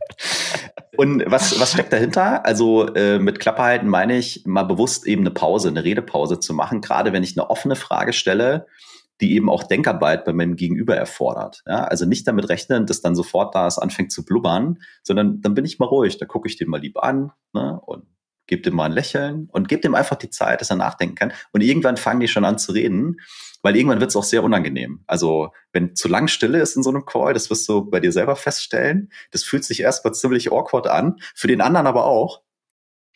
Und 0.97 1.25
was, 1.27 1.59
was 1.61 1.73
steckt 1.73 1.93
dahinter? 1.93 2.45
Also 2.45 2.95
äh, 2.95 3.19
mit 3.19 3.41
Klappe 3.41 3.63
halten 3.63 3.89
meine 3.89 4.17
ich, 4.17 4.45
mal 4.47 4.63
bewusst 4.63 5.07
eben 5.07 5.23
eine 5.23 5.31
Pause, 5.31 5.69
eine 5.69 5.85
Redepause 5.85 6.41
zu 6.41 6.55
machen. 6.55 6.81
Gerade 6.81 7.13
wenn 7.13 7.23
ich 7.23 7.37
eine 7.37 7.51
offene 7.51 7.77
Frage 7.77 8.13
stelle, 8.13 8.67
die 9.21 9.35
eben 9.35 9.49
auch 9.49 9.63
Denkarbeit 9.63 10.25
bei 10.25 10.33
meinem 10.33 10.57
Gegenüber 10.57 10.97
erfordert. 10.97 11.63
Ja, 11.67 11.85
also 11.85 12.05
nicht 12.07 12.27
damit 12.29 12.49
rechnen, 12.49 12.87
dass 12.87 13.01
dann 13.01 13.17
sofort 13.17 13.55
da 13.55 13.67
es 13.67 13.79
anfängt 13.79 14.13
zu 14.13 14.25
blubbern, 14.25 14.79
sondern 15.03 15.41
dann 15.41 15.55
bin 15.55 15.65
ich 15.65 15.79
mal 15.79 15.87
ruhig, 15.87 16.19
da 16.19 16.27
gucke 16.27 16.49
ich 16.49 16.57
den 16.57 16.69
mal 16.69 16.81
lieb 16.81 16.99
an 16.99 17.33
ne, 17.53 17.81
und 17.87 18.05
gebe 18.47 18.63
dem 18.63 18.75
mal 18.75 18.85
ein 18.85 18.93
Lächeln 18.93 19.49
und 19.53 19.69
gebe 19.69 19.83
dem 19.83 19.95
einfach 19.95 20.17
die 20.17 20.31
Zeit, 20.31 20.61
dass 20.61 20.71
er 20.71 20.77
nachdenken 20.77 21.15
kann. 21.15 21.33
Und 21.53 21.63
irgendwann 21.63 21.97
fangen 21.97 22.21
die 22.21 22.29
schon 22.29 22.45
an 22.45 22.59
zu 22.59 22.73
reden, 22.73 23.17
weil 23.63 23.77
irgendwann 23.77 24.01
wird 24.01 24.11
es 24.11 24.17
auch 24.17 24.25
sehr 24.25 24.45
unangenehm. 24.45 25.03
Also 25.07 25.51
wenn 25.73 25.97
zu 25.97 26.09
lang 26.09 26.29
Stille 26.29 26.61
ist 26.61 26.77
in 26.77 26.83
so 26.83 26.91
einem 26.91 27.05
Call, 27.05 27.35
das 27.35 27.51
wirst 27.51 27.69
du 27.69 27.89
bei 27.91 28.01
dir 28.01 28.13
selber 28.13 28.37
feststellen, 28.37 29.11
das 29.33 29.43
fühlt 29.43 29.65
sich 29.65 29.81
erstmal 29.81 30.15
ziemlich 30.15 30.53
awkward 30.53 30.87
an, 30.87 31.17
für 31.35 31.49
den 31.49 31.61
anderen 31.61 31.87
aber 31.87 32.05
auch. 32.05 32.43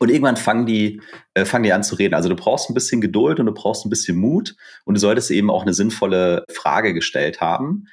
Und 0.03 0.09
irgendwann 0.09 0.39
fangen 0.39 0.65
die, 0.65 1.03
äh, 1.35 1.45
fangen 1.45 1.63
die 1.63 1.75
an 1.75 1.85
zu 1.85 1.95
reden. 1.95 2.15
Also 2.15 2.31
du 2.31 2.35
brauchst 2.35 2.71
ein 2.71 2.75
bisschen 2.75 3.03
Geduld 3.03 3.39
und 3.39 3.47
du 3.47 3.53
brauchst 3.53 3.85
ein 3.85 3.91
bisschen 3.91 4.17
Mut 4.17 4.57
und 4.87 4.95
du 4.95 5.01
solltest 5.01 5.31
eben 5.31 5.51
auch 5.51 5.63
eine 5.63 5.75
sinnvolle 5.75 6.47
Frage 6.51 6.95
gestellt 6.95 7.43
haben. 7.43 7.85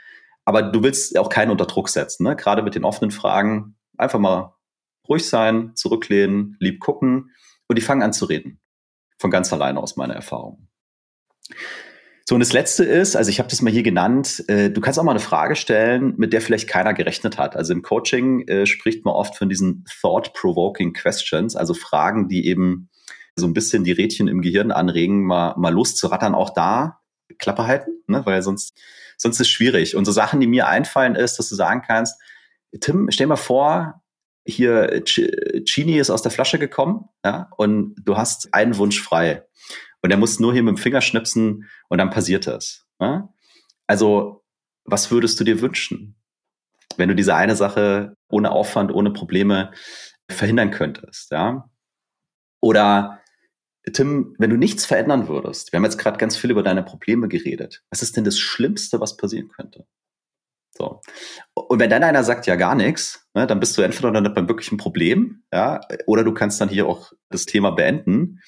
Aber 0.46 0.62
du 0.62 0.82
willst 0.84 1.20
auch 1.20 1.28
keinen 1.28 1.52
unter 1.52 1.66
Druck 1.66 1.90
setzen. 1.90 2.24
Ne? 2.24 2.38
Gerade 2.38 2.62
mit 2.62 2.76
den 2.76 2.86
offenen 2.86 3.12
Fragen 3.12 3.76
einfach 3.98 4.20
mal 4.20 4.56
ruhig 5.10 5.28
sein, 5.28 5.76
zurücklehnen, 5.76 6.56
lieb 6.62 6.80
gucken 6.80 7.32
und 7.68 7.78
die 7.78 7.82
fangen 7.82 8.02
an 8.02 8.14
zu 8.14 8.24
reden. 8.24 8.62
Von 9.20 9.30
ganz 9.30 9.52
alleine 9.52 9.80
aus 9.80 9.98
meiner 9.98 10.16
Erfahrung. 10.16 10.70
So, 12.30 12.36
und 12.36 12.42
das 12.42 12.52
Letzte 12.52 12.84
ist, 12.84 13.16
also 13.16 13.30
ich 13.30 13.40
habe 13.40 13.48
das 13.48 13.62
mal 13.62 13.72
hier 13.72 13.84
genannt, 13.84 14.44
äh, 14.50 14.70
du 14.70 14.82
kannst 14.82 15.00
auch 15.00 15.04
mal 15.04 15.12
eine 15.12 15.22
Frage 15.22 15.56
stellen, 15.56 16.14
mit 16.18 16.34
der 16.34 16.42
vielleicht 16.42 16.68
keiner 16.68 16.94
gerechnet 16.94 17.38
hat. 17.38 17.56
Also 17.56 17.72
im 17.72 17.84
Coaching 17.84 18.46
äh, 18.50 18.66
spricht 18.66 19.06
man 19.06 19.14
oft 19.14 19.38
von 19.38 19.48
diesen 19.48 19.86
thought-provoking 20.02 20.92
questions, 20.92 21.56
also 21.56 21.74
Fragen, 21.74 22.28
die 22.28 22.46
eben 22.46 22.90
so 23.38 23.48
ein 23.48 23.54
bisschen 23.54 23.86
die 23.86 23.94
Rädchen 23.94 24.28
im 24.28 24.42
Gehirn 24.42 24.74
anregen, 24.74 25.24
mal, 25.24 25.56
mal 25.56 25.72
loszurattern, 25.72 26.36
auch 26.36 26.50
da 26.50 27.00
Klappe 27.38 27.66
halten, 27.66 27.92
ne? 28.08 28.26
weil 28.26 28.42
sonst, 28.42 28.78
sonst 29.16 29.38
ist 29.38 29.48
es 29.48 29.50
schwierig. 29.50 29.96
Und 29.96 30.04
so 30.04 30.12
Sachen, 30.12 30.42
die 30.42 30.48
mir 30.48 30.68
einfallen, 30.68 31.16
ist, 31.16 31.40
dass 31.40 31.48
du 31.48 31.56
sagen 31.56 31.82
kannst, 31.88 32.22
Tim, 32.82 33.08
stell 33.10 33.28
mal 33.28 33.38
vor, 33.38 34.02
hier 34.46 35.02
Chini 35.06 35.98
ist 35.98 36.10
aus 36.10 36.24
der 36.24 36.32
Flasche 36.32 36.60
gekommen, 36.60 37.06
ja, 37.24 37.50
und 37.56 37.96
du 38.04 38.18
hast 38.18 38.54
einen 38.54 38.78
Wunsch 38.78 39.02
frei. 39.02 39.44
Und 40.08 40.12
er 40.12 40.18
muss 40.18 40.40
nur 40.40 40.54
hier 40.54 40.64
mit 40.64 40.78
dem 40.78 40.82
Finger 40.82 41.02
schnipsen 41.02 41.70
und 41.90 41.98
dann 41.98 42.12
passiert 42.12 42.48
das. 42.48 42.88
Ja? 42.98 43.28
Also, 43.88 44.42
was 44.86 45.12
würdest 45.12 45.38
du 45.38 45.44
dir 45.44 45.60
wünschen, 45.60 46.16
wenn 46.96 47.10
du 47.10 47.16
diese 47.16 47.36
eine 47.36 47.58
Sache 47.58 48.16
ohne 48.30 48.52
Aufwand, 48.52 48.94
ohne 48.94 49.12
Probleme 49.12 49.74
verhindern 50.32 50.72
könntest? 50.72 51.30
Ja? 51.32 51.70
Oder 52.62 53.20
Tim, 53.92 54.34
wenn 54.40 54.50
du 54.50 54.56
nichts 54.56 54.86
verändern 54.86 55.28
würdest, 55.28 55.74
wir 55.74 55.78
haben 55.78 55.84
jetzt 55.84 55.98
gerade 55.98 56.18
ganz 56.18 56.38
viel 56.38 56.52
über 56.52 56.64
deine 56.64 56.84
Probleme 56.84 57.28
geredet. 57.28 57.84
Was 57.90 58.02
ist 58.02 58.16
denn 58.16 58.24
das 58.24 58.40
Schlimmste, 58.40 59.02
was 59.02 59.18
passieren 59.18 59.50
könnte? 59.50 59.86
So. 60.72 61.02
Und 61.54 61.82
wenn 61.82 61.90
dann 61.90 62.04
einer 62.06 62.24
sagt 62.24 62.48
ja 62.48 62.56
gar 62.56 62.76
nichts, 62.76 63.28
ne, 63.34 63.46
dann 63.46 63.60
bist 63.60 63.78
du 63.78 63.82
entweder 63.82 64.10
dann 64.14 64.34
beim 64.34 64.48
wirklichen 64.48 64.78
Problem, 64.78 65.44
ja, 65.52 65.82
oder 66.06 66.24
du 66.24 66.34
kannst 66.34 66.62
dann 66.62 66.70
hier 66.70 66.88
auch 66.88 67.12
das 67.30 67.46
Thema 67.46 67.72
beenden. 67.72 68.40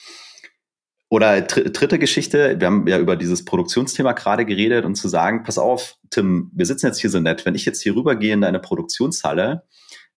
Oder 1.11 1.41
dritte 1.41 1.97
Geschichte, 1.97 2.59
wir 2.59 2.67
haben 2.67 2.85
ja 2.87 2.99
über 2.99 3.15
dieses 3.15 3.43
Produktionsthema 3.43 4.11
gerade 4.11 4.45
geredet 4.45 4.85
und 4.85 4.93
zu 4.93 5.07
sagen, 5.07 5.43
pass 5.43 5.57
auf, 5.57 5.97
Tim, 6.11 6.51
wir 6.53 6.67
sitzen 6.67 6.85
jetzt 6.85 7.01
hier 7.01 7.09
so 7.09 7.19
nett, 7.19 7.45
wenn 7.45 7.55
ich 7.55 7.65
jetzt 7.65 7.81
hier 7.81 7.95
rübergehe 7.95 8.33
in 8.33 8.41
deine 8.41 8.59
Produktionshalle 8.59 9.63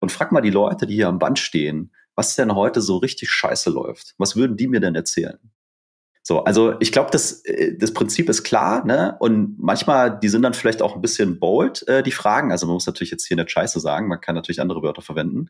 und 0.01 0.11
frag 0.11 0.33
mal 0.33 0.41
die 0.41 0.51
Leute, 0.51 0.89
die 0.89 0.95
hier 0.95 1.07
am 1.07 1.21
Band 1.21 1.39
stehen, 1.39 1.93
was 2.17 2.35
denn 2.35 2.57
heute 2.57 2.81
so 2.81 2.97
richtig 2.97 3.31
scheiße 3.31 3.71
läuft. 3.71 4.15
Was 4.19 4.35
würden 4.35 4.57
die 4.57 4.67
mir 4.67 4.81
denn 4.81 4.97
erzählen? 4.97 5.39
So, 6.23 6.45
also 6.45 6.75
ich 6.81 6.93
glaube, 6.93 7.11
das, 7.13 7.45
äh, 7.45 7.77
das 7.79 7.95
Prinzip 7.95 8.29
ist 8.29 8.43
klar, 8.43 8.85
ne? 8.85 9.17
Und 9.21 9.59
manchmal, 9.59 10.19
die 10.19 10.29
sind 10.29 10.43
dann 10.43 10.55
vielleicht 10.55 10.83
auch 10.83 10.95
ein 10.95 11.01
bisschen 11.01 11.39
bold, 11.39 11.87
äh, 11.89 12.03
die 12.03 12.13
Fragen. 12.13 12.51
Also 12.53 12.67
man 12.67 12.75
muss 12.75 12.87
natürlich 12.87 13.11
jetzt 13.11 13.27
hier 13.27 13.37
nicht 13.37 13.51
scheiße 13.51 13.81
sagen, 13.81 14.09
man 14.09 14.21
kann 14.21 14.35
natürlich 14.35 14.61
andere 14.61 14.83
Wörter 14.83 15.03
verwenden. 15.03 15.49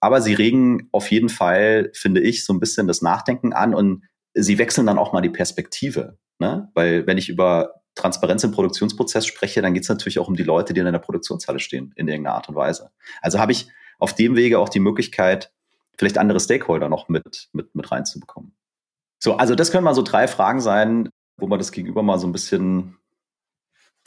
Aber 0.00 0.20
sie 0.20 0.34
regen 0.34 0.88
auf 0.92 1.10
jeden 1.10 1.30
Fall, 1.30 1.90
finde 1.94 2.20
ich, 2.20 2.44
so 2.44 2.52
ein 2.52 2.60
bisschen 2.60 2.86
das 2.86 3.00
Nachdenken 3.00 3.54
an 3.54 3.74
und 3.74 4.02
sie 4.34 4.58
wechseln 4.58 4.86
dann 4.86 4.98
auch 4.98 5.12
mal 5.12 5.20
die 5.20 5.30
Perspektive. 5.30 6.18
Ne? 6.38 6.70
Weil 6.74 7.06
wenn 7.06 7.18
ich 7.18 7.28
über 7.28 7.80
Transparenz 7.94 8.42
im 8.44 8.50
Produktionsprozess 8.50 9.26
spreche, 9.26 9.62
dann 9.62 9.74
geht 9.74 9.84
es 9.84 9.88
natürlich 9.88 10.18
auch 10.18 10.28
um 10.28 10.36
die 10.36 10.42
Leute, 10.42 10.74
die 10.74 10.80
in 10.80 10.86
einer 10.86 10.98
Produktionshalle 10.98 11.60
stehen, 11.60 11.92
in 11.96 12.08
irgendeiner 12.08 12.36
Art 12.36 12.48
und 12.48 12.56
Weise. 12.56 12.90
Also 13.22 13.38
habe 13.38 13.52
ich 13.52 13.68
auf 13.98 14.14
dem 14.14 14.36
Wege 14.36 14.58
auch 14.58 14.68
die 14.68 14.80
Möglichkeit, 14.80 15.52
vielleicht 15.96 16.18
andere 16.18 16.40
Stakeholder 16.40 16.88
noch 16.88 17.08
mit, 17.08 17.48
mit, 17.52 17.74
mit 17.74 17.90
reinzubekommen. 17.90 18.54
So, 19.22 19.36
also 19.36 19.54
das 19.54 19.70
können 19.70 19.84
mal 19.84 19.94
so 19.94 20.02
drei 20.02 20.26
Fragen 20.26 20.60
sein, 20.60 21.08
wo 21.36 21.46
man 21.46 21.58
das 21.58 21.72
Gegenüber 21.72 22.02
mal 22.02 22.18
so 22.18 22.26
ein 22.26 22.32
bisschen 22.32 22.98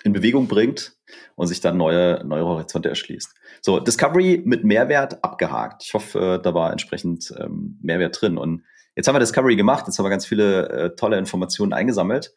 in 0.04 0.14
Bewegung 0.14 0.48
bringt 0.48 0.96
und 1.36 1.48
sich 1.48 1.62
dann 1.62 1.78
neue, 1.78 2.24
neue 2.24 2.46
Horizonte 2.46 2.90
erschließt. 2.90 3.34
So, 3.62 3.80
Discovery 3.80 4.44
mit 4.46 4.64
Mehrwert 4.64 5.24
abgehakt. 5.24 5.84
Ich 5.84 5.94
hoffe, 5.94 6.40
da 6.44 6.54
war 6.54 6.72
entsprechend 6.72 7.34
ähm, 7.40 7.80
Mehrwert 7.82 8.22
drin. 8.22 8.38
Und 8.38 8.64
Jetzt 8.98 9.08
haben 9.08 9.14
wir 9.14 9.20
Discovery 9.20 9.56
gemacht, 9.56 9.86
jetzt 9.86 10.00
haben 10.00 10.06
wir 10.06 10.10
ganz 10.10 10.26
viele 10.26 10.70
äh, 10.70 10.96
tolle 10.96 11.20
Informationen 11.20 11.72
eingesammelt. 11.72 12.34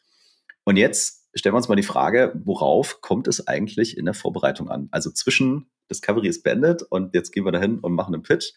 Und 0.63 0.77
jetzt 0.77 1.27
stellen 1.33 1.53
wir 1.53 1.57
uns 1.57 1.67
mal 1.67 1.75
die 1.75 1.81
Frage, 1.81 2.39
worauf 2.45 3.01
kommt 3.01 3.27
es 3.27 3.47
eigentlich 3.47 3.97
in 3.97 4.05
der 4.05 4.13
Vorbereitung 4.13 4.69
an? 4.69 4.87
Also 4.91 5.09
zwischen 5.09 5.71
Discovery 5.89 6.27
ist 6.27 6.43
beendet 6.43 6.83
und 6.83 7.15
jetzt 7.15 7.31
gehen 7.31 7.45
wir 7.45 7.51
dahin 7.51 7.79
und 7.79 7.93
machen 7.93 8.13
einen 8.13 8.21
Pitch. 8.21 8.51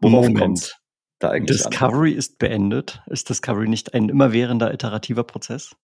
Worauf 0.00 0.26
kommt 0.34 0.80
da 1.20 1.30
eigentlich 1.30 1.58
Discovery 1.58 2.10
an? 2.10 2.18
ist 2.18 2.38
beendet. 2.40 3.02
Ist 3.06 3.28
Discovery 3.28 3.68
nicht 3.68 3.94
ein 3.94 4.08
immerwährender 4.08 4.74
iterativer 4.74 5.22
Prozess? 5.22 5.76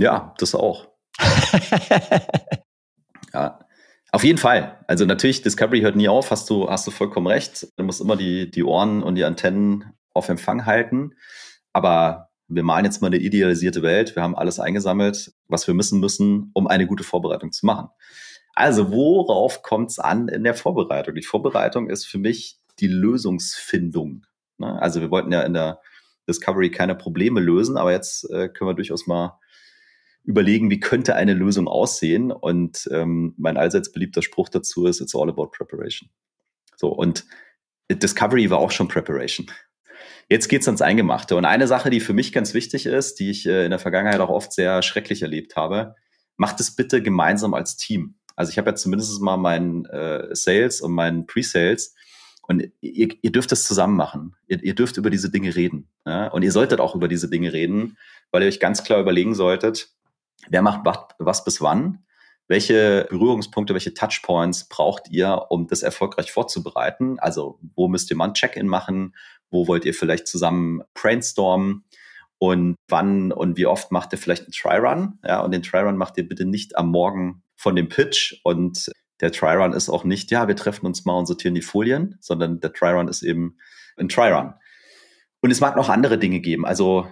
Ja, 0.00 0.34
das 0.38 0.56
auch. 0.56 0.88
ja, 3.32 3.60
auf 4.10 4.24
jeden 4.24 4.38
Fall. 4.38 4.84
Also 4.88 5.04
natürlich, 5.04 5.42
Discovery 5.42 5.82
hört 5.82 5.94
nie 5.94 6.08
auf, 6.08 6.32
hast 6.32 6.50
du, 6.50 6.68
hast 6.68 6.84
du 6.84 6.90
vollkommen 6.90 7.28
recht. 7.28 7.68
Du 7.76 7.84
musst 7.84 8.00
immer 8.00 8.16
die, 8.16 8.50
die 8.50 8.64
Ohren 8.64 9.04
und 9.04 9.14
die 9.14 9.24
Antennen 9.24 9.92
auf 10.16 10.28
Empfang 10.28 10.66
halten. 10.66 11.12
Aber 11.72 12.30
wir 12.48 12.62
malen 12.62 12.84
jetzt 12.84 13.00
mal 13.02 13.08
eine 13.08 13.18
idealisierte 13.18 13.82
Welt. 13.82 14.16
Wir 14.16 14.22
haben 14.22 14.36
alles 14.36 14.60
eingesammelt, 14.60 15.32
was 15.48 15.66
wir 15.66 15.74
müssen 15.74 16.00
müssen, 16.00 16.50
um 16.54 16.66
eine 16.66 16.86
gute 16.86 17.04
Vorbereitung 17.04 17.52
zu 17.52 17.66
machen. 17.66 17.88
Also 18.54 18.90
worauf 18.90 19.62
kommt 19.62 19.90
es 19.90 19.98
an 19.98 20.28
in 20.28 20.44
der 20.44 20.54
Vorbereitung? 20.54 21.14
Die 21.14 21.22
Vorbereitung 21.22 21.90
ist 21.90 22.06
für 22.06 22.18
mich 22.18 22.58
die 22.80 22.86
Lösungsfindung. 22.86 24.24
Ne? 24.58 24.80
Also 24.80 25.00
wir 25.00 25.10
wollten 25.10 25.32
ja 25.32 25.42
in 25.42 25.54
der 25.54 25.80
Discovery 26.28 26.70
keine 26.70 26.94
Probleme 26.94 27.40
lösen, 27.40 27.76
aber 27.76 27.92
jetzt 27.92 28.28
äh, 28.30 28.48
können 28.48 28.70
wir 28.70 28.74
durchaus 28.74 29.06
mal 29.06 29.38
überlegen, 30.24 30.70
wie 30.70 30.80
könnte 30.80 31.14
eine 31.14 31.34
Lösung 31.34 31.68
aussehen. 31.68 32.32
Und 32.32 32.88
ähm, 32.92 33.34
mein 33.36 33.56
allseits 33.56 33.92
beliebter 33.92 34.22
Spruch 34.22 34.48
dazu 34.48 34.86
ist, 34.86 35.00
it's 35.00 35.14
all 35.14 35.28
about 35.28 35.48
preparation. 35.48 36.10
So, 36.76 36.88
und 36.88 37.24
Discovery 37.90 38.50
war 38.50 38.58
auch 38.58 38.72
schon 38.72 38.88
Preparation. 38.88 39.46
Jetzt 40.28 40.48
geht's 40.48 40.68
ans 40.68 40.82
Eingemachte. 40.82 41.36
Und 41.36 41.44
eine 41.44 41.66
Sache, 41.66 41.90
die 41.90 42.00
für 42.00 42.12
mich 42.12 42.32
ganz 42.32 42.54
wichtig 42.54 42.86
ist, 42.86 43.20
die 43.20 43.30
ich 43.30 43.46
äh, 43.46 43.64
in 43.64 43.70
der 43.70 43.78
Vergangenheit 43.78 44.20
auch 44.20 44.30
oft 44.30 44.52
sehr 44.52 44.82
schrecklich 44.82 45.22
erlebt 45.22 45.56
habe, 45.56 45.94
macht 46.36 46.60
es 46.60 46.74
bitte 46.74 47.02
gemeinsam 47.02 47.54
als 47.54 47.76
Team. 47.76 48.16
Also 48.34 48.50
ich 48.50 48.58
habe 48.58 48.70
ja 48.70 48.74
zumindest 48.76 49.20
mal 49.20 49.36
meinen 49.36 49.86
äh, 49.86 50.34
Sales 50.34 50.80
und 50.80 50.92
meinen 50.92 51.26
Pre-Sales 51.26 51.94
und 52.46 52.70
ihr, 52.80 53.08
ihr 53.22 53.32
dürft 53.32 53.52
es 53.52 53.64
zusammen 53.64 53.96
machen. 53.96 54.36
Ihr, 54.46 54.62
ihr 54.62 54.74
dürft 54.74 54.96
über 54.98 55.10
diese 55.10 55.30
Dinge 55.30 55.54
reden. 55.54 55.88
Ja? 56.04 56.28
Und 56.28 56.42
ihr 56.42 56.52
solltet 56.52 56.80
auch 56.80 56.94
über 56.94 57.08
diese 57.08 57.28
Dinge 57.28 57.52
reden, 57.52 57.96
weil 58.30 58.42
ihr 58.42 58.48
euch 58.48 58.60
ganz 58.60 58.84
klar 58.84 59.00
überlegen 59.00 59.34
solltet, 59.34 59.88
wer 60.48 60.62
macht 60.62 60.80
was 61.18 61.44
bis 61.44 61.60
wann 61.60 62.05
welche 62.48 63.06
Berührungspunkte, 63.10 63.74
welche 63.74 63.94
Touchpoints 63.94 64.68
braucht 64.68 65.10
ihr, 65.10 65.46
um 65.48 65.66
das 65.66 65.82
erfolgreich 65.82 66.30
vorzubereiten? 66.30 67.18
Also 67.18 67.58
wo 67.74 67.88
müsst 67.88 68.10
ihr 68.10 68.16
mal 68.16 68.28
ein 68.28 68.34
Check-in 68.34 68.68
machen? 68.68 69.14
Wo 69.50 69.66
wollt 69.66 69.84
ihr 69.84 69.94
vielleicht 69.94 70.28
zusammen 70.28 70.82
brainstormen? 70.94 71.84
Und 72.38 72.76
wann 72.88 73.32
und 73.32 73.56
wie 73.56 73.66
oft 73.66 73.90
macht 73.90 74.12
ihr 74.12 74.18
vielleicht 74.18 74.42
einen 74.42 74.52
Try-Run? 74.52 75.18
Ja, 75.24 75.40
und 75.40 75.52
den 75.52 75.62
Try-Run 75.62 75.96
macht 75.96 76.18
ihr 76.18 76.28
bitte 76.28 76.44
nicht 76.44 76.76
am 76.76 76.90
Morgen 76.90 77.42
von 77.56 77.74
dem 77.74 77.88
Pitch. 77.88 78.40
Und 78.44 78.90
der 79.20 79.32
Try-Run 79.32 79.72
ist 79.72 79.88
auch 79.88 80.04
nicht, 80.04 80.30
ja, 80.30 80.46
wir 80.46 80.56
treffen 80.56 80.86
uns 80.86 81.04
mal 81.04 81.18
und 81.18 81.26
sortieren 81.26 81.54
die 81.54 81.62
Folien, 81.62 82.18
sondern 82.20 82.60
der 82.60 82.72
Try-Run 82.72 83.08
ist 83.08 83.22
eben 83.22 83.56
ein 83.96 84.08
Try-Run. 84.08 84.54
Und 85.40 85.50
es 85.50 85.60
mag 85.60 85.76
noch 85.76 85.88
andere 85.88 86.18
Dinge 86.18 86.40
geben. 86.40 86.66
Also 86.66 87.08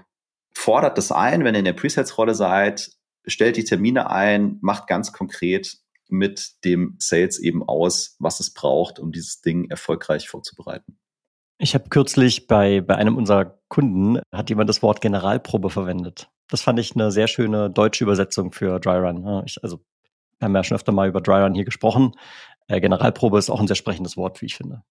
fordert 0.53 0.99
das 0.99 1.11
ein, 1.11 1.45
wenn 1.45 1.55
ihr 1.55 1.61
in 1.61 1.65
der 1.65 1.73
Presets-Rolle 1.73 2.35
seid, 2.35 2.91
stellt 3.27 3.57
die 3.57 3.65
Termine 3.65 4.11
ein, 4.11 4.59
macht 4.61 4.87
ganz 4.87 5.13
konkret 5.13 5.79
mit 6.09 6.65
dem 6.65 6.97
Sales 6.99 7.39
eben 7.39 7.63
aus, 7.67 8.17
was 8.19 8.41
es 8.41 8.53
braucht, 8.53 8.99
um 8.99 9.13
dieses 9.13 9.41
Ding 9.41 9.71
erfolgreich 9.71 10.29
vorzubereiten. 10.29 10.99
Ich 11.59 11.75
habe 11.75 11.89
kürzlich 11.89 12.47
bei, 12.47 12.81
bei 12.81 12.97
einem 12.97 13.17
unserer 13.17 13.59
Kunden, 13.69 14.21
hat 14.33 14.51
jemand 14.51 14.69
das 14.69 14.83
Wort 14.83 15.01
Generalprobe 15.01 15.71
verwendet. 15.71 16.29
Das 16.49 16.63
fand 16.63 16.79
ich 16.79 16.95
eine 16.95 17.11
sehr 17.11 17.27
schöne 17.27 17.71
deutsche 17.71 18.05
Übersetzung 18.05 18.53
für 18.53 18.79
Dryrun. 18.81 19.45
Ich, 19.47 19.63
also, 19.63 19.81
wir 20.39 20.47
haben 20.47 20.55
ja 20.55 20.65
schon 20.65 20.77
öfter 20.77 20.93
mal 20.93 21.09
über 21.09 21.21
Dryrun 21.21 21.55
hier 21.55 21.65
gesprochen. 21.65 22.13
Äh, 22.67 22.81
Generalprobe 22.81 23.39
ist 23.39 23.51
auch 23.51 23.61
ein 23.61 23.67
sehr 23.67 23.77
sprechendes 23.77 24.17
Wort, 24.17 24.43
wie 24.43 24.47
ich 24.47 24.57
finde. 24.57 24.83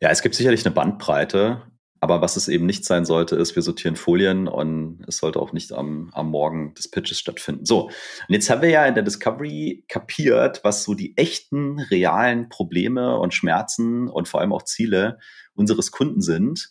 Ja, 0.00 0.08
es 0.08 0.22
gibt 0.22 0.34
sicherlich 0.34 0.64
eine 0.64 0.74
Bandbreite. 0.74 1.62
Aber 2.02 2.22
was 2.22 2.36
es 2.36 2.48
eben 2.48 2.64
nicht 2.64 2.86
sein 2.86 3.04
sollte, 3.04 3.36
ist, 3.36 3.54
wir 3.54 3.62
sortieren 3.62 3.94
Folien 3.94 4.48
und 4.48 5.04
es 5.06 5.18
sollte 5.18 5.38
auch 5.38 5.52
nicht 5.52 5.72
am, 5.72 6.10
am 6.14 6.30
Morgen 6.30 6.72
des 6.74 6.90
Pitches 6.90 7.18
stattfinden. 7.18 7.66
So, 7.66 7.84
und 7.84 7.92
jetzt 8.28 8.48
haben 8.48 8.62
wir 8.62 8.70
ja 8.70 8.86
in 8.86 8.94
der 8.94 9.02
Discovery 9.02 9.84
kapiert, 9.86 10.64
was 10.64 10.82
so 10.82 10.94
die 10.94 11.14
echten, 11.18 11.78
realen 11.78 12.48
Probleme 12.48 13.18
und 13.18 13.34
Schmerzen 13.34 14.08
und 14.08 14.28
vor 14.28 14.40
allem 14.40 14.54
auch 14.54 14.62
Ziele 14.62 15.18
unseres 15.54 15.90
Kunden 15.92 16.22
sind. 16.22 16.70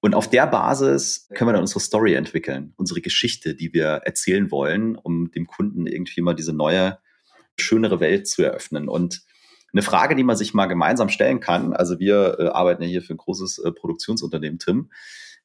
Und 0.00 0.14
auf 0.14 0.28
der 0.28 0.46
Basis 0.46 1.28
können 1.34 1.50
wir 1.50 1.52
dann 1.52 1.62
unsere 1.62 1.80
Story 1.80 2.14
entwickeln, 2.14 2.72
unsere 2.76 3.02
Geschichte, 3.02 3.54
die 3.54 3.72
wir 3.74 4.00
erzählen 4.04 4.50
wollen, 4.50 4.96
um 4.96 5.30
dem 5.30 5.46
Kunden 5.46 5.86
irgendwie 5.86 6.22
mal 6.22 6.34
diese 6.34 6.54
neue, 6.54 6.98
schönere 7.56 8.00
Welt 8.00 8.26
zu 8.26 8.42
eröffnen. 8.42 8.88
Und 8.88 9.22
Eine 9.72 9.82
Frage, 9.82 10.14
die 10.14 10.24
man 10.24 10.36
sich 10.36 10.54
mal 10.54 10.66
gemeinsam 10.66 11.08
stellen 11.08 11.40
kann, 11.40 11.72
also 11.72 11.98
wir 11.98 12.36
äh, 12.38 12.48
arbeiten 12.48 12.82
ja 12.82 12.88
hier 12.88 13.02
für 13.02 13.14
ein 13.14 13.18
großes 13.18 13.58
äh, 13.58 13.72
Produktionsunternehmen, 13.72 14.58
Tim. 14.58 14.90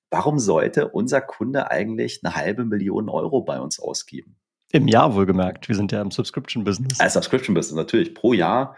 Warum 0.09 0.39
sollte 0.39 0.87
unser 0.87 1.21
Kunde 1.21 1.69
eigentlich 1.71 2.21
eine 2.23 2.35
halbe 2.35 2.65
Million 2.65 3.09
Euro 3.09 3.41
bei 3.41 3.59
uns 3.59 3.79
ausgeben? 3.79 4.37
Im 4.71 4.87
Jahr 4.87 5.15
wohlgemerkt. 5.15 5.67
Wir 5.69 5.75
sind 5.75 5.91
ja 5.91 6.01
im 6.01 6.11
Subscription-Business. 6.11 6.99
Als 6.99 7.13
Subscription-Business 7.13 7.75
natürlich. 7.75 8.13
Pro 8.13 8.33
Jahr 8.33 8.75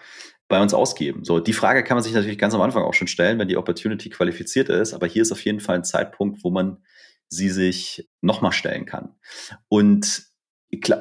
bei 0.48 0.62
uns 0.62 0.74
ausgeben. 0.74 1.24
So, 1.24 1.40
die 1.40 1.54
Frage 1.54 1.84
kann 1.84 1.96
man 1.96 2.04
sich 2.04 2.14
natürlich 2.14 2.38
ganz 2.38 2.54
am 2.54 2.62
Anfang 2.62 2.84
auch 2.84 2.94
schon 2.94 3.08
stellen, 3.08 3.40
wenn 3.40 3.48
die 3.48 3.58
Opportunity 3.58 4.10
qualifiziert 4.10 4.70
ist. 4.70 4.94
Aber 4.94 5.08
hier 5.08 5.22
ist 5.22 5.32
auf 5.32 5.44
jeden 5.46 5.60
Fall 5.60 5.76
ein 5.76 5.84
Zeitpunkt, 5.84 6.44
wo 6.44 6.50
man 6.50 6.84
sie 7.28 7.50
sich 7.50 8.10
nochmal 8.22 8.52
stellen 8.52 8.86
kann. 8.86 9.16
Und 9.68 10.29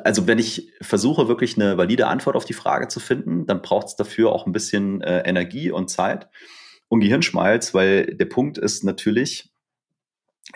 also 0.05 0.27
wenn 0.27 0.39
ich 0.39 0.73
versuche, 0.81 1.29
wirklich 1.29 1.57
eine 1.57 1.77
valide 1.77 2.07
Antwort 2.07 2.37
auf 2.37 2.45
die 2.45 2.55
Frage 2.55 2.89
zu 2.89 3.01
finden, 3.01 3.47
dann 3.47 3.63
braucht 3.63 3.89
es 3.89 3.97
dafür 3.97 4.33
auch 4.33 4.47
ein 4.47 4.53
bisschen 4.53 5.03
äh, 5.03 5.21
Energie 5.21 5.71
und 5.71 5.91
Zeit 5.91 6.29
und 6.89 7.01
Gehirnschmalz, 7.01 7.75
weil 7.75 8.15
der 8.17 8.25
Punkt 8.25 8.57
ist 8.57 8.83
natürlich, 8.83 9.53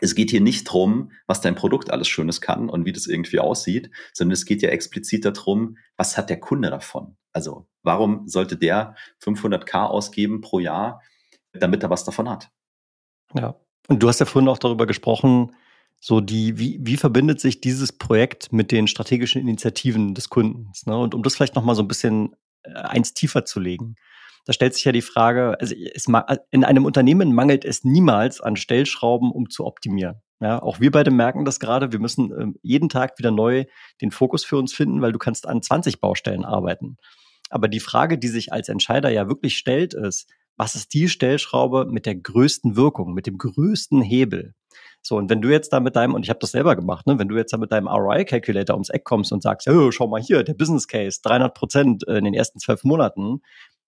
es 0.00 0.14
geht 0.14 0.30
hier 0.30 0.40
nicht 0.40 0.64
drum, 0.64 1.12
was 1.26 1.42
dein 1.42 1.54
Produkt 1.54 1.90
alles 1.90 2.08
Schönes 2.08 2.40
kann 2.40 2.70
und 2.70 2.86
wie 2.86 2.92
das 2.92 3.06
irgendwie 3.06 3.38
aussieht, 3.38 3.90
sondern 4.14 4.32
es 4.32 4.46
geht 4.46 4.62
ja 4.62 4.70
explizit 4.70 5.24
darum, 5.24 5.76
was 5.96 6.16
hat 6.16 6.30
der 6.30 6.40
Kunde 6.40 6.70
davon? 6.70 7.16
Also 7.32 7.66
warum 7.82 8.26
sollte 8.28 8.56
der 8.56 8.94
500k 9.22 9.84
ausgeben 9.84 10.40
pro 10.40 10.58
Jahr, 10.58 11.02
damit 11.52 11.82
er 11.82 11.90
was 11.90 12.04
davon 12.04 12.30
hat? 12.30 12.50
Ja, 13.34 13.56
und 13.88 14.02
du 14.02 14.08
hast 14.08 14.20
ja 14.20 14.26
vorhin 14.26 14.48
auch 14.48 14.58
darüber 14.58 14.86
gesprochen, 14.86 15.54
so 16.04 16.20
die, 16.20 16.58
wie, 16.58 16.80
wie 16.82 16.96
verbindet 16.96 17.40
sich 17.40 17.60
dieses 17.60 17.92
Projekt 17.92 18.52
mit 18.52 18.72
den 18.72 18.88
strategischen 18.88 19.40
Initiativen 19.40 20.14
des 20.14 20.28
Kundens? 20.30 20.84
Ne? 20.84 20.98
Und 20.98 21.14
um 21.14 21.22
das 21.22 21.36
vielleicht 21.36 21.54
nochmal 21.54 21.76
so 21.76 21.82
ein 21.82 21.88
bisschen 21.88 22.34
äh, 22.64 22.72
eins 22.72 23.14
tiefer 23.14 23.44
zu 23.44 23.60
legen. 23.60 23.94
Da 24.44 24.52
stellt 24.52 24.74
sich 24.74 24.84
ja 24.84 24.90
die 24.90 25.00
Frage, 25.00 25.56
also 25.60 25.76
es, 25.94 26.08
in 26.50 26.64
einem 26.64 26.86
Unternehmen 26.86 27.32
mangelt 27.32 27.64
es 27.64 27.84
niemals 27.84 28.40
an 28.40 28.56
Stellschrauben, 28.56 29.30
um 29.30 29.48
zu 29.48 29.64
optimieren. 29.64 30.16
Ja, 30.40 30.60
auch 30.60 30.80
wir 30.80 30.90
beide 30.90 31.12
merken 31.12 31.44
das 31.44 31.60
gerade. 31.60 31.92
Wir 31.92 32.00
müssen 32.00 32.32
äh, 32.32 32.58
jeden 32.62 32.88
Tag 32.88 33.16
wieder 33.20 33.30
neu 33.30 33.64
den 34.00 34.10
Fokus 34.10 34.44
für 34.44 34.56
uns 34.56 34.74
finden, 34.74 35.02
weil 35.02 35.12
du 35.12 35.18
kannst 35.18 35.46
an 35.46 35.62
20 35.62 36.00
Baustellen 36.00 36.44
arbeiten. 36.44 36.96
Aber 37.48 37.68
die 37.68 37.78
Frage, 37.78 38.18
die 38.18 38.26
sich 38.26 38.52
als 38.52 38.68
Entscheider 38.68 39.10
ja 39.10 39.28
wirklich 39.28 39.56
stellt, 39.56 39.94
ist, 39.94 40.28
was 40.56 40.74
ist 40.74 40.94
die 40.94 41.08
Stellschraube 41.08 41.86
mit 41.88 42.06
der 42.06 42.16
größten 42.16 42.74
Wirkung, 42.74 43.14
mit 43.14 43.28
dem 43.28 43.38
größten 43.38 44.02
Hebel? 44.02 44.54
So, 45.02 45.16
und 45.16 45.28
wenn 45.28 45.42
du 45.42 45.50
jetzt 45.50 45.72
da 45.72 45.80
mit 45.80 45.96
deinem, 45.96 46.14
und 46.14 46.24
ich 46.24 46.30
habe 46.30 46.38
das 46.38 46.52
selber 46.52 46.76
gemacht, 46.76 47.06
ne, 47.06 47.18
wenn 47.18 47.28
du 47.28 47.36
jetzt 47.36 47.52
da 47.52 47.56
mit 47.56 47.72
deinem 47.72 47.88
ROI-Calculator 47.88 48.74
ums 48.74 48.88
Eck 48.88 49.04
kommst 49.04 49.32
und 49.32 49.42
sagst, 49.42 49.68
oh, 49.68 49.90
schau 49.90 50.06
mal 50.06 50.22
hier, 50.22 50.44
der 50.44 50.54
Business 50.54 50.86
Case, 50.86 51.20
300 51.22 51.54
Prozent 51.54 52.04
in 52.04 52.24
den 52.24 52.34
ersten 52.34 52.60
zwölf 52.60 52.84
Monaten, 52.84 53.40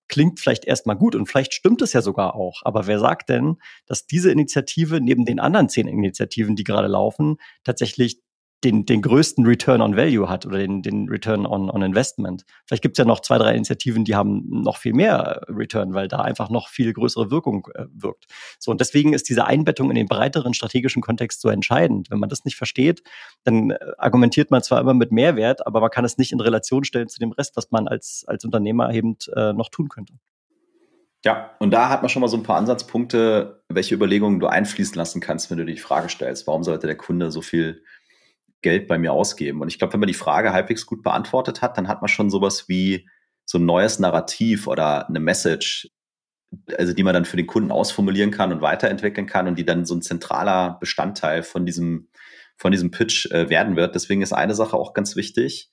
klingt 0.08 0.40
vielleicht 0.40 0.64
erstmal 0.64 0.96
gut 0.96 1.14
und 1.14 1.26
vielleicht 1.26 1.54
stimmt 1.54 1.82
es 1.82 1.92
ja 1.92 2.02
sogar 2.02 2.34
auch. 2.34 2.62
Aber 2.64 2.86
wer 2.86 2.98
sagt 2.98 3.28
denn, 3.28 3.56
dass 3.86 4.06
diese 4.06 4.30
Initiative 4.30 5.00
neben 5.00 5.24
den 5.24 5.40
anderen 5.40 5.68
zehn 5.68 5.88
Initiativen, 5.88 6.56
die 6.56 6.64
gerade 6.64 6.88
laufen, 6.88 7.36
tatsächlich 7.62 8.20
den, 8.64 8.86
den 8.86 9.02
größten 9.02 9.46
Return 9.46 9.80
on 9.80 9.96
Value 9.96 10.28
hat 10.28 10.46
oder 10.46 10.58
den, 10.58 10.82
den 10.82 11.08
Return 11.08 11.46
on, 11.46 11.70
on 11.70 11.82
Investment. 11.82 12.44
Vielleicht 12.66 12.82
gibt 12.82 12.96
es 12.96 12.98
ja 12.98 13.04
noch 13.04 13.20
zwei, 13.20 13.38
drei 13.38 13.54
Initiativen, 13.54 14.04
die 14.04 14.14
haben 14.14 14.42
noch 14.48 14.78
viel 14.78 14.94
mehr 14.94 15.42
Return, 15.48 15.94
weil 15.94 16.08
da 16.08 16.20
einfach 16.20 16.50
noch 16.50 16.68
viel 16.68 16.92
größere 16.92 17.30
Wirkung 17.30 17.68
äh, 17.74 17.84
wirkt. 17.92 18.26
So, 18.58 18.70
und 18.70 18.80
deswegen 18.80 19.12
ist 19.12 19.28
diese 19.28 19.46
Einbettung 19.46 19.90
in 19.90 19.96
den 19.96 20.06
breiteren 20.06 20.54
strategischen 20.54 21.02
Kontext 21.02 21.40
so 21.40 21.48
entscheidend. 21.48 22.10
Wenn 22.10 22.18
man 22.18 22.28
das 22.28 22.44
nicht 22.44 22.56
versteht, 22.56 23.02
dann 23.44 23.70
äh, 23.70 23.78
argumentiert 23.98 24.50
man 24.50 24.62
zwar 24.62 24.80
immer 24.80 24.94
mit 24.94 25.12
Mehrwert, 25.12 25.66
aber 25.66 25.80
man 25.80 25.90
kann 25.90 26.04
es 26.04 26.18
nicht 26.18 26.32
in 26.32 26.40
Relation 26.40 26.84
stellen 26.84 27.08
zu 27.08 27.18
dem 27.18 27.32
Rest, 27.32 27.56
was 27.56 27.70
man 27.70 27.86
als, 27.86 28.24
als 28.26 28.44
Unternehmer 28.44 28.92
eben 28.92 29.16
äh, 29.36 29.52
noch 29.52 29.68
tun 29.68 29.88
könnte. 29.88 30.14
Ja, 31.24 31.52
und 31.58 31.70
da 31.70 31.88
hat 31.88 32.02
man 32.02 32.10
schon 32.10 32.20
mal 32.20 32.28
so 32.28 32.36
ein 32.36 32.42
paar 32.42 32.58
Ansatzpunkte, 32.58 33.62
welche 33.70 33.94
Überlegungen 33.94 34.40
du 34.40 34.46
einfließen 34.46 34.94
lassen 34.94 35.22
kannst, 35.22 35.50
wenn 35.50 35.56
du 35.56 35.64
die 35.64 35.78
Frage 35.78 36.10
stellst, 36.10 36.46
warum 36.46 36.62
sollte 36.62 36.86
der 36.86 36.98
Kunde 36.98 37.30
so 37.30 37.40
viel 37.40 37.82
Geld 38.64 38.88
bei 38.88 38.98
mir 38.98 39.12
ausgeben? 39.12 39.60
Und 39.60 39.68
ich 39.68 39.78
glaube, 39.78 39.92
wenn 39.92 40.00
man 40.00 40.08
die 40.08 40.14
Frage 40.14 40.52
halbwegs 40.52 40.86
gut 40.86 41.04
beantwortet 41.04 41.62
hat, 41.62 41.78
dann 41.78 41.86
hat 41.86 42.00
man 42.02 42.08
schon 42.08 42.30
sowas 42.30 42.68
wie 42.68 43.06
so 43.44 43.58
ein 43.58 43.66
neues 43.66 43.98
Narrativ 43.98 44.66
oder 44.66 45.08
eine 45.08 45.20
Message, 45.20 45.90
also 46.76 46.92
die 46.92 47.02
man 47.02 47.14
dann 47.14 47.26
für 47.26 47.36
den 47.36 47.46
Kunden 47.46 47.70
ausformulieren 47.70 48.30
kann 48.30 48.52
und 48.52 48.62
weiterentwickeln 48.62 49.26
kann 49.26 49.46
und 49.46 49.58
die 49.58 49.64
dann 49.64 49.84
so 49.84 49.94
ein 49.94 50.02
zentraler 50.02 50.78
Bestandteil 50.80 51.42
von 51.42 51.66
diesem, 51.66 52.08
von 52.56 52.72
diesem 52.72 52.90
Pitch 52.90 53.30
äh, 53.30 53.50
werden 53.50 53.76
wird. 53.76 53.94
Deswegen 53.94 54.22
ist 54.22 54.32
eine 54.32 54.54
Sache 54.54 54.76
auch 54.76 54.94
ganz 54.94 55.14
wichtig. 55.14 55.70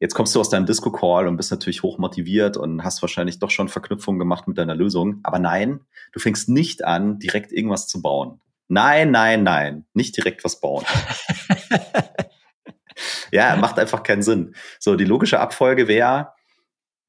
Jetzt 0.00 0.14
kommst 0.14 0.34
du 0.34 0.40
aus 0.40 0.48
deinem 0.48 0.64
Disco-Call 0.64 1.28
und 1.28 1.36
bist 1.36 1.50
natürlich 1.50 1.82
hoch 1.82 1.98
motiviert 1.98 2.56
und 2.56 2.82
hast 2.82 3.02
wahrscheinlich 3.02 3.38
doch 3.38 3.50
schon 3.50 3.68
Verknüpfungen 3.68 4.18
gemacht 4.18 4.48
mit 4.48 4.56
deiner 4.56 4.74
Lösung. 4.74 5.20
Aber 5.22 5.38
nein, 5.38 5.80
du 6.12 6.20
fängst 6.20 6.48
nicht 6.48 6.84
an, 6.84 7.18
direkt 7.18 7.52
irgendwas 7.52 7.86
zu 7.86 8.00
bauen. 8.00 8.40
Nein, 8.72 9.10
nein, 9.10 9.42
nein, 9.42 9.84
nicht 9.94 10.16
direkt 10.16 10.44
was 10.44 10.60
bauen. 10.60 10.86
ja, 13.32 13.56
macht 13.56 13.78
einfach 13.78 14.02
keinen 14.02 14.22
Sinn. 14.22 14.54
So, 14.78 14.96
die 14.96 15.04
logische 15.04 15.40
Abfolge 15.40 15.88
wäre, 15.88 16.32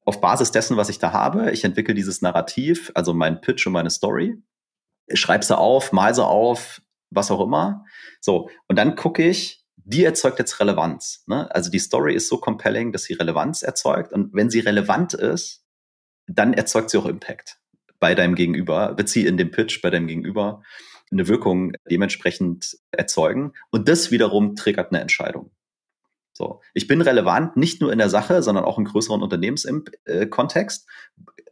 auf 0.04 0.20
Basis 0.20 0.50
dessen, 0.50 0.76
was 0.76 0.88
ich 0.88 0.98
da 0.98 1.12
habe, 1.12 1.52
ich 1.52 1.64
entwickle 1.64 1.94
dieses 1.94 2.22
Narrativ, 2.22 2.90
also 2.94 3.14
mein 3.14 3.40
Pitch 3.40 3.66
und 3.66 3.72
meine 3.72 3.90
Story, 3.90 4.36
schreibe 5.12 5.44
sie 5.44 5.56
auf, 5.56 5.92
mal 5.92 6.14
sie 6.14 6.24
auf, 6.24 6.82
was 7.10 7.30
auch 7.30 7.40
immer. 7.40 7.84
So, 8.20 8.50
und 8.68 8.76
dann 8.76 8.96
gucke 8.96 9.22
ich, 9.26 9.64
die 9.76 10.04
erzeugt 10.04 10.38
jetzt 10.38 10.58
Relevanz. 10.60 11.24
Ne? 11.26 11.52
Also 11.54 11.70
die 11.70 11.78
Story 11.78 12.14
ist 12.14 12.28
so 12.28 12.38
compelling, 12.38 12.92
dass 12.92 13.04
sie 13.04 13.14
Relevanz 13.14 13.62
erzeugt. 13.62 14.12
Und 14.12 14.32
wenn 14.32 14.50
sie 14.50 14.60
relevant 14.60 15.14
ist, 15.14 15.64
dann 16.26 16.52
erzeugt 16.54 16.90
sie 16.90 16.98
auch 16.98 17.06
Impact 17.06 17.58
bei 17.98 18.14
deinem 18.14 18.34
Gegenüber, 18.34 18.96
wird 18.96 19.08
sie 19.08 19.26
in 19.26 19.36
dem 19.36 19.50
Pitch 19.50 19.82
bei 19.82 19.90
deinem 19.90 20.06
Gegenüber 20.06 20.62
eine 21.10 21.28
Wirkung 21.28 21.72
dementsprechend 21.90 22.78
erzeugen. 22.90 23.52
Und 23.70 23.88
das 23.88 24.10
wiederum 24.10 24.56
triggert 24.56 24.92
eine 24.92 25.00
Entscheidung. 25.00 25.50
So, 26.32 26.60
ich 26.72 26.86
bin 26.86 27.00
relevant 27.02 27.56
nicht 27.56 27.80
nur 27.80 27.92
in 27.92 27.98
der 27.98 28.08
Sache, 28.08 28.42
sondern 28.42 28.64
auch 28.64 28.78
im 28.78 28.84
größeren 28.84 29.22
Unternehmenskontext. 29.22 30.88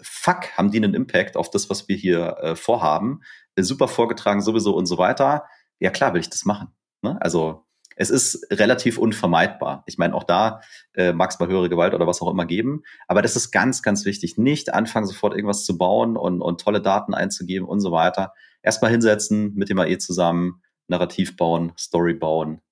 Fuck, 0.00 0.56
haben 0.56 0.70
die 0.70 0.78
einen 0.78 0.94
Impact 0.94 1.36
auf 1.36 1.50
das, 1.50 1.68
was 1.68 1.88
wir 1.88 1.96
hier 1.96 2.36
äh, 2.40 2.56
vorhaben? 2.56 3.20
Super 3.58 3.88
vorgetragen 3.88 4.40
sowieso 4.40 4.74
und 4.74 4.86
so 4.86 4.96
weiter. 4.96 5.44
Ja 5.80 5.90
klar, 5.90 6.14
will 6.14 6.20
ich 6.20 6.30
das 6.30 6.46
machen. 6.46 6.68
Ne? 7.02 7.20
Also 7.20 7.66
es 7.96 8.08
ist 8.08 8.46
relativ 8.50 8.96
unvermeidbar. 8.96 9.82
Ich 9.84 9.98
meine, 9.98 10.14
auch 10.14 10.24
da 10.24 10.62
äh, 10.94 11.12
mag 11.12 11.30
es 11.30 11.38
mal 11.38 11.50
höhere 11.50 11.68
Gewalt 11.68 11.92
oder 11.92 12.06
was 12.06 12.22
auch 12.22 12.30
immer 12.30 12.46
geben. 12.46 12.82
Aber 13.06 13.20
das 13.20 13.36
ist 13.36 13.50
ganz, 13.50 13.82
ganz 13.82 14.06
wichtig. 14.06 14.38
Nicht 14.38 14.72
anfangen, 14.72 15.06
sofort 15.06 15.34
irgendwas 15.34 15.66
zu 15.66 15.76
bauen 15.76 16.16
und, 16.16 16.40
und 16.40 16.62
tolle 16.62 16.80
Daten 16.80 17.12
einzugeben 17.12 17.68
und 17.68 17.80
so 17.80 17.92
weiter. 17.92 18.32
Erstmal 18.62 18.90
hinsetzen, 18.90 19.52
mit 19.54 19.68
dem 19.68 19.78
AE 19.78 19.98
zusammen, 19.98 20.62
Narrativ 20.88 21.36
bauen, 21.36 21.72
Story 21.78 22.14
bauen 22.14 22.62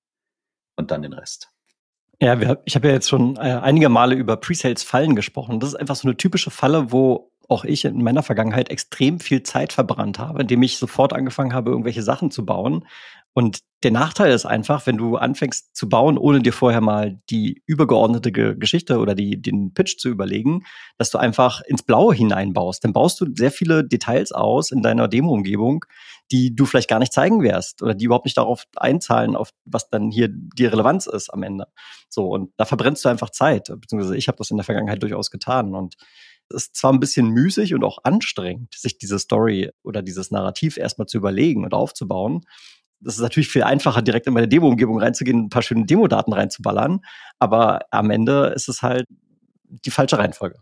und 0.75 0.89
dann 0.89 1.03
den 1.03 1.13
Rest. 1.13 1.51
Ja, 2.21 2.39
wir, 2.39 2.61
ich 2.65 2.75
habe 2.75 2.87
ja 2.89 2.93
jetzt 2.93 3.07
schon 3.09 3.37
äh, 3.37 3.59
einige 3.61 3.87
Male 3.87 4.15
über 4.15 4.35
Presales-Fallen 4.35 5.15
gesprochen. 5.15 5.59
Das 5.59 5.69
ist 5.69 5.75
einfach 5.75 5.95
so 5.95 6.07
eine 6.07 6.17
typische 6.17 6.51
Falle, 6.51 6.91
wo 6.91 7.31
auch 7.47 7.63
ich 7.63 7.85
in 7.85 8.03
meiner 8.03 8.23
Vergangenheit 8.23 8.69
extrem 8.69 9.19
viel 9.19 9.41
Zeit 9.43 9.73
verbrannt 9.73 10.19
habe, 10.19 10.41
indem 10.41 10.61
ich 10.61 10.77
sofort 10.77 11.13
angefangen 11.13 11.53
habe, 11.53 11.71
irgendwelche 11.71 12.03
Sachen 12.03 12.29
zu 12.29 12.45
bauen. 12.45 12.85
Und 13.33 13.59
der 13.83 13.91
Nachteil 13.91 14.33
ist 14.33 14.45
einfach, 14.45 14.85
wenn 14.85 14.97
du 14.97 15.15
anfängst 15.15 15.75
zu 15.75 15.87
bauen, 15.87 16.17
ohne 16.17 16.41
dir 16.41 16.51
vorher 16.51 16.81
mal 16.81 17.21
die 17.29 17.63
übergeordnete 17.65 18.31
Geschichte 18.31 18.99
oder 18.99 19.15
die, 19.15 19.41
den 19.41 19.73
Pitch 19.73 19.97
zu 19.97 20.09
überlegen, 20.09 20.65
dass 20.97 21.11
du 21.11 21.17
einfach 21.17 21.61
ins 21.61 21.83
Blaue 21.83 22.13
hineinbaust. 22.13 22.83
Dann 22.83 22.93
baust 22.93 23.21
du 23.21 23.27
sehr 23.33 23.51
viele 23.51 23.87
Details 23.87 24.31
aus 24.31 24.71
in 24.71 24.81
deiner 24.81 25.07
Demo-Umgebung, 25.07 25.85
die 26.31 26.55
du 26.55 26.65
vielleicht 26.65 26.89
gar 26.89 26.99
nicht 26.99 27.13
zeigen 27.13 27.41
wirst 27.41 27.81
oder 27.81 27.95
die 27.95 28.05
überhaupt 28.05 28.25
nicht 28.25 28.37
darauf 28.37 28.65
einzahlen, 28.75 29.35
auf 29.35 29.51
was 29.65 29.89
dann 29.89 30.11
hier 30.11 30.29
die 30.29 30.65
Relevanz 30.65 31.07
ist 31.07 31.33
am 31.33 31.43
Ende. 31.43 31.67
So, 32.07 32.29
und 32.29 32.51
da 32.57 32.65
verbrennst 32.65 33.03
du 33.03 33.09
einfach 33.09 33.31
Zeit, 33.31 33.71
beziehungsweise 33.79 34.15
ich 34.15 34.27
habe 34.27 34.37
das 34.37 34.51
in 34.51 34.57
der 34.57 34.63
Vergangenheit 34.63 35.01
durchaus 35.01 35.31
getan. 35.31 35.73
Und 35.73 35.95
es 36.49 36.63
ist 36.63 36.75
zwar 36.75 36.93
ein 36.93 36.99
bisschen 36.99 37.29
müßig 37.29 37.73
und 37.73 37.83
auch 37.83 37.99
anstrengend, 38.03 38.73
sich 38.75 38.97
diese 38.97 39.19
Story 39.19 39.71
oder 39.83 40.01
dieses 40.01 40.31
Narrativ 40.31 40.77
erstmal 40.77 41.07
zu 41.07 41.17
überlegen 41.17 41.63
und 41.63 41.73
aufzubauen. 41.73 42.41
Das 42.99 43.15
ist 43.15 43.21
natürlich 43.21 43.49
viel 43.49 43.63
einfacher, 43.63 44.01
direkt 44.01 44.27
in 44.27 44.33
meine 44.33 44.47
Demo-Umgebung 44.47 44.99
reinzugehen, 44.99 45.45
ein 45.45 45.49
paar 45.49 45.61
schöne 45.61 45.85
Demo-Daten 45.85 46.33
reinzuballern. 46.33 47.01
Aber 47.39 47.81
am 47.91 48.11
Ende 48.11 48.47
ist 48.55 48.67
es 48.67 48.81
halt 48.81 49.07
die 49.63 49.91
falsche 49.91 50.17
Reihenfolge. 50.17 50.59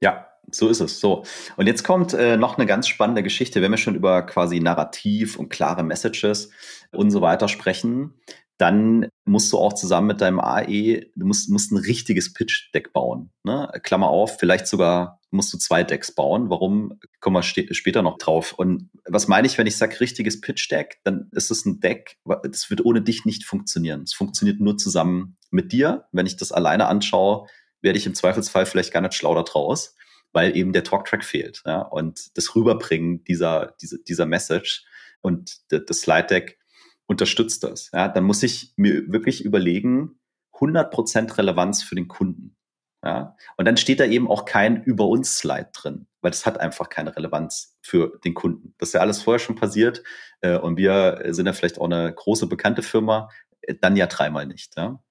Ja, 0.00 0.29
so 0.52 0.68
ist 0.68 0.80
es. 0.80 1.00
So. 1.00 1.24
Und 1.56 1.66
jetzt 1.66 1.84
kommt 1.84 2.14
äh, 2.14 2.36
noch 2.36 2.58
eine 2.58 2.66
ganz 2.66 2.88
spannende 2.88 3.22
Geschichte. 3.22 3.62
Wenn 3.62 3.70
wir 3.70 3.78
schon 3.78 3.94
über 3.94 4.22
quasi 4.22 4.60
Narrativ 4.60 5.38
und 5.38 5.48
klare 5.48 5.82
Messages 5.82 6.50
und 6.92 7.10
so 7.10 7.20
weiter 7.20 7.48
sprechen, 7.48 8.14
dann 8.60 9.08
musst 9.24 9.50
du 9.52 9.58
auch 9.58 9.72
zusammen 9.72 10.08
mit 10.08 10.20
deinem 10.20 10.38
AE, 10.38 11.06
du 11.16 11.26
musst, 11.26 11.48
musst 11.48 11.72
ein 11.72 11.78
richtiges 11.78 12.34
Pitch-Deck 12.34 12.92
bauen. 12.92 13.30
Ne? 13.42 13.70
Klammer 13.82 14.08
auf, 14.08 14.38
vielleicht 14.38 14.66
sogar 14.66 15.18
musst 15.30 15.50
du 15.54 15.56
zwei 15.56 15.82
Decks 15.82 16.14
bauen. 16.14 16.50
Warum? 16.50 16.98
Kommen 17.20 17.36
wir 17.36 17.42
später 17.42 18.02
noch 18.02 18.18
drauf. 18.18 18.52
Und 18.52 18.90
was 19.06 19.28
meine 19.28 19.46
ich, 19.46 19.56
wenn 19.56 19.66
ich 19.66 19.78
sage 19.78 20.00
richtiges 20.00 20.42
Pitch-Deck? 20.42 20.98
Dann 21.04 21.30
ist 21.32 21.50
es 21.50 21.64
ein 21.64 21.80
Deck, 21.80 22.18
das 22.42 22.68
wird 22.68 22.84
ohne 22.84 23.00
dich 23.00 23.24
nicht 23.24 23.44
funktionieren. 23.44 24.02
Es 24.02 24.12
funktioniert 24.12 24.60
nur 24.60 24.76
zusammen 24.76 25.38
mit 25.50 25.72
dir. 25.72 26.04
Wenn 26.12 26.26
ich 26.26 26.36
das 26.36 26.52
alleine 26.52 26.86
anschaue, 26.86 27.46
werde 27.80 27.98
ich 27.98 28.06
im 28.06 28.14
Zweifelsfall 28.14 28.66
vielleicht 28.66 28.92
gar 28.92 29.00
nicht 29.00 29.14
schlau 29.14 29.34
da 29.34 29.42
draus. 29.42 29.96
Weil 30.32 30.56
eben 30.56 30.72
der 30.72 30.84
Talktrack 30.84 31.24
fehlt. 31.24 31.62
Ja? 31.66 31.80
Und 31.80 32.36
das 32.36 32.54
Rüberbringen 32.54 33.24
dieser, 33.24 33.74
dieser, 33.80 33.98
dieser 33.98 34.26
Message 34.26 34.84
und 35.20 35.60
das 35.70 36.00
Slide 36.00 36.26
Deck 36.26 36.58
unterstützt 37.06 37.64
das. 37.64 37.90
Ja? 37.92 38.08
Dann 38.08 38.24
muss 38.24 38.42
ich 38.42 38.72
mir 38.76 39.12
wirklich 39.12 39.44
überlegen, 39.44 40.20
100% 40.54 41.38
Relevanz 41.38 41.82
für 41.82 41.94
den 41.94 42.08
Kunden. 42.08 42.56
Ja? 43.04 43.36
Und 43.56 43.64
dann 43.66 43.76
steht 43.76 44.00
da 44.00 44.04
eben 44.04 44.28
auch 44.28 44.44
kein 44.44 44.82
Über 44.82 45.06
uns 45.06 45.36
Slide 45.38 45.70
drin, 45.72 46.06
weil 46.20 46.30
das 46.30 46.46
hat 46.46 46.60
einfach 46.60 46.88
keine 46.88 47.16
Relevanz 47.16 47.76
für 47.82 48.18
den 48.24 48.34
Kunden. 48.34 48.74
Das 48.78 48.90
ist 48.90 48.92
ja 48.92 49.00
alles 49.00 49.22
vorher 49.22 49.38
schon 49.38 49.56
passiert 49.56 50.02
äh, 50.40 50.58
und 50.58 50.76
wir 50.76 51.22
sind 51.28 51.46
ja 51.46 51.52
vielleicht 51.52 51.78
auch 51.78 51.86
eine 51.86 52.12
große 52.12 52.46
bekannte 52.46 52.82
Firma, 52.82 53.30
äh, 53.62 53.74
dann 53.80 53.96
ja 53.96 54.06
dreimal 54.06 54.46
nicht. 54.46 54.76
Ja? 54.76 55.02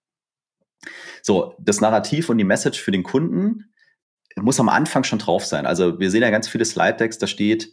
So, 1.22 1.56
das 1.60 1.82
Narrativ 1.82 2.30
und 2.30 2.38
die 2.38 2.44
Message 2.44 2.80
für 2.80 2.92
den 2.92 3.04
Kunden 3.04 3.74
muss 4.36 4.60
am 4.60 4.70
Anfang 4.70 5.04
schon 5.04 5.20
drauf 5.20 5.46
sein. 5.46 5.66
Also 5.66 6.00
wir 6.00 6.12
sehen 6.12 6.22
ja 6.22 6.30
ganz 6.30 6.48
viele 6.48 6.66
Slide-Decks, 6.66 7.18
da 7.18 7.28
steht 7.28 7.72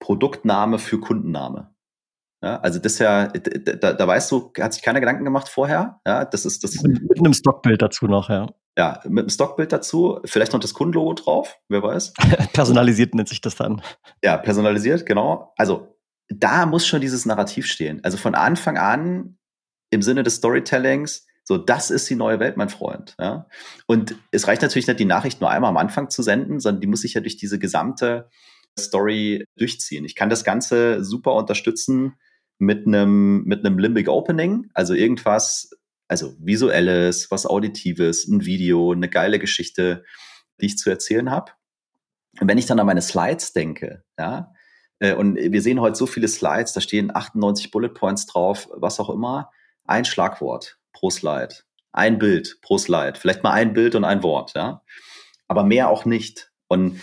Produktname 0.00 0.78
für 0.78 1.00
Kundenname. 1.00 1.74
Ja, 2.42 2.60
also 2.60 2.78
das 2.78 3.00
ja, 3.00 3.26
da, 3.26 3.92
da 3.92 4.06
weißt 4.06 4.30
du, 4.30 4.52
hat 4.60 4.72
sich 4.72 4.82
keiner 4.82 5.00
Gedanken 5.00 5.24
gemacht 5.24 5.48
vorher. 5.48 6.00
Ja, 6.06 6.24
das 6.24 6.44
ist 6.44 6.62
das. 6.62 6.80
Mit 6.82 7.18
einem 7.18 7.32
Stockbild 7.32 7.82
dazu 7.82 8.06
noch, 8.06 8.28
ja. 8.30 8.46
Ja, 8.76 9.00
mit 9.04 9.24
einem 9.24 9.28
Stockbild 9.28 9.72
dazu, 9.72 10.20
vielleicht 10.24 10.52
noch 10.52 10.60
das 10.60 10.72
Kundenlogo 10.72 11.14
drauf, 11.14 11.58
wer 11.68 11.82
weiß. 11.82 12.12
personalisiert 12.52 13.12
nennt 13.12 13.28
sich 13.28 13.40
das 13.40 13.56
dann. 13.56 13.82
Ja, 14.22 14.36
personalisiert, 14.36 15.04
genau. 15.04 15.52
Also 15.56 15.98
da 16.28 16.64
muss 16.64 16.86
schon 16.86 17.00
dieses 17.00 17.26
Narrativ 17.26 17.66
stehen. 17.66 18.00
Also 18.04 18.18
von 18.18 18.36
Anfang 18.36 18.78
an 18.78 19.38
im 19.90 20.02
Sinne 20.02 20.22
des 20.22 20.36
Storytellings, 20.36 21.26
so, 21.48 21.56
das 21.56 21.90
ist 21.90 22.10
die 22.10 22.14
neue 22.14 22.40
Welt, 22.40 22.58
mein 22.58 22.68
Freund. 22.68 23.14
Ja? 23.18 23.46
Und 23.86 24.16
es 24.32 24.46
reicht 24.46 24.60
natürlich 24.60 24.86
nicht, 24.86 25.00
die 25.00 25.06
Nachricht 25.06 25.40
nur 25.40 25.48
einmal 25.48 25.70
am 25.70 25.78
Anfang 25.78 26.10
zu 26.10 26.22
senden, 26.22 26.60
sondern 26.60 26.82
die 26.82 26.86
muss 26.86 27.00
sich 27.00 27.14
ja 27.14 27.22
durch 27.22 27.38
diese 27.38 27.58
gesamte 27.58 28.28
Story 28.78 29.46
durchziehen. 29.56 30.04
Ich 30.04 30.14
kann 30.14 30.28
das 30.28 30.44
Ganze 30.44 31.02
super 31.02 31.32
unterstützen 31.32 32.16
mit 32.58 32.86
einem, 32.86 33.44
mit 33.44 33.64
einem 33.64 33.78
Limbic 33.78 34.10
Opening, 34.10 34.68
also 34.74 34.92
irgendwas, 34.92 35.70
also 36.06 36.34
visuelles, 36.38 37.30
was 37.30 37.46
auditives, 37.46 38.28
ein 38.28 38.44
Video, 38.44 38.92
eine 38.92 39.08
geile 39.08 39.38
Geschichte, 39.38 40.04
die 40.60 40.66
ich 40.66 40.76
zu 40.76 40.90
erzählen 40.90 41.30
habe. 41.30 41.52
Und 42.40 42.48
wenn 42.50 42.58
ich 42.58 42.66
dann 42.66 42.78
an 42.78 42.84
meine 42.84 43.00
Slides 43.00 43.54
denke, 43.54 44.04
ja, 44.18 44.52
äh, 44.98 45.14
und 45.14 45.36
wir 45.36 45.62
sehen 45.62 45.80
heute 45.80 45.96
so 45.96 46.04
viele 46.04 46.28
Slides, 46.28 46.74
da 46.74 46.82
stehen 46.82 47.10
98 47.10 47.70
Bullet 47.70 47.88
Points 47.88 48.26
drauf, 48.26 48.68
was 48.74 49.00
auch 49.00 49.08
immer, 49.08 49.50
ein 49.86 50.04
Schlagwort 50.04 50.78
pro 50.98 51.10
Slide, 51.10 51.54
ein 51.92 52.18
Bild 52.18 52.58
pro 52.60 52.76
Slide, 52.76 53.14
vielleicht 53.16 53.44
mal 53.44 53.52
ein 53.52 53.72
Bild 53.72 53.94
und 53.94 54.04
ein 54.04 54.22
Wort, 54.24 54.52
ja, 54.56 54.82
aber 55.46 55.62
mehr 55.62 55.88
auch 55.90 56.04
nicht. 56.04 56.50
Und 56.66 57.00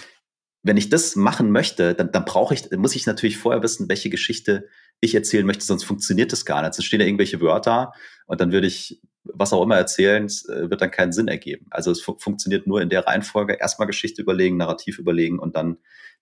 wenn 0.64 0.78
ich 0.78 0.90
das 0.90 1.16
machen 1.16 1.52
möchte, 1.52 1.94
dann, 1.94 2.12
dann 2.12 2.26
brauche 2.26 2.54
ich, 2.54 2.70
muss 2.72 2.96
ich 2.96 3.06
natürlich 3.06 3.38
vorher 3.38 3.64
wissen, 3.64 3.88
welche 3.88 4.10
Geschichte 4.10 4.68
ich 5.00 5.16
erzählen 5.16 5.46
möchte, 5.46 5.64
sonst 5.64 5.86
funktioniert 5.86 6.32
das 6.32 6.46
gar 6.46 6.62
nicht. 6.62 6.78
Es 6.78 6.84
stehen 6.84 7.00
da 7.00 7.06
irgendwelche 7.06 7.40
Wörter 7.40 7.94
und 8.26 8.42
dann 8.42 8.52
würde 8.52 8.68
ich 8.68 9.02
was 9.24 9.54
auch 9.54 9.64
immer 9.64 9.78
erzählen, 9.78 10.26
äh, 10.26 10.70
wird 10.70 10.82
dann 10.82 10.92
keinen 10.92 11.12
Sinn 11.12 11.28
ergeben. 11.28 11.68
Also 11.72 11.92
es 11.92 12.02
fu 12.02 12.18
funktioniert 12.20 12.68
nur 12.68 12.82
in 12.82 12.90
der 12.90 13.08
Reihenfolge. 13.08 13.54
Erstmal 13.54 13.88
Geschichte 13.88 14.22
überlegen, 14.22 14.58
Narrativ 14.58 15.00
überlegen 15.00 15.40
und 15.40 15.56
dann 15.56 15.78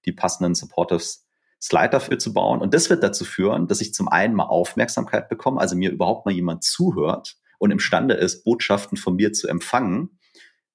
die 0.05 0.13
passenden 0.13 0.55
Supportives 0.55 1.27
Slide 1.61 1.89
dafür 1.89 2.19
zu 2.19 2.33
bauen. 2.33 2.61
Und 2.61 2.73
das 2.73 2.89
wird 2.89 3.03
dazu 3.03 3.25
führen, 3.25 3.67
dass 3.67 3.81
ich 3.81 3.93
zum 3.93 4.09
einen 4.09 4.35
mal 4.35 4.45
Aufmerksamkeit 4.45 5.29
bekomme, 5.29 5.61
also 5.61 5.75
mir 5.75 5.91
überhaupt 5.91 6.25
mal 6.25 6.33
jemand 6.33 6.63
zuhört 6.63 7.37
und 7.63 7.71
imstande 7.71 8.13
ist, 8.13 8.43
Botschaften 8.43 8.97
von 8.97 9.15
mir 9.15 9.31
zu 9.31 9.47
empfangen. 9.47 10.19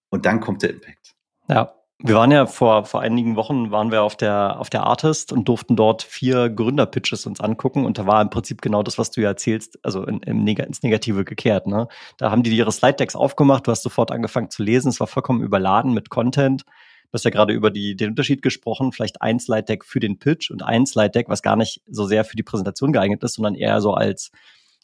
Und 0.09 0.25
dann 0.25 0.41
kommt 0.41 0.63
der 0.63 0.71
Impact. 0.71 1.15
Ja, 1.49 1.75
wir 2.03 2.15
waren 2.15 2.31
ja 2.31 2.47
vor, 2.47 2.87
vor 2.87 3.03
einigen 3.03 3.37
Wochen 3.37 3.71
waren 3.71 3.91
wir 3.91 4.03
auf 4.03 4.17
der, 4.17 4.59
auf 4.59 4.71
der 4.71 4.85
Artist 4.85 5.31
und 5.33 5.49
durften 5.49 5.77
dort 5.77 6.03
vier 6.03 6.49
Gründerpitches 6.49 7.27
uns 7.27 7.41
angucken 7.41 7.85
und 7.85 7.99
da 7.99 8.07
war 8.07 8.23
im 8.23 8.31
Prinzip 8.31 8.63
genau 8.63 8.83
das, 8.83 8.97
was 8.97 9.11
du 9.11 9.21
ja 9.21 9.29
erzählst, 9.29 9.79
also 9.83 10.05
in, 10.05 10.21
im 10.21 10.45
Neg 10.45 10.61
ins 10.61 10.83
Negative 10.83 11.25
gekehrt. 11.25 11.67
Ne? 11.67 11.89
Da 12.17 12.31
haben 12.31 12.43
die 12.43 12.57
ihre 12.57 12.73
Slide-Decks 12.73 13.17
aufgemacht, 13.17 13.67
du 13.67 13.71
hast 13.71 13.83
sofort 13.83 14.11
angefangen 14.11 14.49
zu 14.49 14.63
lesen, 14.63 14.89
es 14.89 15.01
war 15.01 15.09
vollkommen 15.09 15.43
überladen 15.43 15.93
mit 15.93 16.09
Content. 16.09 16.63
Du 16.63 17.15
hast 17.15 17.25
ja 17.25 17.31
gerade 17.31 17.53
über 17.53 17.71
die, 17.71 17.97
den 17.97 18.11
Unterschied 18.11 18.43
gesprochen, 18.43 18.93
vielleicht 18.93 19.21
ein 19.21 19.41
Slide-Deck 19.41 19.85
für 19.85 20.01
den 20.01 20.19
Pitch 20.19 20.51
und 20.51 20.63
ein 20.63 20.87
Slide-Deck, 20.87 21.29
was 21.29 21.43
gar 21.43 21.57
nicht 21.57 21.83
so 21.87 22.07
sehr 22.07 22.25
für 22.25 22.37
die 22.37 22.43
Präsentation 22.43 22.93
geeignet 22.93 23.25
ist, 23.25 23.35
sondern 23.35 23.55
eher 23.55 23.81
so 23.81 23.95
als 23.95 24.31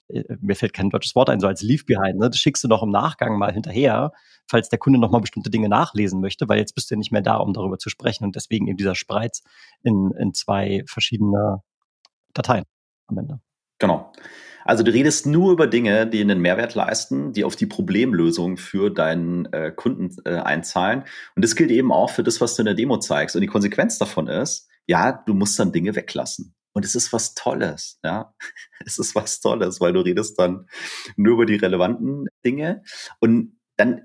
mir 0.09 0.57
fällt 0.57 0.73
kein 0.73 0.91
deutsches 0.91 1.15
Wort 1.15 1.31
ein, 1.31 1.41
so 1.41 1.47
als 1.47 1.63
Leave 1.63 1.85
Behind. 1.85 2.19
Ne? 2.19 2.29
Das 2.29 2.39
schickst 2.39 2.63
du 2.65 2.69
noch 2.69 2.83
im 2.83 2.91
Nachgang 2.91 3.39
mal 3.39 3.53
hinterher, 3.53 4.13
falls 4.49 4.69
der 4.69 4.79
Kunde 4.79 4.99
nochmal 4.99 5.21
bestimmte 5.21 5.51
Dinge 5.51 5.69
nachlesen 5.69 6.21
möchte, 6.21 6.49
weil 6.49 6.59
jetzt 6.59 6.75
bist 6.75 6.91
du 6.91 6.95
ja 6.95 6.99
nicht 6.99 7.13
mehr 7.13 7.23
da, 7.23 7.37
um 7.37 7.53
darüber 7.53 7.79
zu 7.79 7.89
sprechen. 7.89 8.25
Und 8.25 8.37
deswegen 8.37 8.67
eben 8.67 8.77
dieser 8.77 8.95
Spreiz 8.95 9.43
in, 9.83 10.13
in 10.19 10.35
zwei 10.35 10.85
verschiedene 10.87 11.63
Dateien 12.35 12.65
am 13.07 13.19
Ende. 13.19 13.41
Genau. 13.79 14.13
Also 14.65 14.83
du 14.83 14.93
redest 14.93 15.27
nur 15.27 15.53
über 15.53 15.67
Dinge, 15.67 16.07
die 16.07 16.21
einen 16.21 16.41
Mehrwert 16.41 16.75
leisten, 16.75 17.33
die 17.33 17.45
auf 17.45 17.55
die 17.55 17.67
Problemlösung 17.67 18.57
für 18.57 18.91
deinen 18.91 19.47
äh, 19.53 19.71
Kunden 19.75 20.17
äh, 20.25 20.37
einzahlen. 20.37 21.05
Und 21.37 21.45
das 21.45 21.55
gilt 21.55 21.71
eben 21.71 21.93
auch 21.93 22.11
für 22.11 22.23
das, 22.23 22.41
was 22.41 22.55
du 22.55 22.63
in 22.63 22.67
der 22.67 22.75
Demo 22.75 22.99
zeigst. 22.99 23.37
Und 23.37 23.43
die 23.43 23.49
Konsequenz 23.49 23.99
davon 23.99 24.27
ist, 24.27 24.69
ja, 24.87 25.13
du 25.13 25.35
musst 25.35 25.59
dann 25.59 25.73
Dinge 25.73 25.95
weglassen. 25.95 26.55
Und 26.75 26.85
es 26.85 26.95
ist 26.95 27.13
was 27.13 27.35
Tolles, 27.35 27.99
ja. 28.05 28.35
Es 28.85 28.99
ist 28.99 29.15
was 29.15 29.41
Tolles, 29.41 29.81
weil 29.81 29.93
du 29.93 30.01
redest 30.01 30.39
dann 30.39 30.69
nur 31.17 31.35
über 31.35 31.47
die 31.47 31.55
relevanten 31.55 32.27
Dinge. 32.45 32.83
Und 33.21 33.59
dann, 33.77 34.03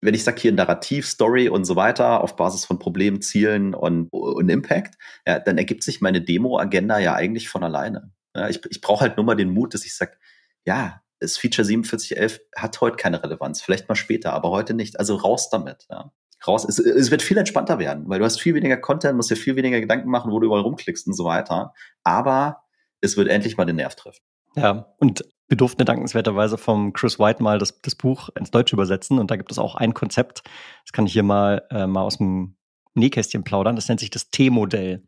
wenn 0.00 0.14
ich 0.14 0.22
sage 0.22 0.40
hier 0.40 0.52
Narrativ, 0.52 1.08
Story 1.08 1.48
und 1.48 1.64
so 1.64 1.74
weiter, 1.76 2.22
auf 2.22 2.36
Basis 2.36 2.64
von 2.64 2.78
Problemen, 2.78 3.22
Zielen 3.22 3.74
und, 3.74 4.08
und 4.10 4.48
Impact, 4.48 4.96
ja, 5.26 5.40
dann 5.40 5.58
ergibt 5.58 5.82
sich 5.82 6.00
meine 6.00 6.20
Demo-Agenda 6.20 6.98
ja 6.98 7.14
eigentlich 7.14 7.48
von 7.48 7.64
alleine. 7.64 8.12
Ja, 8.36 8.48
ich 8.48 8.60
ich 8.70 8.80
brauche 8.80 9.00
halt 9.00 9.16
nur 9.16 9.26
mal 9.26 9.34
den 9.34 9.50
Mut, 9.50 9.74
dass 9.74 9.84
ich 9.84 9.96
sage, 9.96 10.16
ja, 10.64 11.02
das 11.18 11.36
Feature 11.36 11.66
4711 11.66 12.40
hat 12.56 12.80
heute 12.80 12.96
keine 12.96 13.22
Relevanz, 13.22 13.60
vielleicht 13.60 13.88
mal 13.88 13.94
später, 13.96 14.32
aber 14.32 14.50
heute 14.50 14.74
nicht. 14.74 14.98
Also 14.98 15.16
raus 15.16 15.50
damit. 15.50 15.86
Ja 15.90 16.12
raus. 16.46 16.64
Es, 16.68 16.78
es 16.78 17.10
wird 17.10 17.22
viel 17.22 17.36
entspannter 17.36 17.78
werden, 17.78 18.08
weil 18.08 18.18
du 18.18 18.24
hast 18.24 18.40
viel 18.40 18.54
weniger 18.54 18.76
Content, 18.76 19.16
musst 19.16 19.30
dir 19.30 19.36
viel 19.36 19.56
weniger 19.56 19.80
Gedanken 19.80 20.10
machen, 20.10 20.32
wo 20.32 20.40
du 20.40 20.46
überall 20.46 20.62
rumklickst 20.62 21.06
und 21.06 21.14
so 21.14 21.24
weiter. 21.24 21.72
Aber 22.04 22.62
es 23.00 23.16
wird 23.16 23.28
endlich 23.28 23.56
mal 23.56 23.64
den 23.64 23.76
Nerv 23.76 23.94
treffen. 23.94 24.22
Ja, 24.56 24.94
und 24.98 25.24
wir 25.48 25.56
durften 25.56 25.84
dankenswerterweise 25.84 26.58
vom 26.58 26.92
Chris 26.92 27.18
White 27.18 27.42
mal 27.42 27.58
das, 27.58 27.80
das 27.82 27.94
Buch 27.94 28.28
ins 28.38 28.50
Deutsche 28.50 28.76
übersetzen 28.76 29.18
und 29.18 29.30
da 29.30 29.36
gibt 29.36 29.50
es 29.50 29.58
auch 29.58 29.74
ein 29.74 29.94
Konzept, 29.94 30.42
das 30.84 30.92
kann 30.92 31.06
ich 31.06 31.12
hier 31.12 31.22
mal, 31.22 31.66
äh, 31.70 31.86
mal 31.86 32.02
aus 32.02 32.18
dem 32.18 32.56
Nähkästchen 32.94 33.44
plaudern. 33.44 33.76
Das 33.76 33.88
nennt 33.88 34.00
sich 34.00 34.10
das 34.10 34.30
T-Modell. 34.30 35.02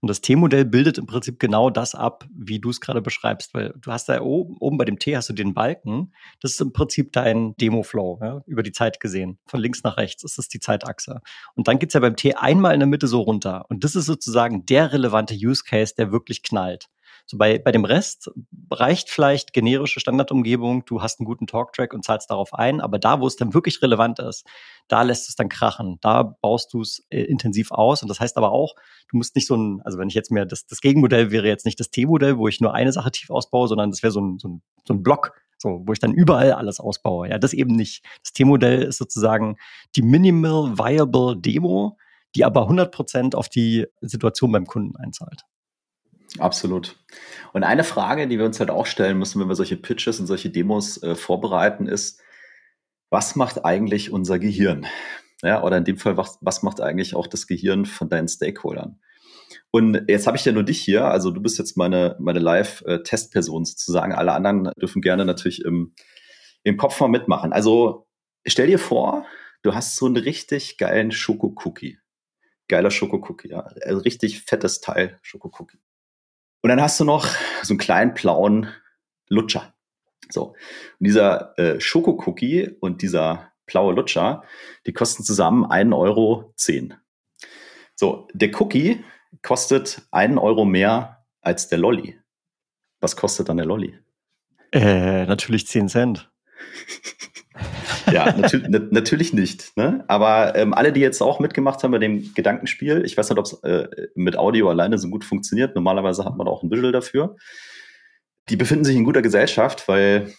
Und 0.00 0.08
das 0.08 0.20
T-Modell 0.20 0.64
bildet 0.64 0.98
im 0.98 1.06
Prinzip 1.06 1.38
genau 1.38 1.70
das 1.70 1.94
ab, 1.94 2.26
wie 2.34 2.58
du 2.58 2.70
es 2.70 2.80
gerade 2.80 3.00
beschreibst, 3.00 3.54
weil 3.54 3.74
du 3.80 3.90
hast 3.90 4.08
da 4.08 4.20
oben, 4.20 4.56
oben 4.58 4.78
bei 4.78 4.84
dem 4.84 4.98
T 4.98 5.16
hast 5.16 5.28
du 5.28 5.32
den 5.32 5.54
Balken. 5.54 6.12
Das 6.40 6.52
ist 6.52 6.60
im 6.60 6.72
Prinzip 6.72 7.12
dein 7.12 7.54
Demo-Flow, 7.56 8.18
ja, 8.22 8.42
über 8.46 8.62
die 8.62 8.72
Zeit 8.72 9.00
gesehen. 9.00 9.38
Von 9.46 9.60
links 9.60 9.82
nach 9.82 9.96
rechts 9.96 10.24
ist 10.24 10.38
das 10.38 10.48
die 10.48 10.60
Zeitachse. 10.60 11.20
Und 11.54 11.68
dann 11.68 11.78
geht's 11.78 11.94
ja 11.94 12.00
beim 12.00 12.16
T 12.16 12.34
einmal 12.34 12.74
in 12.74 12.80
der 12.80 12.88
Mitte 12.88 13.06
so 13.06 13.20
runter. 13.20 13.64
Und 13.68 13.84
das 13.84 13.96
ist 13.96 14.06
sozusagen 14.06 14.66
der 14.66 14.92
relevante 14.92 15.34
Use 15.34 15.62
Case, 15.64 15.94
der 15.96 16.12
wirklich 16.12 16.42
knallt. 16.42 16.88
So 17.30 17.36
bei, 17.36 17.58
bei 17.58 17.72
dem 17.72 17.84
Rest 17.84 18.30
reicht 18.70 19.10
vielleicht 19.10 19.52
generische 19.52 20.00
Standardumgebung, 20.00 20.86
du 20.86 21.02
hast 21.02 21.20
einen 21.20 21.26
guten 21.26 21.46
Talktrack 21.46 21.92
und 21.92 22.02
zahlst 22.02 22.30
darauf 22.30 22.54
ein, 22.54 22.80
aber 22.80 22.98
da, 22.98 23.20
wo 23.20 23.26
es 23.26 23.36
dann 23.36 23.52
wirklich 23.52 23.82
relevant 23.82 24.18
ist, 24.18 24.46
da 24.88 25.02
lässt 25.02 25.28
es 25.28 25.36
dann 25.36 25.50
krachen. 25.50 25.98
Da 26.00 26.22
baust 26.22 26.72
du 26.72 26.80
es 26.80 27.04
äh, 27.10 27.20
intensiv 27.20 27.70
aus. 27.70 28.00
Und 28.00 28.08
das 28.08 28.18
heißt 28.18 28.38
aber 28.38 28.52
auch, 28.52 28.74
du 29.10 29.18
musst 29.18 29.36
nicht 29.36 29.46
so 29.46 29.56
ein, 29.56 29.82
also 29.84 29.98
wenn 29.98 30.08
ich 30.08 30.14
jetzt 30.14 30.30
mir 30.30 30.46
das, 30.46 30.66
das 30.66 30.80
Gegenmodell 30.80 31.30
wäre 31.30 31.46
jetzt 31.46 31.66
nicht 31.66 31.78
das 31.78 31.90
T-Modell, 31.90 32.38
wo 32.38 32.48
ich 32.48 32.62
nur 32.62 32.72
eine 32.72 32.92
Sache 32.92 33.10
tief 33.10 33.28
ausbaue, 33.28 33.68
sondern 33.68 33.90
das 33.90 34.02
wäre 34.02 34.10
so 34.10 34.22
ein, 34.22 34.38
so 34.38 34.48
ein, 34.48 34.62
so 34.86 34.94
ein 34.94 35.02
Block, 35.02 35.32
so, 35.58 35.82
wo 35.84 35.92
ich 35.92 35.98
dann 35.98 36.14
überall 36.14 36.52
alles 36.52 36.80
ausbaue. 36.80 37.28
Ja, 37.28 37.36
das 37.36 37.52
eben 37.52 37.76
nicht. 37.76 38.02
Das 38.22 38.32
T-Modell 38.32 38.84
ist 38.84 38.96
sozusagen 38.96 39.56
die 39.96 40.02
Minimal 40.02 40.78
Viable 40.78 41.36
Demo, 41.36 41.98
die 42.34 42.46
aber 42.46 42.70
100% 42.70 43.34
auf 43.34 43.50
die 43.50 43.86
Situation 44.00 44.50
beim 44.50 44.64
Kunden 44.64 44.96
einzahlt. 44.96 45.42
Absolut. 46.38 46.96
Und 47.52 47.64
eine 47.64 47.84
Frage, 47.84 48.28
die 48.28 48.38
wir 48.38 48.44
uns 48.44 48.60
halt 48.60 48.70
auch 48.70 48.86
stellen 48.86 49.18
müssen, 49.18 49.40
wenn 49.40 49.48
wir 49.48 49.54
solche 49.54 49.76
Pitches 49.76 50.20
und 50.20 50.26
solche 50.26 50.50
Demos 50.50 51.02
äh, 51.02 51.14
vorbereiten, 51.14 51.86
ist, 51.86 52.20
was 53.10 53.36
macht 53.36 53.64
eigentlich 53.64 54.12
unser 54.12 54.38
Gehirn? 54.38 54.86
Ja, 55.42 55.62
oder 55.62 55.78
in 55.78 55.84
dem 55.84 55.96
Fall, 55.98 56.16
was, 56.16 56.38
was 56.40 56.62
macht 56.62 56.80
eigentlich 56.80 57.14
auch 57.14 57.26
das 57.26 57.46
Gehirn 57.46 57.86
von 57.86 58.08
deinen 58.08 58.28
Stakeholdern? 58.28 59.00
Und 59.70 60.04
jetzt 60.08 60.26
habe 60.26 60.36
ich 60.36 60.44
ja 60.44 60.52
nur 60.52 60.64
dich 60.64 60.80
hier, 60.80 61.04
also 61.06 61.30
du 61.30 61.40
bist 61.40 61.58
jetzt 61.58 61.76
meine, 61.76 62.16
meine 62.18 62.38
Live-Testperson 62.38 63.64
sozusagen. 63.64 64.12
Alle 64.12 64.32
anderen 64.32 64.70
dürfen 64.80 65.00
gerne 65.00 65.24
natürlich 65.24 65.64
im, 65.64 65.94
im 66.64 66.76
Kopf 66.76 67.00
mal 67.00 67.08
mitmachen. 67.08 67.52
Also 67.52 68.06
stell 68.46 68.66
dir 68.66 68.78
vor, 68.78 69.26
du 69.62 69.74
hast 69.74 69.96
so 69.96 70.06
einen 70.06 70.16
richtig 70.16 70.76
geilen 70.78 71.12
Schokocookie. 71.12 71.98
Geiler 72.68 72.90
Schokocookie, 72.90 73.48
ja. 73.48 73.60
Also 73.60 74.00
richtig 74.00 74.42
fettes 74.42 74.80
Teil 74.80 75.18
Schokocookie. 75.22 75.78
Und 76.60 76.70
dann 76.70 76.80
hast 76.80 76.98
du 76.98 77.04
noch 77.04 77.26
so 77.62 77.72
einen 77.72 77.78
kleinen 77.78 78.14
blauen 78.14 78.68
Lutscher. 79.28 79.74
So. 80.30 80.54
Und 80.98 81.06
dieser 81.06 81.58
äh, 81.58 81.80
Schokocookie 81.80 82.76
und 82.80 83.02
dieser 83.02 83.52
blaue 83.66 83.94
Lutscher, 83.94 84.42
die 84.86 84.92
kosten 84.92 85.22
zusammen 85.22 85.64
1,10 85.64 85.96
Euro. 85.96 86.54
So, 87.94 88.28
der 88.32 88.60
Cookie 88.60 89.04
kostet 89.42 90.02
einen 90.10 90.38
Euro 90.38 90.64
mehr 90.64 91.24
als 91.40 91.68
der 91.68 91.78
Lolly. 91.78 92.18
Was 93.00 93.16
kostet 93.16 93.48
dann 93.48 93.58
der 93.58 93.66
Lolly? 93.66 93.98
Äh, 94.72 95.26
natürlich 95.26 95.66
10 95.66 95.88
Cent. 95.88 96.30
ja, 98.12 98.32
natür 98.36 98.68
natürlich 98.68 99.32
nicht. 99.32 99.76
Ne? 99.76 100.04
Aber 100.08 100.54
ähm, 100.56 100.74
alle, 100.74 100.92
die 100.92 101.00
jetzt 101.00 101.20
auch 101.22 101.40
mitgemacht 101.40 101.82
haben 101.82 101.90
bei 101.90 101.98
dem 101.98 102.34
Gedankenspiel, 102.34 103.04
ich 103.04 103.16
weiß 103.16 103.30
nicht, 103.30 103.38
ob 103.38 103.46
es 103.46 103.52
äh, 103.62 103.88
mit 104.14 104.36
Audio 104.36 104.68
alleine 104.68 104.98
so 104.98 105.08
gut 105.08 105.24
funktioniert. 105.24 105.74
Normalerweise 105.74 106.24
hat 106.24 106.36
man 106.36 106.48
auch 106.48 106.62
ein 106.62 106.70
Visual 106.70 106.92
dafür. 106.92 107.36
Die 108.48 108.56
befinden 108.56 108.84
sich 108.84 108.96
in 108.96 109.04
guter 109.04 109.22
Gesellschaft, 109.22 109.88
weil 109.88 110.32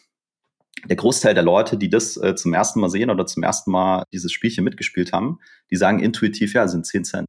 der 0.88 0.96
Großteil 0.96 1.34
der 1.34 1.44
Leute, 1.44 1.78
die 1.78 1.90
das 1.90 2.18
äh, 2.18 2.36
zum 2.36 2.54
ersten 2.54 2.80
Mal 2.80 2.90
sehen 2.90 3.10
oder 3.10 3.26
zum 3.26 3.44
ersten 3.44 3.72
Mal 3.72 4.04
dieses 4.14 4.32
Spielchen 4.32 4.64
mitgespielt 4.64 5.12
haben, 5.12 5.40
die 5.72 5.76
sagen 5.76 6.00
intuitiv, 6.00 6.54
ja, 6.54 6.68
sind 6.68 6.86
10 6.86 7.04
Cent. 7.04 7.28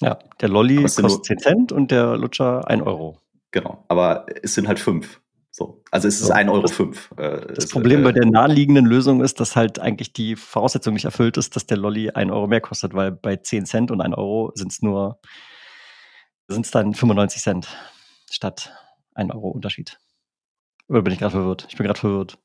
Ja, 0.00 0.18
der 0.40 0.48
Lolly 0.48 0.82
kostet 0.82 1.24
10 1.24 1.38
Cent 1.38 1.72
und 1.72 1.90
der 1.90 2.16
Lutscher 2.16 2.66
1 2.68 2.82
Euro. 2.82 3.18
Genau, 3.50 3.84
aber 3.88 4.26
es 4.42 4.54
sind 4.54 4.68
halt 4.68 4.78
5. 4.78 5.19
So. 5.50 5.82
Also 5.90 6.06
es 6.08 6.20
ist 6.20 6.28
so, 6.28 6.32
1,05 6.32 6.52
Euro. 6.52 6.68
Fünf. 6.68 7.10
Äh, 7.16 7.54
das 7.54 7.68
Problem 7.68 8.00
äh, 8.00 8.04
bei 8.04 8.12
der 8.12 8.26
naheliegenden 8.26 8.86
Lösung 8.86 9.22
ist, 9.22 9.40
dass 9.40 9.56
halt 9.56 9.78
eigentlich 9.78 10.12
die 10.12 10.36
Voraussetzung 10.36 10.94
nicht 10.94 11.04
erfüllt 11.04 11.36
ist, 11.36 11.56
dass 11.56 11.66
der 11.66 11.76
Lolly 11.76 12.10
1 12.10 12.30
Euro 12.30 12.46
mehr 12.46 12.60
kostet, 12.60 12.94
weil 12.94 13.10
bei 13.10 13.36
10 13.36 13.66
Cent 13.66 13.90
und 13.90 14.00
1 14.00 14.16
Euro 14.16 14.52
sind 14.54 14.70
es 14.72 14.80
nur, 14.80 15.20
sind 16.48 16.66
es 16.66 16.70
dann 16.70 16.94
95 16.94 17.42
Cent 17.42 17.68
statt 18.30 18.72
1 19.14 19.32
Euro 19.32 19.48
Unterschied. 19.48 19.98
Oder 20.88 21.02
bin 21.02 21.12
ich 21.12 21.18
gerade 21.18 21.32
verwirrt? 21.32 21.66
Ich 21.68 21.76
bin 21.76 21.86
gerade 21.86 21.98
verwirrt. 21.98 22.38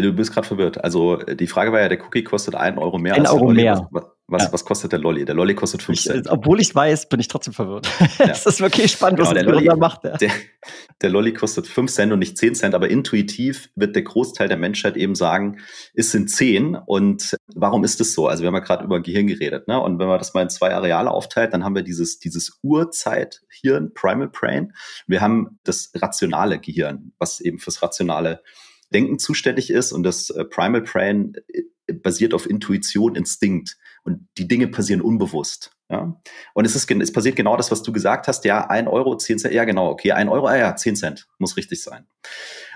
Du 0.00 0.12
bist 0.14 0.32
gerade 0.32 0.46
verwirrt. 0.46 0.82
Also 0.82 1.16
die 1.16 1.46
Frage 1.46 1.70
war 1.70 1.80
ja, 1.80 1.88
der 1.88 2.02
Cookie 2.02 2.24
kostet 2.24 2.54
1 2.54 2.78
Euro 2.78 2.98
mehr. 2.98 3.14
Ein 3.14 3.26
Euro 3.26 3.50
mehr. 3.50 3.88
Was, 3.90 4.04
was, 4.26 4.42
ja. 4.44 4.52
was, 4.52 4.64
kostet 4.64 4.92
der 4.92 4.98
Lolly? 4.98 5.26
Der 5.26 5.34
Lolly 5.34 5.54
kostet 5.54 5.82
5 5.82 6.00
Cent. 6.00 6.26
Ich, 6.26 6.32
obwohl 6.32 6.62
ich 6.62 6.74
weiß, 6.74 7.10
bin 7.10 7.20
ich 7.20 7.28
trotzdem 7.28 7.52
verwirrt. 7.52 7.88
Ja. 8.18 8.28
das 8.28 8.46
ist 8.46 8.60
wirklich 8.60 8.92
spannend, 8.92 9.18
genau, 9.18 9.30
was 9.30 9.34
der 9.34 9.44
Lolly 9.44 9.68
macht. 9.76 10.04
Ja. 10.04 10.16
Der, 10.16 10.30
der 11.02 11.10
Lolly 11.10 11.34
kostet 11.34 11.66
5 11.66 11.90
Cent 11.90 12.12
und 12.12 12.20
nicht 12.20 12.38
10 12.38 12.54
Cent, 12.54 12.74
aber 12.74 12.88
intuitiv 12.88 13.68
wird 13.74 13.94
der 13.94 14.02
Großteil 14.02 14.48
der 14.48 14.56
Menschheit 14.56 14.96
eben 14.96 15.14
sagen, 15.14 15.58
es 15.94 16.10
sind 16.10 16.30
10. 16.30 16.74
Und 16.74 17.36
warum 17.54 17.84
ist 17.84 18.00
das 18.00 18.14
so? 18.14 18.28
Also 18.28 18.42
wir 18.42 18.48
haben 18.48 18.54
ja 18.54 18.60
gerade 18.60 18.84
über 18.84 19.00
Gehirn 19.00 19.26
geredet. 19.26 19.68
Ne? 19.68 19.78
Und 19.78 19.98
wenn 19.98 20.08
man 20.08 20.18
das 20.18 20.32
mal 20.32 20.42
in 20.42 20.50
zwei 20.50 20.72
Areale 20.72 21.10
aufteilt, 21.10 21.52
dann 21.52 21.64
haben 21.64 21.74
wir 21.74 21.82
dieses, 21.82 22.18
dieses 22.18 22.60
Urzeit-Hirn, 22.62 23.92
Primal 23.92 24.28
Brain. 24.28 24.72
Wir 25.06 25.20
haben 25.20 25.58
das 25.64 25.90
rationale 25.94 26.58
Gehirn, 26.58 27.12
was 27.18 27.40
eben 27.40 27.58
fürs 27.58 27.82
rationale 27.82 28.40
Denken 28.92 29.18
zuständig 29.18 29.70
ist 29.70 29.92
und 29.92 30.02
das 30.02 30.30
äh, 30.30 30.44
Primal 30.44 30.82
Brain 30.82 31.34
äh, 31.48 31.62
basiert 31.92 32.34
auf 32.34 32.48
Intuition, 32.48 33.16
Instinkt 33.16 33.76
und 34.04 34.28
die 34.38 34.48
Dinge 34.48 34.68
passieren 34.68 35.00
unbewusst. 35.00 35.72
Ja? 35.90 36.20
Und 36.54 36.64
es, 36.64 36.76
ist, 36.76 36.90
es 36.90 37.12
passiert 37.12 37.36
genau 37.36 37.56
das, 37.56 37.70
was 37.70 37.82
du 37.82 37.92
gesagt 37.92 38.28
hast, 38.28 38.44
ja, 38.44 38.68
ein 38.68 38.88
Euro, 38.88 39.16
zehn 39.16 39.38
Cent, 39.38 39.54
ja 39.54 39.64
genau, 39.64 39.90
okay, 39.90 40.12
ein 40.12 40.28
Euro, 40.28 40.46
ah 40.46 40.56
ja, 40.56 40.76
zehn 40.76 40.96
Cent, 40.96 41.28
muss 41.38 41.56
richtig 41.56 41.82
sein. 41.82 42.06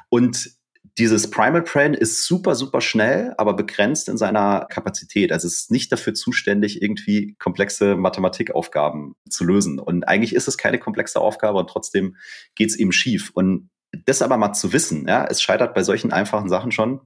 Und 0.09 0.51
dieses 0.99 1.31
Primal 1.31 1.63
Brain 1.63 1.95
ist 1.95 2.25
super, 2.25 2.55
super 2.55 2.81
schnell, 2.81 3.35
aber 3.37 3.55
begrenzt 3.55 4.09
in 4.09 4.17
seiner 4.17 4.67
Kapazität. 4.71 5.31
Also 5.31 5.47
es 5.47 5.57
ist 5.57 5.71
nicht 5.71 5.93
dafür 5.93 6.15
zuständig, 6.15 6.81
irgendwie 6.81 7.35
komplexe 7.39 7.97
Mathematikaufgaben 7.97 9.15
zu 9.29 9.45
lösen. 9.45 9.79
Und 9.79 10.05
eigentlich 10.05 10.35
ist 10.35 10.49
es 10.49 10.57
keine 10.57 10.79
komplexe 10.79 11.21
Aufgabe 11.21 11.59
und 11.59 11.69
trotzdem 11.69 12.17
geht 12.55 12.71
es 12.71 12.77
eben 12.77 12.93
schief. 12.93 13.31
Und 13.35 13.69
das 14.05 14.23
aber 14.23 14.37
mal 14.37 14.53
zu 14.53 14.73
wissen, 14.73 15.07
ja, 15.09 15.25
es 15.25 15.41
scheitert 15.41 15.75
bei 15.75 15.83
solchen 15.83 16.13
einfachen 16.13 16.49
Sachen 16.49 16.73
schon, 16.73 17.01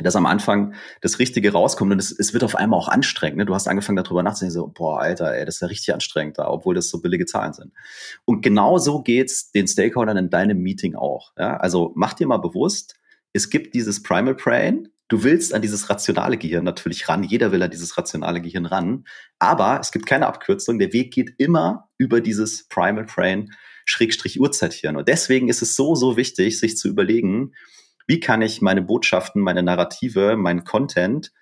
dass 0.00 0.16
am 0.16 0.26
Anfang 0.26 0.74
das 1.00 1.18
Richtige 1.18 1.52
rauskommt 1.52 1.92
und 1.92 1.98
es, 1.98 2.10
es 2.10 2.32
wird 2.32 2.44
auf 2.44 2.56
einmal 2.56 2.78
auch 2.78 2.88
anstrengend. 2.88 3.38
Ne? 3.38 3.46
Du 3.46 3.54
hast 3.54 3.68
angefangen 3.68 3.96
darüber 3.96 4.22
nachzudenken, 4.22 4.54
so, 4.54 4.66
boah, 4.66 5.00
Alter, 5.00 5.34
ey, 5.34 5.44
das 5.44 5.56
ist 5.56 5.60
ja 5.60 5.68
richtig 5.68 5.94
anstrengend 5.94 6.38
da, 6.38 6.48
obwohl 6.48 6.74
das 6.74 6.88
so 6.88 7.00
billige 7.00 7.26
Zahlen 7.26 7.52
sind. 7.52 7.72
Und 8.24 8.42
genau 8.42 8.78
so 8.78 9.02
geht's 9.02 9.52
den 9.52 9.68
Stakeholdern 9.68 10.16
in 10.16 10.30
deinem 10.30 10.58
Meeting 10.58 10.96
auch. 10.96 11.32
Ja? 11.38 11.56
Also 11.58 11.92
mach 11.94 12.14
dir 12.14 12.26
mal 12.26 12.38
bewusst, 12.38 12.96
es 13.32 13.50
gibt 13.50 13.74
dieses 13.74 14.02
Primal 14.02 14.34
Brain, 14.34 14.88
du 15.08 15.22
willst 15.22 15.54
an 15.54 15.62
dieses 15.62 15.90
rationale 15.90 16.38
Gehirn 16.38 16.64
natürlich 16.64 17.08
ran, 17.08 17.22
jeder 17.22 17.52
will 17.52 17.62
an 17.62 17.70
dieses 17.70 17.96
rationale 17.96 18.40
Gehirn 18.40 18.66
ran, 18.66 19.04
aber 19.38 19.78
es 19.80 19.92
gibt 19.92 20.06
keine 20.06 20.26
Abkürzung, 20.26 20.78
der 20.78 20.92
Weg 20.92 21.12
geht 21.12 21.34
immer 21.38 21.88
über 21.98 22.20
dieses 22.20 22.68
Primal 22.68 23.04
Brain 23.04 23.50
Schrägstrich 23.84 24.40
Uhrzeithirn. 24.40 24.96
Und 24.96 25.08
deswegen 25.08 25.48
ist 25.48 25.62
es 25.62 25.76
so, 25.76 25.94
so 25.94 26.16
wichtig, 26.16 26.58
sich 26.58 26.76
zu 26.76 26.88
überlegen, 26.88 27.52
wie 28.06 28.20
kann 28.20 28.42
ich 28.42 28.60
meine 28.60 28.82
Botschaften, 28.82 29.42
meine 29.42 29.62
Narrative, 29.62 30.36
meinen 30.36 30.64
Content 30.64 31.32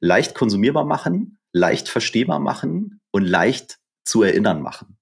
leicht 0.00 0.34
konsumierbar 0.34 0.84
machen, 0.84 1.38
leicht 1.52 1.88
verstehbar 1.88 2.38
machen 2.38 3.00
und 3.10 3.24
leicht 3.24 3.78
zu 4.04 4.22
erinnern 4.22 4.62
machen. 4.62 4.96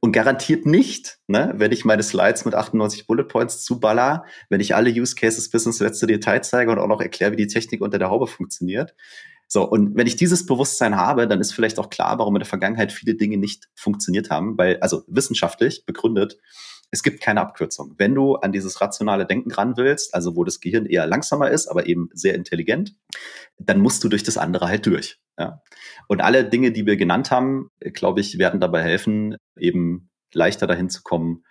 Und 0.00 0.12
garantiert 0.12 0.66
nicht, 0.66 1.18
ne, 1.26 1.52
wenn 1.56 1.72
ich 1.72 1.84
meine 1.84 2.02
Slides 2.02 2.44
mit 2.44 2.54
98 2.54 3.06
Bullet 3.06 3.24
Points 3.24 3.64
zuballer, 3.64 4.24
wenn 4.48 4.60
ich 4.60 4.74
alle 4.74 4.90
Use 4.90 5.14
Cases 5.14 5.50
bis 5.50 5.66
ins 5.66 5.80
letzte 5.80 6.06
Detail 6.06 6.42
zeige 6.42 6.70
und 6.70 6.78
auch 6.78 6.86
noch 6.86 7.00
erkläre, 7.00 7.32
wie 7.32 7.36
die 7.36 7.46
Technik 7.46 7.80
unter 7.80 7.98
der 7.98 8.10
Haube 8.10 8.26
funktioniert, 8.26 8.94
so, 9.48 9.68
und 9.68 9.96
wenn 9.96 10.06
ich 10.06 10.16
dieses 10.16 10.44
Bewusstsein 10.44 10.96
habe, 10.96 11.28
dann 11.28 11.40
ist 11.40 11.52
vielleicht 11.52 11.78
auch 11.78 11.88
klar, 11.88 12.18
warum 12.18 12.34
in 12.34 12.40
der 12.40 12.48
Vergangenheit 12.48 12.92
viele 12.92 13.14
Dinge 13.14 13.36
nicht 13.36 13.68
funktioniert 13.74 14.30
haben, 14.30 14.58
weil, 14.58 14.78
also 14.80 15.04
wissenschaftlich 15.06 15.84
begründet, 15.86 16.38
es 16.90 17.02
gibt 17.02 17.20
keine 17.20 17.40
Abkürzung. 17.40 17.94
Wenn 17.98 18.14
du 18.14 18.36
an 18.36 18.52
dieses 18.52 18.80
rationale 18.80 19.26
Denken 19.26 19.52
ran 19.52 19.76
willst, 19.76 20.14
also 20.14 20.36
wo 20.36 20.44
das 20.44 20.60
Gehirn 20.60 20.86
eher 20.86 21.06
langsamer 21.06 21.50
ist, 21.50 21.68
aber 21.68 21.86
eben 21.86 22.08
sehr 22.12 22.34
intelligent, 22.34 22.94
dann 23.58 23.80
musst 23.80 24.02
du 24.04 24.08
durch 24.08 24.22
das 24.22 24.38
andere 24.38 24.66
halt 24.68 24.86
durch. 24.86 25.18
Ja? 25.38 25.62
Und 26.08 26.20
alle 26.22 26.48
Dinge, 26.48 26.72
die 26.72 26.86
wir 26.86 26.96
genannt 26.96 27.30
haben, 27.30 27.70
glaube 27.80 28.20
ich, 28.20 28.38
werden 28.38 28.60
dabei 28.60 28.82
helfen, 28.82 29.36
eben 29.58 30.10
leichter 30.32 30.66
dahin 30.66 30.90
zu 30.90 31.02
kommen, 31.02 31.44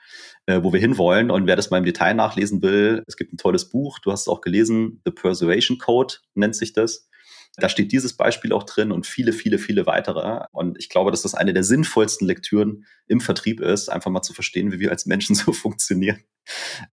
äh, 0.45 0.61
wo 0.63 0.71
wir 0.71 0.79
hinwollen. 0.79 1.31
Und 1.31 1.47
wer 1.47 1.55
das 1.55 1.69
mal 1.69 1.79
im 1.79 1.85
Detail 1.85 2.13
nachlesen 2.13 2.61
will, 2.61 3.03
es 3.07 3.17
gibt 3.17 3.33
ein 3.33 3.37
tolles 3.37 3.69
Buch, 3.69 3.99
du 3.99 4.11
hast 4.11 4.21
es 4.21 4.27
auch 4.27 4.41
gelesen, 4.41 5.01
The 5.05 5.11
Persuasion 5.11 5.77
Code 5.77 6.15
nennt 6.33 6.55
sich 6.55 6.73
das. 6.73 7.09
Da 7.57 7.69
steht 7.69 7.91
dieses 7.91 8.13
Beispiel 8.13 8.51
auch 8.51 8.63
drin 8.63 8.91
und 8.91 9.05
viele, 9.05 9.31
viele, 9.31 9.57
viele 9.57 9.85
weitere. 9.85 10.45
Und 10.51 10.77
ich 10.77 10.89
glaube, 10.89 11.11
dass 11.11 11.21
das 11.21 11.35
eine 11.35 11.53
der 11.53 11.63
sinnvollsten 11.63 12.27
Lektüren 12.27 12.85
im 13.07 13.21
Vertrieb 13.21 13.61
ist, 13.61 13.89
einfach 13.89 14.11
mal 14.11 14.21
zu 14.21 14.33
verstehen, 14.33 14.71
wie 14.71 14.79
wir 14.79 14.91
als 14.91 15.05
Menschen 15.05 15.35
so 15.35 15.53
funktionieren. 15.53 16.19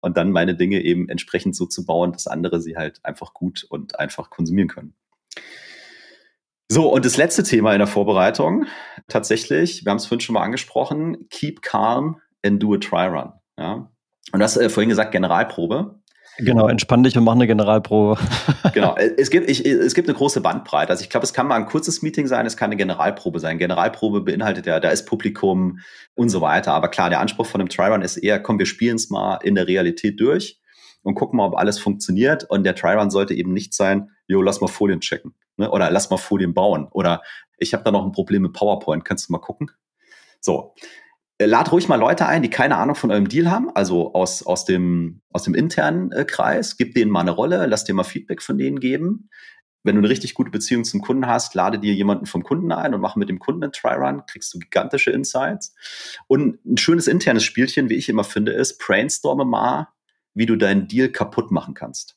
Und 0.00 0.16
dann 0.16 0.30
meine 0.30 0.54
Dinge 0.54 0.82
eben 0.82 1.08
entsprechend 1.08 1.56
so 1.56 1.66
zu 1.66 1.84
bauen, 1.84 2.12
dass 2.12 2.26
andere 2.26 2.60
sie 2.60 2.76
halt 2.76 3.04
einfach 3.04 3.34
gut 3.34 3.64
und 3.68 3.98
einfach 3.98 4.30
konsumieren 4.30 4.68
können. 4.68 4.94
So, 6.68 6.90
und 6.90 7.04
das 7.04 7.18
letzte 7.18 7.42
Thema 7.42 7.72
in 7.74 7.80
der 7.80 7.86
Vorbereitung, 7.86 8.64
tatsächlich, 9.06 9.84
wir 9.84 9.90
haben 9.90 9.98
es 9.98 10.06
vorhin 10.06 10.20
schon 10.20 10.32
mal 10.34 10.42
angesprochen, 10.42 11.28
keep 11.28 11.60
calm 11.60 12.20
and 12.42 12.62
do 12.62 12.72
a 12.72 12.78
try 12.78 13.06
run. 13.06 13.32
Ja? 13.58 13.92
Und 14.32 14.38
du 14.38 14.42
hast 14.42 14.56
äh, 14.56 14.70
vorhin 14.70 14.88
gesagt, 14.88 15.12
Generalprobe. 15.12 16.00
Genau, 16.38 16.66
entspann 16.66 17.02
dich 17.02 17.16
und 17.16 17.24
mach 17.24 17.34
eine 17.34 17.46
Generalprobe. 17.46 18.18
genau, 18.72 18.96
es 18.96 19.30
gibt, 19.30 19.50
ich, 19.50 19.66
es 19.66 19.94
gibt 19.94 20.08
eine 20.08 20.16
große 20.16 20.40
Bandbreite. 20.40 20.90
Also 20.90 21.02
ich 21.02 21.10
glaube, 21.10 21.24
es 21.24 21.32
kann 21.32 21.46
mal 21.46 21.56
ein 21.56 21.66
kurzes 21.66 22.00
Meeting 22.02 22.26
sein, 22.26 22.46
es 22.46 22.56
kann 22.56 22.68
eine 22.68 22.76
Generalprobe 22.76 23.38
sein. 23.38 23.58
Generalprobe 23.58 24.22
beinhaltet 24.22 24.66
ja, 24.66 24.80
da 24.80 24.90
ist 24.90 25.06
Publikum 25.06 25.80
und 26.14 26.30
so 26.30 26.40
weiter. 26.40 26.72
Aber 26.72 26.88
klar, 26.88 27.10
der 27.10 27.20
Anspruch 27.20 27.46
von 27.46 27.60
einem 27.60 27.68
Tryrun 27.68 28.02
ist 28.02 28.16
eher, 28.16 28.40
komm, 28.40 28.58
wir 28.58 28.66
spielen 28.66 28.96
es 28.96 29.10
mal 29.10 29.36
in 29.42 29.54
der 29.54 29.66
Realität 29.66 30.18
durch 30.20 30.58
und 31.02 31.14
gucken 31.14 31.36
mal, 31.36 31.46
ob 31.46 31.56
alles 31.56 31.78
funktioniert. 31.78 32.44
Und 32.44 32.64
der 32.64 32.74
Tryrun 32.74 33.10
sollte 33.10 33.34
eben 33.34 33.52
nicht 33.52 33.74
sein, 33.74 34.10
jo, 34.26 34.40
lass 34.40 34.60
mal 34.60 34.68
Folien 34.68 35.00
checken. 35.00 35.34
Ne? 35.58 35.70
Oder 35.70 35.90
lass 35.90 36.10
mal 36.10 36.16
Folien 36.16 36.54
bauen. 36.54 36.88
Oder 36.90 37.22
ich 37.58 37.74
habe 37.74 37.84
da 37.84 37.90
noch 37.90 38.04
ein 38.04 38.12
Problem 38.12 38.42
mit 38.42 38.54
PowerPoint, 38.54 39.04
kannst 39.04 39.28
du 39.28 39.32
mal 39.32 39.38
gucken? 39.38 39.70
So, 40.40 40.74
äh, 40.78 41.01
lad 41.46 41.72
ruhig 41.72 41.88
mal 41.88 41.96
Leute 41.96 42.26
ein, 42.26 42.42
die 42.42 42.50
keine 42.50 42.76
Ahnung 42.76 42.94
von 42.94 43.10
eurem 43.10 43.28
Deal 43.28 43.50
haben, 43.50 43.70
also 43.70 44.12
aus, 44.14 44.44
aus, 44.44 44.64
dem, 44.64 45.22
aus 45.30 45.44
dem 45.44 45.54
internen 45.54 46.12
äh, 46.12 46.24
Kreis. 46.24 46.76
Gib 46.76 46.94
denen 46.94 47.10
mal 47.10 47.20
eine 47.20 47.30
Rolle, 47.30 47.66
lass 47.66 47.84
dir 47.84 47.94
mal 47.94 48.04
Feedback 48.04 48.42
von 48.42 48.58
denen 48.58 48.80
geben. 48.80 49.28
Wenn 49.84 49.96
du 49.96 50.00
eine 50.00 50.08
richtig 50.08 50.34
gute 50.34 50.50
Beziehung 50.50 50.84
zum 50.84 51.00
Kunden 51.00 51.26
hast, 51.26 51.54
lade 51.54 51.78
dir 51.78 51.92
jemanden 51.92 52.26
vom 52.26 52.44
Kunden 52.44 52.70
ein 52.70 52.94
und 52.94 53.00
mach 53.00 53.16
mit 53.16 53.28
dem 53.28 53.40
Kunden 53.40 53.64
einen 53.64 53.72
Try-Run, 53.72 54.26
kriegst 54.26 54.54
du 54.54 54.58
gigantische 54.58 55.10
Insights. 55.10 55.74
Und 56.28 56.64
ein 56.64 56.76
schönes 56.76 57.08
internes 57.08 57.42
Spielchen, 57.42 57.88
wie 57.88 57.96
ich 57.96 58.08
immer 58.08 58.24
finde, 58.24 58.52
ist, 58.52 58.78
brainstorme 58.78 59.44
mal, 59.44 59.88
wie 60.34 60.46
du 60.46 60.56
deinen 60.56 60.86
Deal 60.86 61.08
kaputt 61.08 61.50
machen 61.50 61.74
kannst. 61.74 62.16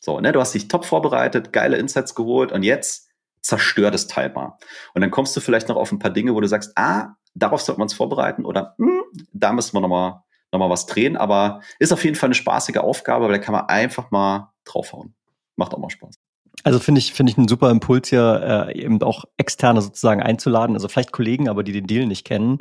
So, 0.00 0.20
ne, 0.20 0.32
du 0.32 0.40
hast 0.40 0.54
dich 0.54 0.68
top 0.68 0.84
vorbereitet, 0.84 1.52
geile 1.52 1.76
Insights 1.76 2.14
geholt 2.14 2.52
und 2.52 2.62
jetzt 2.62 3.10
zerstör 3.42 3.90
das 3.90 4.06
Teil 4.06 4.32
mal. 4.32 4.58
Und 4.94 5.00
dann 5.00 5.10
kommst 5.10 5.36
du 5.36 5.40
vielleicht 5.40 5.68
noch 5.68 5.76
auf 5.76 5.92
ein 5.92 5.98
paar 5.98 6.12
Dinge, 6.12 6.34
wo 6.34 6.40
du 6.40 6.48
sagst, 6.48 6.72
ah, 6.76 7.16
darauf 7.34 7.60
sollten 7.60 7.80
wir 7.80 7.84
uns 7.84 7.94
vorbereiten 7.94 8.44
oder 8.44 8.74
hm, 8.78 9.02
da 9.32 9.52
müssen 9.52 9.74
wir 9.74 9.80
nochmal 9.80 10.22
noch 10.52 10.58
mal 10.58 10.70
was 10.70 10.86
drehen. 10.86 11.16
Aber 11.16 11.60
ist 11.78 11.92
auf 11.92 12.04
jeden 12.04 12.16
Fall 12.16 12.28
eine 12.28 12.34
spaßige 12.34 12.78
Aufgabe, 12.78 13.26
weil 13.26 13.32
da 13.32 13.38
kann 13.38 13.54
man 13.54 13.66
einfach 13.66 14.10
mal 14.10 14.52
draufhauen. 14.64 15.14
Macht 15.56 15.74
auch 15.74 15.78
mal 15.78 15.90
Spaß. 15.90 16.16
Also 16.62 16.78
finde 16.78 16.98
ich, 16.98 17.12
finde 17.12 17.32
ich 17.32 17.38
einen 17.38 17.48
super 17.48 17.70
Impuls 17.70 18.08
hier, 18.08 18.68
äh, 18.68 18.78
eben 18.78 19.00
auch 19.02 19.24
Externe 19.38 19.80
sozusagen 19.80 20.22
einzuladen, 20.22 20.76
also 20.76 20.88
vielleicht 20.88 21.12
Kollegen, 21.12 21.48
aber 21.48 21.62
die 21.62 21.72
den 21.72 21.86
Deal 21.86 22.06
nicht 22.06 22.26
kennen, 22.26 22.58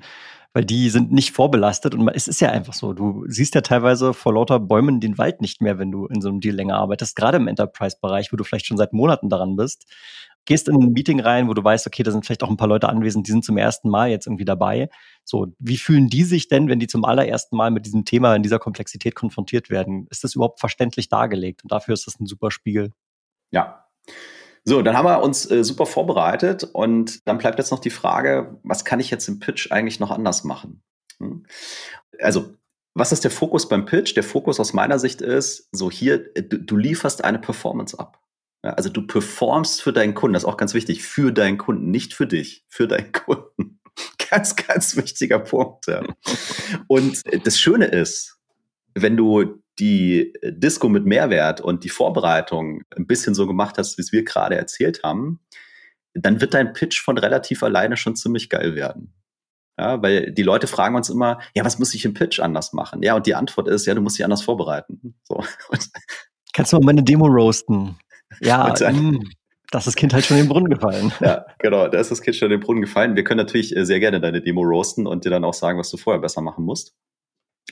weil 0.54 0.64
die 0.64 0.90
sind 0.90 1.12
nicht 1.12 1.32
vorbelastet 1.34 1.96
und 1.96 2.08
es 2.10 2.30
ist 2.30 2.40
ja 2.40 2.50
einfach 2.50 2.74
so. 2.74 2.94
Du 2.94 3.26
siehst 3.28 3.56
ja 3.56 3.62
teilweise 3.62 4.14
vor 4.14 4.34
lauter 4.34 4.60
Bäumen 4.60 5.02
den 5.02 5.18
Wald 5.18 5.42
nicht 5.42 5.62
mehr, 5.62 5.80
wenn 5.80 5.92
du 5.92 6.06
in 6.06 6.22
so 6.22 6.30
einem 6.30 6.40
Deal 6.40 6.56
länger 6.56 6.78
arbeitest, 6.78 7.16
gerade 7.16 7.38
im 7.38 7.48
Enterprise-Bereich, 7.48 8.32
wo 8.32 8.38
du 8.38 8.46
vielleicht 8.46 8.68
schon 8.68 8.78
seit 8.78 8.94
Monaten 8.94 9.28
daran 9.28 9.58
bist. 9.58 9.86
Gehst 10.46 10.68
in 10.68 10.76
ein 10.76 10.94
Meeting 10.94 11.20
rein, 11.20 11.48
wo 11.48 11.54
du 11.54 11.64
weißt, 11.64 11.86
okay, 11.86 12.04
da 12.04 12.12
sind 12.12 12.26
vielleicht 12.26 12.44
auch 12.44 12.50
ein 12.50 12.58
paar 12.58 12.68
Leute 12.68 12.90
anwesend, 12.90 13.28
die 13.28 13.32
sind 13.32 13.46
zum 13.46 13.58
ersten 13.58 13.90
Mal 13.90 14.10
jetzt 14.10 14.28
irgendwie 14.28 14.46
dabei. 14.46 14.90
So, 15.24 15.48
wie 15.60 15.78
fühlen 15.78 16.10
die 16.10 16.24
sich 16.24 16.48
denn, 16.48 16.68
wenn 16.70 16.80
die 16.80 16.88
zum 16.88 17.06
allerersten 17.06 17.56
Mal 17.56 17.72
mit 17.72 17.86
diesem 17.86 18.06
Thema 18.06 18.36
in 18.36 18.44
dieser 18.44 18.60
Komplexität 18.60 19.16
konfrontiert 19.16 19.70
werden? 19.70 20.08
Ist 20.10 20.24
das 20.24 20.36
überhaupt 20.36 20.60
verständlich 20.60 21.10
dargelegt? 21.10 21.64
Und 21.64 21.72
dafür 21.72 21.94
ist 21.94 22.08
das 22.08 22.20
ein 22.20 22.26
super 22.26 22.52
Spiegel. 22.52 22.94
Ja. 23.52 23.86
So, 24.64 24.82
dann 24.82 24.98
haben 24.98 25.06
wir 25.06 25.22
uns 25.22 25.50
äh, 25.50 25.64
super 25.64 25.86
vorbereitet 25.86 26.64
und 26.64 27.28
dann 27.28 27.38
bleibt 27.38 27.60
jetzt 27.60 27.72
noch 27.72 27.80
die 27.80 27.90
Frage, 27.90 28.60
was 28.64 28.86
kann 28.86 29.00
ich 29.00 29.10
jetzt 29.10 29.28
im 29.28 29.40
Pitch 29.40 29.72
eigentlich 29.72 30.00
noch 30.00 30.12
anders 30.12 30.44
machen? 30.44 30.84
Hm? 31.20 31.46
Also, 32.20 32.54
was 32.94 33.12
ist 33.12 33.24
der 33.24 33.32
Fokus 33.32 33.70
beim 33.70 33.86
Pitch? 33.86 34.16
Der 34.16 34.24
Fokus 34.24 34.60
aus 34.60 34.74
meiner 34.74 35.00
Sicht 35.00 35.22
ist, 35.22 35.70
so 35.72 35.90
hier, 35.90 36.34
du, 36.34 36.60
du 36.60 36.76
lieferst 36.76 37.24
eine 37.24 37.40
Performance 37.40 37.98
ab. 37.98 38.20
Also 38.62 38.90
du 38.90 39.08
performst 39.08 39.82
für 39.82 39.94
deinen 39.94 40.14
Kunden, 40.14 40.34
das 40.34 40.44
ist 40.44 40.50
auch 40.50 40.58
ganz 40.58 40.74
wichtig, 40.74 41.04
für 41.04 41.32
deinen 41.32 41.58
Kunden, 41.58 41.92
nicht 41.92 42.14
für 42.14 42.28
dich, 42.28 42.66
für 42.68 42.88
deinen 42.88 43.12
Kunden. 43.12 43.80
ganz, 44.30 44.56
ganz 44.56 44.96
wichtiger 44.96 45.40
Punkt. 45.40 45.88
Ja. 45.88 46.04
Und 46.88 47.24
das 47.46 47.60
Schöne 47.60 47.86
ist, 47.86 48.38
wenn 48.96 49.18
du 49.18 49.62
die 49.80 50.34
Disco 50.44 50.90
mit 50.90 51.06
Mehrwert 51.06 51.62
und 51.62 51.84
die 51.84 51.90
Vorbereitung 51.90 52.84
ein 52.96 53.08
bisschen 53.08 53.34
so 53.34 53.48
gemacht 53.48 53.78
hast, 53.78 53.98
wie 53.98 54.02
es 54.02 54.12
wir 54.12 54.24
gerade 54.26 54.56
erzählt 54.56 55.04
haben, 55.04 55.40
dann 56.14 56.42
wird 56.42 56.54
dein 56.54 56.74
Pitch 56.74 57.02
von 57.02 57.18
relativ 57.18 57.64
alleine 57.64 57.96
schon 57.96 58.16
ziemlich 58.16 58.50
geil 58.50 58.76
werden. 58.76 59.14
Ja, 59.78 60.02
weil 60.02 60.34
die 60.34 60.44
Leute 60.44 60.68
fragen 60.68 60.96
uns 60.96 61.10
immer, 61.10 61.40
ja, 61.56 61.64
was 61.64 61.80
muss 61.80 61.94
ich 61.94 62.04
im 62.04 62.14
Pitch 62.14 62.42
anders 62.42 62.74
machen? 62.74 63.02
Ja, 63.02 63.16
und 63.16 63.26
die 63.26 63.36
Antwort 63.36 63.70
ist, 63.70 63.86
ja, 63.86 63.94
du 63.94 64.02
musst 64.02 64.18
dich 64.18 64.26
anders 64.26 64.42
vorbereiten. 64.42 65.16
So. 65.24 65.42
Kannst 66.54 66.74
du 66.74 66.78
mal 66.78 66.86
meine 66.88 67.04
Demo 67.04 67.28
roasten? 67.28 67.98
Ja, 68.42 68.74
mm, 68.92 69.24
das 69.72 69.88
ist 69.88 69.96
Kind 69.96 70.14
halt 70.14 70.26
schon 70.26 70.38
in 70.38 70.44
den 70.44 70.50
Brunnen 70.50 70.70
gefallen. 70.70 71.12
Ja, 71.20 71.46
genau, 71.60 71.88
da 71.88 72.00
ist 72.00 72.12
das 72.12 72.22
Kind 72.22 72.36
schon 72.36 72.48
in 72.48 72.60
den 72.60 72.66
Brunnen 72.66 72.82
gefallen. 72.82 73.16
Wir 73.16 73.24
können 73.24 73.38
natürlich 73.38 73.76
äh, 73.76 73.86
sehr 73.86 74.00
gerne 74.00 74.20
deine 74.20 74.42
Demo 74.42 74.62
roasten 74.62 75.06
und 75.08 75.26
dir 75.26 75.30
dann 75.30 75.44
auch 75.44 75.54
sagen, 75.54 75.78
was 75.78 75.92
du 75.92 75.98
vorher 75.98 76.22
besser 76.22 76.42
machen 76.42 76.66
musst. 76.66 76.94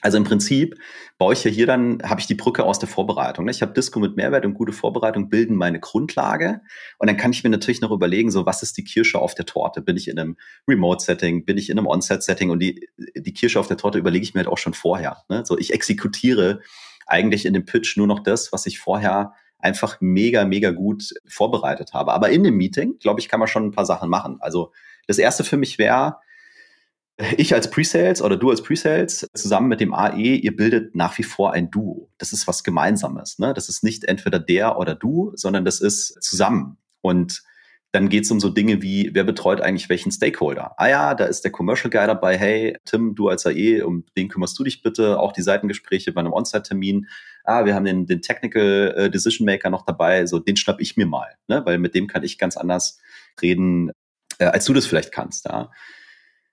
Also 0.01 0.17
im 0.17 0.25
Prinzip 0.25 0.75
baue 1.17 1.33
ich 1.33 1.43
ja 1.43 1.49
hier 1.49 1.65
dann, 1.65 2.03
habe 2.03 2.21
ich 2.21 2.27
die 2.27 2.35
Brücke 2.35 2.63
aus 2.63 2.77
der 2.77 2.87
Vorbereitung. 2.87 3.45
Ne? 3.45 3.51
Ich 3.51 3.63
habe 3.63 3.73
Disco 3.73 3.99
mit 3.99 4.15
Mehrwert 4.15 4.45
und 4.45 4.53
gute 4.53 4.73
Vorbereitung 4.73 5.29
bilden 5.29 5.55
meine 5.55 5.79
Grundlage. 5.79 6.61
Und 6.99 7.07
dann 7.07 7.17
kann 7.17 7.31
ich 7.31 7.43
mir 7.43 7.49
natürlich 7.49 7.81
noch 7.81 7.89
überlegen, 7.91 8.29
so 8.29 8.45
was 8.45 8.61
ist 8.61 8.77
die 8.77 8.83
Kirsche 8.83 9.19
auf 9.19 9.33
der 9.33 9.47
Torte? 9.47 9.81
Bin 9.81 9.97
ich 9.97 10.07
in 10.07 10.19
einem 10.19 10.37
Remote-Setting? 10.67 11.45
Bin 11.45 11.57
ich 11.57 11.71
in 11.71 11.79
einem 11.79 11.87
On-Set-Setting? 11.87 12.51
Und 12.51 12.59
die, 12.59 12.87
die 13.15 13.33
Kirsche 13.33 13.59
auf 13.59 13.67
der 13.67 13.77
Torte 13.77 13.97
überlege 13.97 14.23
ich 14.23 14.35
mir 14.35 14.41
halt 14.41 14.49
auch 14.49 14.59
schon 14.59 14.75
vorher. 14.75 15.23
Ne? 15.29 15.43
So 15.45 15.57
ich 15.57 15.73
exekutiere 15.73 16.61
eigentlich 17.07 17.47
in 17.47 17.53
dem 17.53 17.65
Pitch 17.65 17.97
nur 17.97 18.07
noch 18.07 18.19
das, 18.19 18.53
was 18.53 18.67
ich 18.67 18.77
vorher 18.77 19.33
einfach 19.59 19.97
mega, 19.99 20.45
mega 20.45 20.71
gut 20.71 21.13
vorbereitet 21.27 21.93
habe. 21.93 22.13
Aber 22.13 22.29
in 22.29 22.43
dem 22.43 22.57
Meeting, 22.57 22.99
glaube 22.99 23.19
ich, 23.19 23.29
kann 23.29 23.39
man 23.39 23.47
schon 23.47 23.65
ein 23.65 23.71
paar 23.71 23.85
Sachen 23.85 24.09
machen. 24.09 24.37
Also 24.39 24.71
das 25.07 25.17
erste 25.17 25.43
für 25.43 25.57
mich 25.57 25.77
wäre, 25.77 26.17
ich 27.37 27.53
als 27.53 27.71
Presales 27.71 28.21
oder 28.21 28.37
du 28.37 28.51
als 28.51 28.61
Presales 28.61 29.27
zusammen 29.33 29.69
mit 29.69 29.81
dem 29.81 29.93
AE, 29.93 30.35
ihr 30.35 30.55
bildet 30.55 30.95
nach 30.95 31.17
wie 31.17 31.23
vor 31.23 31.53
ein 31.53 31.71
Duo. 31.71 32.11
Das 32.19 32.31
ist 32.31 32.47
was 32.47 32.63
Gemeinsames. 32.63 33.39
Ne? 33.39 33.53
Das 33.53 33.69
ist 33.69 33.83
nicht 33.83 34.03
entweder 34.03 34.39
der 34.39 34.77
oder 34.77 34.93
du, 34.93 35.31
sondern 35.35 35.65
das 35.65 35.81
ist 35.81 36.21
zusammen. 36.21 36.77
Und 37.01 37.43
dann 37.91 38.09
geht 38.09 38.25
es 38.25 38.31
um 38.31 38.39
so 38.39 38.49
Dinge 38.49 38.81
wie, 38.81 39.11
wer 39.13 39.23
betreut 39.23 39.61
eigentlich 39.61 39.89
welchen 39.89 40.11
Stakeholder? 40.11 40.73
Ah 40.77 40.88
ja, 40.88 41.15
da 41.15 41.25
ist 41.25 41.43
der 41.43 41.51
Commercial 41.51 41.89
Guy 41.89 42.05
dabei. 42.05 42.38
Hey, 42.38 42.77
Tim, 42.85 43.15
du 43.15 43.29
als 43.29 43.45
AE, 43.45 43.81
um 43.83 44.03
den 44.17 44.27
kümmerst 44.27 44.59
du 44.59 44.63
dich 44.63 44.81
bitte. 44.81 45.19
Auch 45.19 45.31
die 45.31 45.41
Seitengespräche 45.41 46.11
bei 46.11 46.19
einem 46.19 46.33
On-Site-Termin. 46.33 47.07
Ah, 47.45 47.65
wir 47.65 47.75
haben 47.75 47.85
den, 47.85 48.05
den 48.05 48.21
Technical 48.21 48.93
äh, 48.97 49.09
Decision 49.09 49.45
Maker 49.45 49.69
noch 49.69 49.85
dabei. 49.85 50.25
So, 50.25 50.39
den 50.39 50.57
schnapp 50.57 50.81
ich 50.81 50.97
mir 50.97 51.05
mal, 51.07 51.35
ne? 51.47 51.65
weil 51.65 51.77
mit 51.77 51.95
dem 51.95 52.07
kann 52.07 52.23
ich 52.23 52.38
ganz 52.38 52.57
anders 52.57 52.99
reden, 53.41 53.91
äh, 54.38 54.45
als 54.45 54.65
du 54.65 54.73
das 54.73 54.85
vielleicht 54.85 55.13
kannst. 55.13 55.45
Ja? 55.45 55.71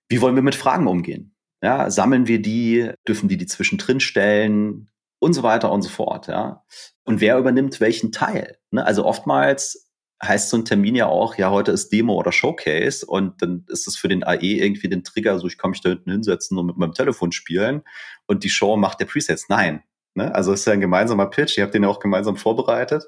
Wie 0.08 0.20
wollen 0.20 0.36
wir 0.36 0.42
mit 0.42 0.54
Fragen 0.54 0.86
umgehen? 0.86 1.34
Ja, 1.62 1.90
sammeln 1.90 2.28
wir 2.28 2.40
die? 2.40 2.90
Dürfen 3.08 3.28
die 3.28 3.38
die 3.38 3.46
zwischendrin 3.46 3.98
stellen? 3.98 4.88
Und 5.18 5.32
so 5.32 5.42
weiter 5.42 5.72
und 5.72 5.82
so 5.82 5.88
fort. 5.88 6.28
Ja. 6.28 6.64
Und 7.04 7.20
wer 7.20 7.38
übernimmt 7.38 7.80
welchen 7.80 8.12
Teil? 8.12 8.58
Ne? 8.70 8.84
Also 8.84 9.04
oftmals 9.04 9.83
heißt 10.26 10.50
so 10.50 10.56
ein 10.56 10.64
Termin 10.64 10.94
ja 10.94 11.06
auch, 11.06 11.36
ja, 11.36 11.50
heute 11.50 11.72
ist 11.72 11.92
Demo 11.92 12.14
oder 12.14 12.32
Showcase 12.32 13.06
und 13.06 13.40
dann 13.42 13.64
ist 13.68 13.86
es 13.86 13.96
für 13.96 14.08
den 14.08 14.24
AE 14.24 14.38
irgendwie 14.40 14.88
den 14.88 15.04
Trigger, 15.04 15.38
so 15.38 15.46
ich 15.46 15.58
kann 15.58 15.70
mich 15.70 15.80
da 15.80 15.90
hinten 15.90 16.10
hinsetzen 16.10 16.58
und 16.58 16.66
mit 16.66 16.76
meinem 16.76 16.94
Telefon 16.94 17.32
spielen 17.32 17.82
und 18.26 18.44
die 18.44 18.50
Show 18.50 18.76
macht 18.76 19.00
der 19.00 19.06
Presets. 19.06 19.48
Nein. 19.48 19.82
Ne? 20.14 20.34
Also 20.34 20.52
es 20.52 20.60
ist 20.60 20.66
ja 20.66 20.72
ein 20.72 20.80
gemeinsamer 20.80 21.26
Pitch, 21.26 21.58
ihr 21.58 21.64
habt 21.64 21.74
den 21.74 21.82
ja 21.82 21.88
auch 21.88 22.00
gemeinsam 22.00 22.36
vorbereitet. 22.36 23.04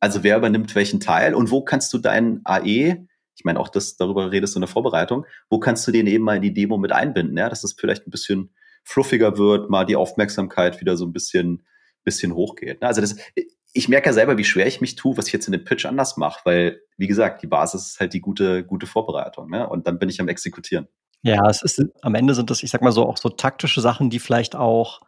Also 0.00 0.22
wer 0.22 0.38
übernimmt 0.38 0.74
welchen 0.74 1.00
Teil 1.00 1.34
und 1.34 1.50
wo 1.50 1.62
kannst 1.62 1.92
du 1.92 1.98
deinen 1.98 2.40
AE 2.44 3.06
ich 3.40 3.44
meine, 3.44 3.58
auch 3.58 3.70
das, 3.70 3.96
darüber 3.96 4.30
redest 4.32 4.54
du 4.54 4.58
in 4.58 4.62
der 4.62 4.68
Vorbereitung, 4.68 5.24
wo 5.48 5.58
kannst 5.58 5.88
du 5.88 5.92
den 5.92 6.06
eben 6.06 6.24
mal 6.24 6.36
in 6.36 6.42
die 6.42 6.52
Demo 6.52 6.76
mit 6.76 6.92
einbinden, 6.92 7.38
ja, 7.38 7.48
dass 7.48 7.64
es 7.64 7.72
vielleicht 7.72 8.06
ein 8.06 8.10
bisschen 8.10 8.50
fluffiger 8.84 9.38
wird, 9.38 9.70
mal 9.70 9.86
die 9.86 9.96
Aufmerksamkeit 9.96 10.78
wieder 10.82 10.98
so 10.98 11.06
ein 11.06 11.12
bisschen, 11.14 11.62
bisschen 12.04 12.34
hochgeht. 12.34 12.82
Ne? 12.82 12.86
Also 12.86 13.00
das, 13.00 13.16
ich 13.72 13.88
merke 13.88 14.08
ja 14.08 14.12
selber, 14.12 14.38
wie 14.38 14.44
schwer 14.44 14.66
ich 14.66 14.80
mich 14.80 14.96
tue, 14.96 15.16
was 15.16 15.26
ich 15.26 15.32
jetzt 15.32 15.46
in 15.46 15.52
dem 15.52 15.64
Pitch 15.64 15.86
anders 15.86 16.16
mache, 16.16 16.40
weil, 16.44 16.80
wie 16.96 17.06
gesagt, 17.06 17.42
die 17.42 17.46
Basis 17.46 17.90
ist 17.90 18.00
halt 18.00 18.12
die 18.12 18.20
gute, 18.20 18.64
gute 18.64 18.86
Vorbereitung, 18.86 19.48
ne? 19.48 19.68
Und 19.68 19.86
dann 19.86 19.98
bin 19.98 20.08
ich 20.08 20.20
am 20.20 20.28
Exekutieren. 20.28 20.88
Ja, 21.22 21.48
es 21.48 21.62
ist, 21.62 21.84
am 22.02 22.14
Ende 22.14 22.34
sind 22.34 22.50
das, 22.50 22.62
ich 22.62 22.70
sag 22.70 22.82
mal 22.82 22.92
so, 22.92 23.06
auch 23.06 23.18
so 23.18 23.28
taktische 23.28 23.80
Sachen, 23.80 24.10
die 24.10 24.18
vielleicht 24.18 24.56
auch 24.56 25.00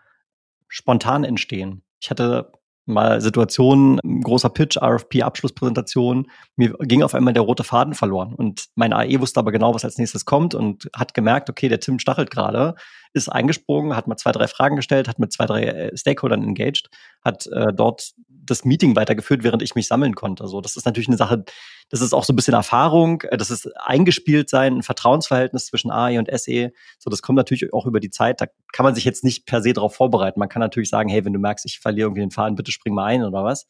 spontan 0.69 1.25
entstehen. 1.25 1.83
Ich 2.01 2.11
hatte 2.11 2.53
mal 2.85 3.21
Situationen, 3.21 3.99
großer 4.23 4.51
Pitch, 4.51 4.77
RFP, 4.77 5.23
Abschlusspräsentation, 5.23 6.31
mir 6.57 6.75
ging 6.81 7.03
auf 7.03 7.15
einmal 7.15 7.33
der 7.33 7.45
rote 7.45 7.65
Faden 7.65 7.95
verloren. 7.95 8.35
Und 8.35 8.67
mein 8.75 8.93
AE 8.93 9.21
wusste 9.21 9.41
aber 9.41 9.53
genau, 9.53 9.75
was 9.75 9.85
als 9.85 9.99
nächstes 9.99 10.25
kommt 10.25 10.55
und 10.55 10.91
hat 10.95 11.15
gemerkt, 11.15 11.49
okay, 11.49 11.69
der 11.69 11.81
Tim 11.81 11.99
stachelt 11.99 12.31
gerade, 12.31 12.75
ist 13.13 13.29
eingesprungen, 13.29 13.95
hat 13.97 14.07
mal 14.07 14.17
zwei, 14.17 14.33
drei 14.33 14.49
Fragen 14.49 14.77
gestellt, 14.77 15.09
hat 15.09 15.19
mit 15.19 15.33
zwei, 15.33 15.47
drei 15.47 15.65
äh, 15.65 15.97
Stakeholdern 15.97 16.43
engaged, 16.43 16.89
hat 17.25 17.47
äh, 17.49 17.73
dort 17.75 18.13
das 18.29 18.65
Meeting 18.65 18.97
weitergeführt, 18.97 19.45
während 19.45 19.63
ich 19.63 19.75
mich 19.75 19.87
sammeln 19.87 20.15
konnte. 20.15 20.49
So, 20.49 20.61
das 20.61 20.77
ist 20.77 20.85
natürlich 20.85 21.09
eine 21.09 21.17
Sache, 21.17 21.45
das 21.91 22.01
ist 22.01 22.13
auch 22.13 22.25
so 22.25 22.33
ein 22.33 22.37
bisschen 22.37 22.55
Erfahrung, 22.55 23.23
äh, 23.23 23.37
das 23.37 23.51
ist 23.51 23.69
eingespielt 23.77 24.49
sein, 24.49 24.79
ein 24.79 24.83
Vertrauensverhältnis 24.83 25.67
zwischen 25.67 25.91
AE 25.91 26.19
und 26.19 26.31
SE. 26.39 26.73
So, 26.99 27.11
das 27.11 27.23
kommt 27.23 27.37
natürlich 27.37 27.73
auch 27.73 27.87
über 27.87 28.01
die 28.01 28.11
Zeit. 28.11 28.41
Da 28.41 28.47
kann 28.73 28.85
man 28.85 28.95
sich 28.95 29.05
jetzt 29.05 29.25
nicht 29.25 29.47
per 29.47 29.63
se 29.63 29.73
darauf 29.73 29.95
vorbereiten. 29.95 30.41
Man 30.41 30.49
kann 30.49 30.61
natürlich 30.61 30.91
sagen, 30.91 31.09
hey, 31.09 31.25
wenn 31.25 31.33
du 31.33 31.39
merkst, 31.39 31.67
ich 31.67 31.81
verliere 31.81 32.07
irgendwie 32.07 32.23
den 32.23 32.31
Faden, 32.31 32.57
bitte 32.57 32.73
spring 32.73 32.95
mal 32.95 33.05
ein 33.05 33.25
oder 33.25 33.45
was. 33.45 33.67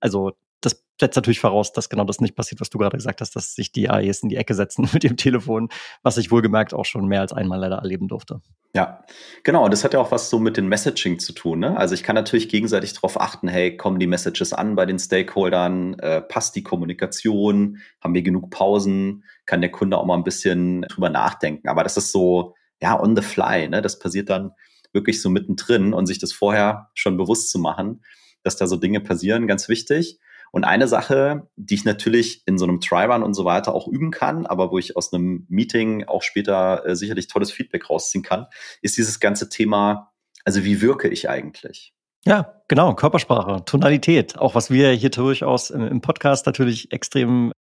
Also 0.00 0.32
das 0.60 0.84
setzt 1.00 1.16
natürlich 1.16 1.40
voraus, 1.40 1.72
dass 1.72 1.88
genau 1.88 2.04
das 2.04 2.20
nicht 2.20 2.34
passiert, 2.34 2.60
was 2.60 2.70
du 2.70 2.78
gerade 2.78 2.96
gesagt 2.96 3.20
hast, 3.20 3.36
dass 3.36 3.54
sich 3.54 3.70
die 3.70 3.88
AEs 3.88 4.22
in 4.22 4.28
die 4.28 4.36
Ecke 4.36 4.54
setzen 4.54 4.88
mit 4.92 5.02
dem 5.02 5.16
Telefon, 5.16 5.68
was 6.02 6.16
ich 6.18 6.30
wohlgemerkt 6.30 6.74
auch 6.74 6.84
schon 6.84 7.06
mehr 7.06 7.20
als 7.20 7.32
einmal 7.32 7.60
leider 7.60 7.76
erleben 7.76 8.08
durfte. 8.08 8.40
Ja, 8.74 9.04
genau. 9.44 9.64
Und 9.64 9.72
das 9.72 9.84
hat 9.84 9.94
ja 9.94 10.00
auch 10.00 10.10
was 10.10 10.28
so 10.28 10.38
mit 10.38 10.56
dem 10.56 10.68
Messaging 10.68 11.18
zu 11.18 11.32
tun. 11.32 11.60
Ne? 11.60 11.76
Also 11.76 11.94
ich 11.94 12.02
kann 12.02 12.14
natürlich 12.14 12.48
gegenseitig 12.48 12.92
darauf 12.94 13.20
achten, 13.20 13.48
hey, 13.48 13.76
kommen 13.76 13.98
die 13.98 14.06
Messages 14.06 14.52
an 14.52 14.74
bei 14.74 14.86
den 14.86 14.98
Stakeholdern, 14.98 15.98
äh, 16.00 16.20
passt 16.20 16.56
die 16.56 16.62
Kommunikation, 16.62 17.78
haben 18.00 18.14
wir 18.14 18.22
genug 18.22 18.50
Pausen, 18.50 19.24
kann 19.46 19.60
der 19.60 19.70
Kunde 19.70 19.96
auch 19.96 20.04
mal 20.04 20.16
ein 20.16 20.24
bisschen 20.24 20.82
drüber 20.82 21.10
nachdenken. 21.10 21.68
Aber 21.68 21.82
das 21.82 21.96
ist 21.96 22.12
so, 22.12 22.54
ja, 22.82 23.00
on 23.00 23.16
the 23.16 23.22
fly. 23.22 23.68
Ne? 23.68 23.82
Das 23.82 23.98
passiert 23.98 24.28
dann 24.30 24.50
wirklich 24.92 25.22
so 25.22 25.30
mittendrin 25.30 25.92
und 25.94 26.06
sich 26.06 26.18
das 26.18 26.32
vorher 26.32 26.90
schon 26.94 27.16
bewusst 27.16 27.50
zu 27.50 27.58
machen, 27.58 28.02
dass 28.42 28.56
da 28.56 28.66
so 28.66 28.76
Dinge 28.76 29.00
passieren, 29.00 29.46
ganz 29.46 29.68
wichtig. 29.68 30.18
Und 30.52 30.64
eine 30.64 30.88
Sache, 30.88 31.48
die 31.56 31.74
ich 31.74 31.84
natürlich 31.84 32.42
in 32.46 32.58
so 32.58 32.64
einem 32.64 32.80
Try-Run 32.80 33.22
und 33.22 33.34
so 33.34 33.44
weiter 33.44 33.74
auch 33.74 33.88
üben 33.88 34.10
kann, 34.10 34.46
aber 34.46 34.70
wo 34.70 34.78
ich 34.78 34.96
aus 34.96 35.12
einem 35.12 35.46
Meeting 35.48 36.04
auch 36.04 36.22
später 36.22 36.86
äh, 36.86 36.96
sicherlich 36.96 37.28
tolles 37.28 37.50
Feedback 37.50 37.88
rausziehen 37.90 38.24
kann, 38.24 38.46
ist 38.82 38.96
dieses 38.96 39.20
ganze 39.20 39.48
Thema, 39.48 40.12
also 40.44 40.64
wie 40.64 40.80
wirke 40.80 41.08
ich 41.08 41.28
eigentlich? 41.28 41.94
Ja, 42.24 42.62
genau, 42.66 42.94
Körpersprache, 42.94 43.64
Tonalität, 43.64 44.38
auch 44.38 44.54
was 44.54 44.70
wir 44.70 44.90
hier 44.90 45.10
durchaus 45.10 45.70
im 45.70 46.00
Podcast 46.00 46.46
natürlich 46.46 46.92
extrem 46.92 47.52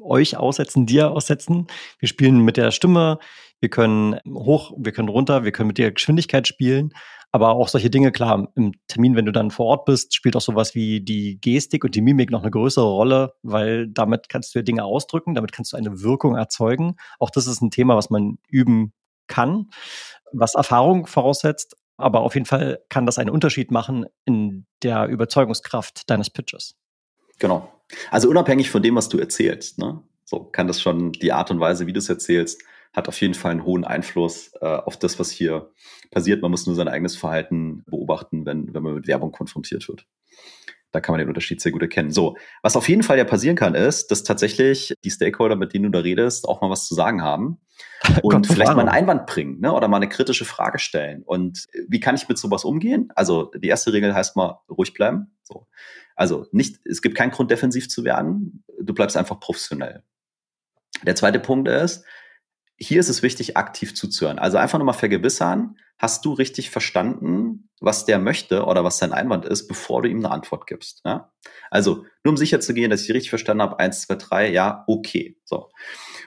euch 0.00 0.36
aussetzen, 0.36 0.86
dir 0.86 1.10
aussetzen. 1.10 1.66
Wir 1.98 2.08
spielen 2.08 2.40
mit 2.40 2.56
der 2.56 2.70
Stimme, 2.70 3.18
wir 3.60 3.68
können 3.68 4.18
hoch, 4.28 4.72
wir 4.76 4.92
können 4.92 5.08
runter, 5.08 5.44
wir 5.44 5.52
können 5.52 5.68
mit 5.68 5.78
der 5.78 5.92
Geschwindigkeit 5.92 6.46
spielen. 6.46 6.92
Aber 7.32 7.50
auch 7.50 7.68
solche 7.68 7.90
Dinge, 7.90 8.12
klar, 8.12 8.48
im 8.54 8.72
Termin, 8.88 9.14
wenn 9.14 9.26
du 9.26 9.32
dann 9.32 9.50
vor 9.50 9.66
Ort 9.66 9.84
bist, 9.84 10.14
spielt 10.14 10.36
auch 10.36 10.40
sowas 10.40 10.74
wie 10.74 11.00
die 11.00 11.38
Gestik 11.40 11.84
und 11.84 11.94
die 11.94 12.00
Mimik 12.00 12.30
noch 12.30 12.42
eine 12.42 12.50
größere 12.50 12.86
Rolle, 12.86 13.34
weil 13.42 13.88
damit 13.88 14.28
kannst 14.28 14.54
du 14.54 14.60
ja 14.60 14.62
Dinge 14.62 14.84
ausdrücken, 14.84 15.34
damit 15.34 15.52
kannst 15.52 15.72
du 15.72 15.76
eine 15.76 16.00
Wirkung 16.00 16.36
erzeugen. 16.36 16.96
Auch 17.18 17.30
das 17.30 17.46
ist 17.46 17.60
ein 17.60 17.70
Thema, 17.70 17.96
was 17.96 18.10
man 18.10 18.38
üben 18.48 18.92
kann, 19.26 19.68
was 20.32 20.54
Erfahrung 20.54 21.06
voraussetzt. 21.06 21.76
Aber 21.98 22.20
auf 22.20 22.34
jeden 22.34 22.46
Fall 22.46 22.80
kann 22.88 23.06
das 23.06 23.18
einen 23.18 23.30
Unterschied 23.30 23.70
machen 23.70 24.06
in 24.24 24.66
der 24.82 25.06
Überzeugungskraft 25.06 26.08
deines 26.08 26.30
Pitches. 26.30 26.76
Genau. 27.38 27.72
Also 28.10 28.28
unabhängig 28.28 28.70
von 28.70 28.82
dem, 28.82 28.96
was 28.96 29.08
du 29.08 29.18
erzählst, 29.18 29.78
ne? 29.78 30.02
So 30.24 30.42
kann 30.42 30.66
das 30.66 30.80
schon 30.80 31.12
die 31.12 31.32
Art 31.32 31.50
und 31.50 31.60
Weise, 31.60 31.86
wie 31.86 31.92
du 31.92 32.00
es 32.00 32.08
erzählst, 32.08 32.60
hat 32.96 33.08
auf 33.08 33.20
jeden 33.20 33.34
Fall 33.34 33.52
einen 33.52 33.64
hohen 33.64 33.84
Einfluss 33.84 34.52
äh, 34.62 34.66
auf 34.66 34.98
das, 34.98 35.18
was 35.18 35.30
hier 35.30 35.70
passiert. 36.10 36.40
Man 36.40 36.50
muss 36.50 36.66
nur 36.66 36.74
sein 36.74 36.88
eigenes 36.88 37.14
Verhalten 37.14 37.84
beobachten, 37.86 38.46
wenn, 38.46 38.72
wenn 38.72 38.82
man 38.82 38.94
mit 38.94 39.06
Werbung 39.06 39.32
konfrontiert 39.32 39.86
wird. 39.86 40.06
Da 40.92 41.00
kann 41.00 41.12
man 41.12 41.18
den 41.18 41.28
Unterschied 41.28 41.60
sehr 41.60 41.72
gut 41.72 41.82
erkennen. 41.82 42.10
So, 42.10 42.38
was 42.62 42.74
auf 42.74 42.88
jeden 42.88 43.02
Fall 43.02 43.18
ja 43.18 43.24
passieren 43.24 43.54
kann, 43.54 43.74
ist, 43.74 44.10
dass 44.10 44.22
tatsächlich 44.22 44.94
die 45.04 45.10
Stakeholder, 45.10 45.54
mit 45.54 45.74
denen 45.74 45.84
du 45.84 45.90
da 45.90 45.98
redest, 45.98 46.48
auch 46.48 46.62
mal 46.62 46.70
was 46.70 46.86
zu 46.86 46.94
sagen 46.94 47.22
haben 47.22 47.60
und 48.22 48.32
Gott, 48.32 48.46
vielleicht 48.46 48.72
mal 48.72 48.80
einen 48.80 48.88
Einwand 48.88 49.26
bringen 49.26 49.60
ne? 49.60 49.74
oder 49.74 49.88
mal 49.88 49.98
eine 49.98 50.08
kritische 50.08 50.46
Frage 50.46 50.78
stellen. 50.78 51.22
Und 51.22 51.66
wie 51.88 52.00
kann 52.00 52.14
ich 52.14 52.28
mit 52.30 52.38
sowas 52.38 52.64
umgehen? 52.64 53.10
Also 53.14 53.50
die 53.54 53.68
erste 53.68 53.92
Regel 53.92 54.14
heißt 54.14 54.36
mal 54.36 54.60
ruhig 54.70 54.94
bleiben. 54.94 55.36
So. 55.42 55.66
Also 56.14 56.46
nicht, 56.50 56.80
es 56.86 57.02
gibt 57.02 57.14
keinen 57.14 57.30
Grund, 57.30 57.50
defensiv 57.50 57.90
zu 57.90 58.04
werden. 58.04 58.64
Du 58.80 58.94
bleibst 58.94 59.18
einfach 59.18 59.38
professionell. 59.38 60.02
Der 61.04 61.14
zweite 61.14 61.40
Punkt 61.40 61.68
ist, 61.68 62.06
hier 62.78 63.00
ist 63.00 63.08
es 63.08 63.22
wichtig, 63.22 63.56
aktiv 63.56 63.94
zuzuhören. 63.94 64.38
Also 64.38 64.58
einfach 64.58 64.78
nochmal 64.78 64.94
vergewissern, 64.94 65.76
hast 65.98 66.24
du 66.24 66.34
richtig 66.34 66.70
verstanden, 66.70 67.70
was 67.80 68.04
der 68.04 68.18
möchte 68.18 68.64
oder 68.64 68.84
was 68.84 68.98
sein 68.98 69.12
Einwand 69.12 69.46
ist, 69.46 69.66
bevor 69.66 70.02
du 70.02 70.08
ihm 70.08 70.18
eine 70.18 70.30
Antwort 70.30 70.66
gibst. 70.66 71.00
Ja? 71.04 71.32
Also 71.70 72.04
nur 72.22 72.32
um 72.32 72.36
sicher 72.36 72.60
zu 72.60 72.74
gehen, 72.74 72.90
dass 72.90 73.02
ich 73.02 73.14
richtig 73.14 73.30
verstanden 73.30 73.62
habe, 73.62 73.78
eins, 73.78 74.02
zwei, 74.02 74.16
drei, 74.16 74.50
ja, 74.50 74.84
okay. 74.86 75.38
So. 75.44 75.70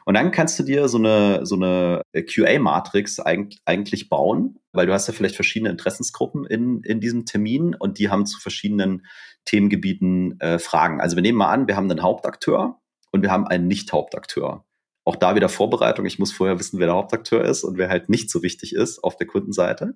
Und 0.06 0.16
dann 0.16 0.32
kannst 0.32 0.58
du 0.58 0.64
dir 0.64 0.88
so 0.88 0.98
eine, 0.98 1.46
so 1.46 1.56
eine 1.56 2.02
QA-Matrix 2.14 3.20
eigentlich 3.20 4.10
bauen, 4.10 4.60
weil 4.72 4.88
du 4.88 4.94
hast 4.94 5.08
ja 5.08 5.14
vielleicht 5.14 5.36
verschiedene 5.36 5.70
Interessensgruppen 5.70 6.46
in, 6.46 6.82
in 6.82 7.00
diesem 7.00 7.26
Termin 7.26 7.76
und 7.76 8.00
die 8.00 8.10
haben 8.10 8.26
zu 8.26 8.40
verschiedenen 8.40 9.06
Themengebieten 9.46 10.40
äh, 10.40 10.58
Fragen. 10.58 11.00
Also 11.00 11.16
wir 11.16 11.22
nehmen 11.22 11.38
mal 11.38 11.52
an, 11.52 11.68
wir 11.68 11.76
haben 11.76 11.90
einen 11.90 12.02
Hauptakteur 12.02 12.80
und 13.12 13.22
wir 13.22 13.30
haben 13.30 13.46
einen 13.46 13.68
Nicht-Hauptakteur. 13.68 14.66
Auch 15.10 15.16
da 15.16 15.34
wieder 15.34 15.50
Vorbereitung. 15.50 16.06
Ich 16.06 16.20
muss 16.20 16.32
vorher 16.32 16.60
wissen, 16.60 16.78
wer 16.80 16.86
der 16.86 16.96
Hauptakteur 16.96 17.44
ist 17.44 17.64
und 17.64 17.80
wer 17.80 17.90
halt 17.90 18.10
nicht 18.10 18.30
so 18.30 18.44
wichtig 18.44 18.76
ist 18.76 19.04
auf 19.04 19.18
der 19.18 19.26
Kundenseite. 19.26 19.96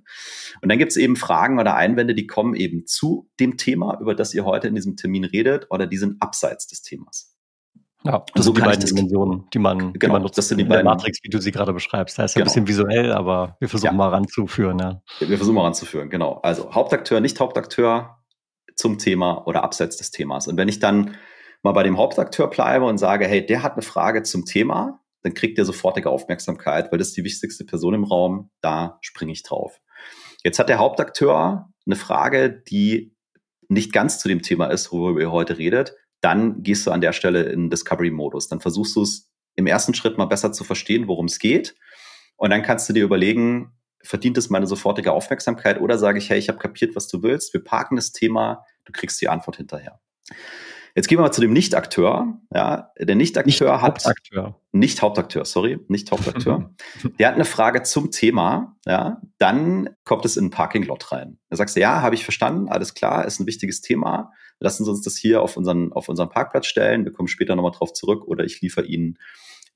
Und 0.63 0.69
dann 0.69 0.79
gibt 0.79 0.89
es 0.89 0.97
eben 0.97 1.15
Fragen 1.15 1.59
oder 1.59 1.75
Einwände, 1.75 2.15
die 2.15 2.25
kommen 2.25 2.55
eben 2.55 2.87
zu 2.87 3.29
dem 3.39 3.57
Thema, 3.57 3.99
über 4.01 4.15
das 4.15 4.33
ihr 4.33 4.43
heute 4.43 4.67
in 4.69 4.73
diesem 4.73 4.95
Termin 4.95 5.23
redet, 5.23 5.67
oder 5.69 5.85
die 5.85 5.97
sind 5.97 6.19
abseits 6.19 6.65
des 6.65 6.81
Themas. 6.81 7.35
Ja, 8.03 8.25
das 8.33 8.43
so 8.45 8.51
sind 8.53 8.57
die 8.57 8.67
beiden 8.67 8.83
Dimensionen, 8.85 9.43
die 9.53 9.59
man, 9.59 9.77
genau, 9.77 9.91
die 9.93 10.07
man 10.07 10.21
nutzt 10.23 10.37
das 10.39 10.47
sind 10.47 10.57
die 10.57 10.63
in 10.63 10.69
beiden. 10.69 10.83
Matrix, 10.85 11.19
wie 11.21 11.29
du 11.29 11.39
sie 11.39 11.51
gerade 11.51 11.73
beschreibst. 11.73 12.17
Da 12.17 12.23
ist 12.25 12.33
ja 12.35 12.39
Genau. 12.41 12.51
ein 12.51 12.65
bisschen 12.65 12.67
visuell, 12.67 13.11
aber 13.13 13.55
wir 13.59 13.69
versuchen 13.69 13.91
Ja. 13.91 13.93
mal 13.93 14.09
ranzuführen. 14.09 14.79
Ja. 14.79 15.03
Wir 15.19 15.37
versuchen 15.37 15.55
mal 15.55 15.63
ranzuführen, 15.65 16.09
genau. 16.09 16.39
Also 16.41 16.73
Hauptakteur, 16.73 17.19
nicht 17.19 17.39
Hauptakteur 17.39 18.17
zum 18.75 18.97
Thema 18.97 19.45
oder 19.45 19.63
abseits 19.63 19.97
des 19.97 20.09
Themas. 20.09 20.47
Und 20.47 20.57
wenn 20.57 20.67
ich 20.69 20.79
dann 20.79 21.15
mal 21.61 21.71
bei 21.71 21.83
dem 21.83 21.97
Hauptakteur 21.97 22.49
bleibe 22.49 22.85
und 22.85 22.97
sage, 22.97 23.25
hey, 23.27 23.45
der 23.45 23.63
hat 23.63 23.73
eine 23.73 23.83
Frage 23.83 24.23
zum 24.23 24.43
Thema, 24.45 24.99
dann 25.23 25.33
kriegt 25.33 25.57
der 25.57 25.65
sofortige 25.65 26.09
Aufmerksamkeit, 26.09 26.91
weil 26.91 26.99
das 26.99 27.09
ist 27.09 27.17
die 27.17 27.23
wichtigste 27.23 27.65
Person 27.65 27.93
im 27.93 28.03
Raum, 28.03 28.51
da 28.61 28.99
springe 29.01 29.31
ich 29.31 29.43
drauf. 29.43 29.81
Jetzt 30.43 30.59
hat 30.59 30.69
der 30.69 30.79
Hauptakteur 30.79 31.69
eine 31.85 31.95
Frage, 31.95 32.51
die 32.51 33.15
nicht 33.69 33.93
ganz 33.93 34.19
zu 34.19 34.27
dem 34.27 34.41
Thema 34.41 34.67
ist, 34.67 34.91
worüber 34.91 35.21
ihr 35.21 35.31
heute 35.31 35.57
redet, 35.57 35.95
dann 36.21 36.63
gehst 36.63 36.85
du 36.85 36.91
an 36.91 37.01
der 37.01 37.13
Stelle 37.13 37.43
in 37.43 37.69
Discovery-Modus. 37.69 38.47
Dann 38.47 38.61
versuchst 38.61 38.95
du 38.95 39.01
es 39.01 39.29
im 39.55 39.67
ersten 39.67 39.93
Schritt 39.93 40.17
mal 40.17 40.25
besser 40.25 40.51
zu 40.51 40.63
verstehen, 40.63 41.07
worum 41.07 41.25
es 41.25 41.39
geht. 41.39 41.75
Und 42.35 42.49
dann 42.49 42.61
kannst 42.61 42.87
du 42.89 42.93
dir 42.93 43.03
überlegen, 43.03 43.73
verdient 44.03 44.37
es 44.37 44.49
meine 44.49 44.67
sofortige 44.67 45.11
Aufmerksamkeit 45.11 45.79
oder 45.79 45.97
sage 45.97 46.19
ich, 46.19 46.29
hey, 46.29 46.37
ich 46.37 46.49
habe 46.49 46.59
kapiert, 46.59 46.95
was 46.95 47.07
du 47.07 47.23
willst, 47.23 47.53
wir 47.53 47.63
parken 47.63 47.95
das 47.95 48.11
Thema, 48.11 48.65
du 48.85 48.91
kriegst 48.91 49.21
die 49.21 49.29
Antwort 49.29 49.57
hinterher. 49.57 49.99
Jetzt 50.95 51.07
gehen 51.07 51.17
wir 51.17 51.23
mal 51.23 51.31
zu 51.31 51.41
dem 51.41 51.53
Nicht-Akteur. 51.53 52.39
Ja, 52.53 52.91
der 52.99 53.15
Nicht-Akteur 53.15 53.81
hat 53.81 54.05
Hauptakteur. 54.05 54.61
nicht 54.71 55.01
Hauptakteur, 55.01 55.43
sorry, 55.43 55.79
nicht 55.87 56.11
Hauptakteur. 56.11 56.71
Der 57.19 57.27
hat 57.27 57.35
eine 57.35 57.45
Frage 57.45 57.81
zum 57.81 58.11
Thema, 58.11 58.77
ja, 58.85 59.19
dann 59.39 59.89
kommt 60.03 60.23
es 60.25 60.37
in 60.37 60.45
ein 60.45 60.49
Parking-Lot 60.51 61.11
rein. 61.11 61.39
Da 61.49 61.55
sagst 61.55 61.75
du, 61.75 61.79
ja, 61.79 62.01
habe 62.03 62.13
ich 62.13 62.23
verstanden, 62.23 62.69
alles 62.69 62.93
klar, 62.93 63.25
ist 63.25 63.39
ein 63.39 63.47
wichtiges 63.47 63.81
Thema. 63.81 64.31
Lassen 64.59 64.85
Sie 64.85 64.91
uns 64.91 65.01
das 65.01 65.17
hier 65.17 65.41
auf 65.41 65.57
unseren, 65.57 65.91
auf 65.93 66.09
unseren 66.09 66.29
Parkplatz 66.29 66.67
stellen. 66.67 67.05
Wir 67.05 67.11
kommen 67.11 67.27
später 67.27 67.55
nochmal 67.55 67.71
drauf 67.71 67.93
zurück 67.93 68.27
oder 68.27 68.43
ich 68.43 68.61
liefere 68.61 68.85
Ihnen 68.85 69.17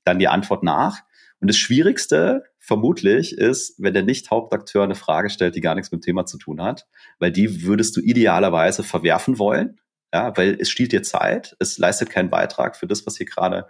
dann 0.04 0.20
die 0.20 0.28
Antwort 0.28 0.62
nach. 0.62 1.02
Und 1.40 1.48
das 1.48 1.56
Schwierigste 1.56 2.44
vermutlich 2.58 3.36
ist, 3.36 3.74
wenn 3.78 3.94
der 3.94 4.02
Nicht-Hauptakteur 4.02 4.84
eine 4.84 4.94
Frage 4.94 5.30
stellt, 5.30 5.56
die 5.56 5.60
gar 5.60 5.74
nichts 5.74 5.90
mit 5.90 6.00
dem 6.00 6.04
Thema 6.04 6.26
zu 6.26 6.38
tun 6.38 6.62
hat, 6.62 6.86
weil 7.18 7.32
die 7.32 7.62
würdest 7.64 7.96
du 7.96 8.00
idealerweise 8.00 8.82
verwerfen 8.82 9.38
wollen, 9.38 9.78
ja, 10.12 10.36
weil 10.36 10.56
es 10.60 10.70
stiehlt 10.70 10.92
dir 10.92 11.02
Zeit, 11.02 11.56
es 11.58 11.78
leistet 11.78 12.10
keinen 12.10 12.30
Beitrag 12.30 12.76
für 12.76 12.86
das, 12.86 13.06
was 13.06 13.16
hier 13.16 13.26
gerade 13.26 13.68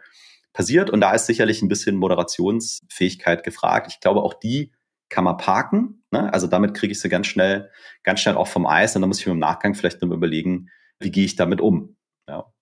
passiert. 0.52 0.90
Und 0.90 1.00
da 1.00 1.12
ist 1.12 1.26
sicherlich 1.26 1.62
ein 1.62 1.68
bisschen 1.68 1.96
Moderationsfähigkeit 1.96 3.44
gefragt. 3.44 3.88
Ich 3.90 4.00
glaube, 4.00 4.22
auch 4.22 4.34
die 4.34 4.72
kann 5.08 5.24
man 5.24 5.36
parken. 5.36 6.04
Ne? 6.10 6.32
Also 6.32 6.46
damit 6.46 6.74
kriege 6.74 6.92
ich 6.92 7.00
sie 7.00 7.08
ganz 7.08 7.26
schnell, 7.26 7.70
ganz 8.02 8.20
schnell 8.20 8.36
auch 8.36 8.48
vom 8.48 8.66
Eis. 8.66 8.94
Und 8.94 9.02
dann 9.02 9.08
muss 9.08 9.20
ich 9.20 9.26
mir 9.26 9.32
im 9.32 9.38
Nachgang 9.38 9.74
vielleicht 9.74 10.02
mal 10.02 10.14
überlegen, 10.14 10.70
wie 11.00 11.10
gehe 11.10 11.24
ich 11.24 11.36
damit 11.36 11.60
um. 11.60 11.96
Ja. 12.28 12.52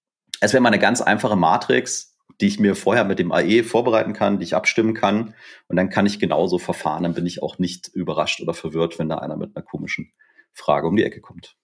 Es 0.41 0.53
wäre 0.53 0.63
mal 0.63 0.69
eine 0.69 0.79
ganz 0.79 1.01
einfache 1.01 1.37
Matrix, 1.37 2.17
die 2.41 2.47
ich 2.47 2.61
mir 2.61 2.75
vorher 2.75 3.05
mit 3.05 3.19
dem 3.19 3.33
AE 3.33 3.65
vorbereiten 3.65 4.13
kann, 4.13 4.39
die 4.39 4.45
ich 4.45 4.55
abstimmen 4.55 4.95
kann. 4.95 5.35
Und 5.69 5.77
dann 5.77 5.91
kann 5.91 6.07
ich 6.07 6.19
genauso 6.19 6.59
verfahren. 6.59 7.03
Dann 7.03 7.15
bin 7.15 7.27
ich 7.27 7.43
auch 7.43 7.59
nicht 7.59 7.89
überrascht 7.89 8.41
oder 8.41 8.55
verwirrt, 8.55 8.99
wenn 8.99 9.09
da 9.09 9.19
einer 9.19 9.37
mit 9.37 9.57
einer 9.57 9.65
komischen 9.65 10.13
Frage 10.53 10.87
um 10.87 10.97
die 10.97 11.05
Ecke 11.05 11.21
kommt. 11.21 11.57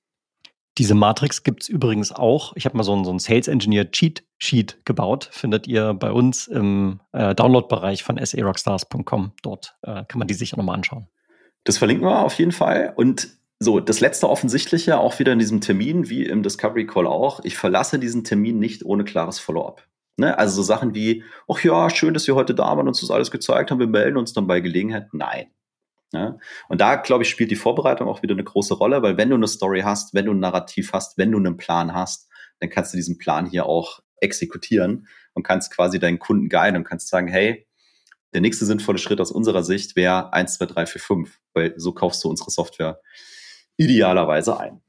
Diese 0.79 0.95
Matrix 0.95 1.43
gibt's 1.43 1.68
übrigens 1.68 2.12
auch. 2.12 2.55
Ich 2.57 2.64
habe 2.64 2.77
mal 2.77 2.83
so 2.83 2.95
ein, 2.95 3.05
so 3.05 3.12
ein 3.12 3.18
Sales 3.18 3.49
Engineer 3.49 3.91
Cheat 3.91 4.25
Sheet 4.39 4.85
gebaut. 4.85 5.29
Findet 5.31 5.66
ihr 5.68 5.95
bei 5.95 6.11
uns 6.11 6.49
im 6.49 7.01
äh, 7.12 7.35
Download-Bereich 7.35 8.03
von 8.03 8.18
sarockstars.com. 8.23 9.33
Dort 9.43 9.77
äh, 9.83 10.05
kann 10.09 10.18
man 10.18 10.27
die 10.27 10.35
sich 10.35 10.53
auch 10.53 10.57
nochmal 10.57 10.77
anschauen. 10.77 11.07
Das 11.64 11.79
verlinken 11.79 12.07
wir 12.07 12.25
auf 12.25 12.39
jeden 12.39 12.53
Fall. 12.53 12.93
Und 12.97 13.29
so, 13.61 13.79
das 13.79 14.01
letzte 14.01 14.29
Offensichtliche, 14.29 14.99
auch 14.99 15.18
wieder 15.20 15.33
in 15.33 15.39
diesem 15.39 15.61
Termin, 15.61 16.09
wie 16.09 16.25
im 16.25 16.43
Discovery 16.43 16.87
Call 16.87 17.07
auch, 17.07 17.41
ich 17.45 17.57
verlasse 17.57 18.01
diesen 18.01 18.25
Termin 18.25 18.59
nicht 18.59 18.85
ohne 18.85 19.05
klares 19.05 19.39
Follow-up. 19.39 19.87
Ne? 20.16 20.37
Also 20.37 20.57
so 20.57 20.62
Sachen 20.62 20.95
wie, 20.95 21.23
ach 21.49 21.62
ja, 21.62 21.89
schön, 21.89 22.14
dass 22.14 22.25
Sie 22.25 22.33
heute 22.33 22.55
da 22.55 22.64
waren 22.64 22.81
und 22.81 22.89
uns 22.89 23.01
das 23.01 23.11
alles 23.11 23.31
gezeigt 23.31 23.70
haben, 23.70 23.79
wir 23.79 23.87
melden 23.87 24.16
uns 24.16 24.33
dann 24.33 24.49
bei 24.49 24.61
Gelegenheit. 24.61 25.09
Nein. 25.12 25.47
Ja? 26.13 26.39
Und 26.69 26.81
da, 26.81 26.97
glaube 26.97 27.25
ich, 27.25 27.31
spielt 27.31 27.51
die 27.51 27.57
Vorbereitung 27.57 28.09
auch 28.09 28.23
wieder 28.23 28.35
eine 28.35 28.45
große 28.45 28.75
Rolle, 28.75 29.03
weil 29.03 29.17
wenn 29.17 29.31
du 29.31 29.37
eine 29.37 29.49
Story 29.49 29.81
hast, 29.81 30.15
wenn 30.15 30.27
du 30.27 30.33
ein 30.33 30.41
Narrativ 30.41 30.93
hast, 30.93 31.19
wenn 31.19 31.33
du 31.33 31.39
einen 31.39 31.57
Plan 31.57 31.95
hast, 31.95 32.29
dann 32.61 32.71
kannst 32.71 32.93
du 32.93 32.97
diesen 32.97 33.19
Plan 33.19 33.47
hier 33.47 33.67
auch 33.67 34.01
exekutieren 34.21 35.09
und 35.35 35.43
kannst 35.43 35.75
quasi 35.75 35.99
deinen 35.99 36.19
Kunden 36.19 36.49
guiden 36.49 36.77
und 36.77 36.85
kannst 36.85 37.09
sagen, 37.09 37.29
hey, 37.29 37.67
der 38.33 38.41
nächste 38.41 38.65
sinnvolle 38.65 38.99
Schritt 38.99 39.21
aus 39.21 39.33
unserer 39.33 39.63
Sicht 39.63 39.97
wäre 39.97 40.33
1, 40.33 40.55
2, 40.59 40.67
3, 40.67 40.87
4, 40.87 41.01
5, 41.01 41.41
weil 41.55 41.75
so 41.77 41.93
kaufst 41.93 42.23
du 42.25 42.31
unsere 42.31 42.51
Software 42.51 43.01
idealerweise 43.77 44.59
ein. 44.59 44.81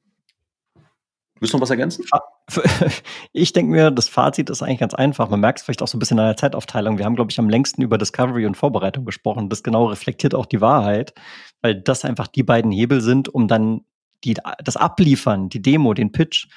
Willst 1.44 1.54
du 1.54 1.58
noch 1.58 1.64
was 1.64 1.72
ergänzen? 1.72 2.06
Ich 3.34 3.52
denke 3.52 3.70
mir, 3.70 3.92
das 3.92 4.08
Fazit 4.08 4.50
ist 4.50 4.62
eigentlich 4.62 4.80
ganz 4.80 4.94
einfach. 4.94 5.30
Man 5.30 5.42
merkt 5.42 5.60
es 5.60 5.66
vielleicht 5.66 5.82
auch 5.82 5.90
so 5.90 5.98
ein 5.98 6.00
bisschen 6.00 6.18
an 6.18 6.28
der 6.28 6.38
Zeitaufteilung. 6.38 6.98
Wir 6.98 7.04
haben, 7.04 7.18
glaube 7.18 7.32
ich, 7.32 7.40
am 7.40 7.50
längsten 7.50 7.82
über 7.82 7.98
Discovery 7.98 8.46
und 8.46 8.56
Vorbereitung 8.56 9.04
gesprochen. 9.04 9.50
Das 9.50 9.62
genau 9.62 9.88
reflektiert 9.88 10.36
auch 10.36 10.46
die 10.46 10.62
Wahrheit, 10.62 11.14
weil 11.62 11.76
das 11.76 12.06
einfach 12.06 12.28
die 12.28 12.44
beiden 12.44 12.72
Hebel 12.72 13.02
sind, 13.02 13.28
um 13.28 13.50
dann 13.50 13.82
die, 14.24 14.38
das 14.64 14.78
Abliefern, 14.78 15.50
die 15.50 15.62
Demo, 15.62 15.94
den 15.94 16.14
Pitch 16.14 16.48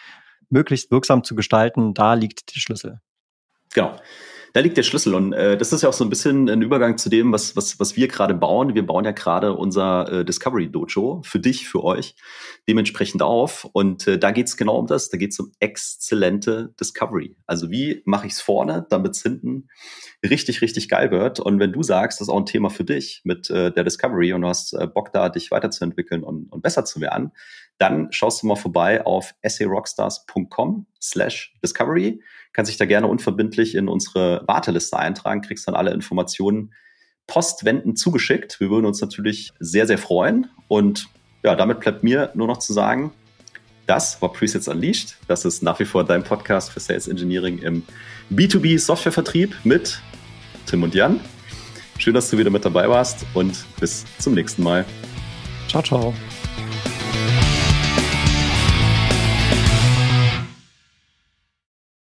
möglichst 0.51 0.93
wirksam 0.93 1.25
zu 1.25 1.35
gestalten. 1.35 1.93
Da 1.93 2.15
liegt 2.15 2.55
der 2.55 2.61
Schlüssel. 2.61 3.01
Genau. 3.75 3.97
Da 4.57 4.63
liegt 4.63 4.79
der 4.79 4.85
Schlüssel 4.85 5.15
und 5.15 5.35
äh, 5.35 5.59
das 5.59 5.75
ist 5.75 5.83
ja 5.83 5.91
auch 5.91 5.93
so 5.93 6.03
ein 6.03 6.09
bisschen 6.09 6.49
ein 6.49 6.63
Übergang 6.63 6.97
zu 6.97 7.11
dem, 7.11 7.31
was, 7.31 7.57
was, 7.57 7.79
was 7.79 7.95
wir 7.95 8.09
gerade 8.09 8.33
bauen. 8.33 8.75
Wir 8.75 8.87
bauen 8.87 9.05
ja 9.05 9.11
gerade 9.11 9.53
unser 9.53 10.11
äh, 10.11 10.25
Discovery 10.25 10.73
Dojo 10.73 11.21
für 11.27 11.39
dich, 11.39 11.69
für 11.69 11.85
euch 11.85 12.17
dementsprechend 12.67 13.21
auf 13.21 13.69
und 13.75 14.09
äh, 14.09 14.19
da 14.19 14.31
geht 14.31 14.47
es 14.47 14.57
genau 14.57 14.79
um 14.79 14.87
das. 14.87 15.11
Da 15.11 15.19
geht 15.19 15.33
es 15.33 15.41
um 15.41 15.53
exzellente 15.61 16.73
Discovery. 16.81 17.37
Also 17.45 17.71
wie 17.71 18.01
mache 18.07 18.29
ich 18.29 18.33
es 18.33 18.41
vorne, 18.41 18.87
damit 18.89 19.15
es 19.17 19.23
hinten 19.23 19.69
richtig, 20.25 20.63
richtig 20.63 20.89
geil 20.89 21.11
wird. 21.11 21.39
Und 21.39 21.61
wenn 21.61 21.75
du 21.75 21.83
sagst, 21.83 22.23
das 22.23 22.29
ist 22.29 22.33
auch 22.33 22.39
ein 22.39 22.47
Thema 22.47 22.71
für 22.71 22.85
dich 22.85 23.21
mit 23.25 23.51
äh, 23.51 23.71
der 23.71 23.85
Discovery 23.85 24.33
und 24.33 24.41
du 24.41 24.49
hast 24.49 24.73
äh, 24.73 24.87
Bock 24.87 25.13
da, 25.13 25.29
dich 25.29 25.51
weiterzuentwickeln 25.51 26.25
und, 26.25 26.51
und 26.51 26.63
besser 26.63 26.87
zu 26.87 27.03
werden, 27.03 27.33
dann 27.77 28.11
schaust 28.11 28.43
du 28.43 28.47
mal 28.47 28.57
vorbei 28.57 29.05
auf 29.05 29.35
sarockstars.com 29.43 30.87
slash 30.99 31.55
discovery 31.63 32.23
kannst 32.57 32.71
dich 32.71 32.79
da 32.79 32.87
gerne 32.87 33.07
unverbindlich 33.07 33.75
in 33.75 33.87
unsere 33.87 34.43
Warteliste 34.47 34.99
eintragen, 34.99 35.43
kriegst 35.43 35.69
dann 35.69 35.75
alle 35.75 35.93
Informationen 35.93 36.73
postwendend 37.27 37.99
zugeschickt. 37.99 38.61
Wir 38.61 38.71
würden 38.71 38.87
uns 38.87 38.99
natürlich 39.03 39.53
sehr, 39.61 39.87
sehr 39.87 39.99
freuen. 39.99 40.49
Und 40.67 41.07
ja, 41.45 41.55
damit 41.55 41.81
bleibt 41.81 42.03
mir 42.03 42.31
nur 42.33 42.47
noch 42.47 42.57
zu 42.57 42.73
sagen, 42.73 43.13
das 43.87 44.23
war 44.23 44.33
Presets 44.33 44.69
Unleashed. 44.69 45.19
Das 45.29 45.45
ist 45.45 45.63
nach 45.63 45.79
wie 45.81 45.85
vor 45.85 46.05
dein 46.05 46.25
Podcast 46.25 46.71
für 46.71 46.81
Sales 46.81 47.09
Engineering 47.09 47.59
im 47.59 47.83
B2B 48.33 48.79
Softwarevertrieb 48.79 49.55
mit 49.65 50.01
Tim 50.65 50.83
und 50.83 50.95
Jan. 50.95 51.21
Schön, 51.99 52.15
dass 52.15 52.31
du 52.31 52.39
wieder 52.39 52.51
mit 52.51 52.65
dabei 52.65 52.89
warst 52.89 53.27
und 53.35 53.67
bis 53.79 54.07
zum 54.19 54.33
nächsten 54.33 54.63
Mal. 54.63 54.87
Ciao, 55.69 55.83
ciao. 55.83 56.15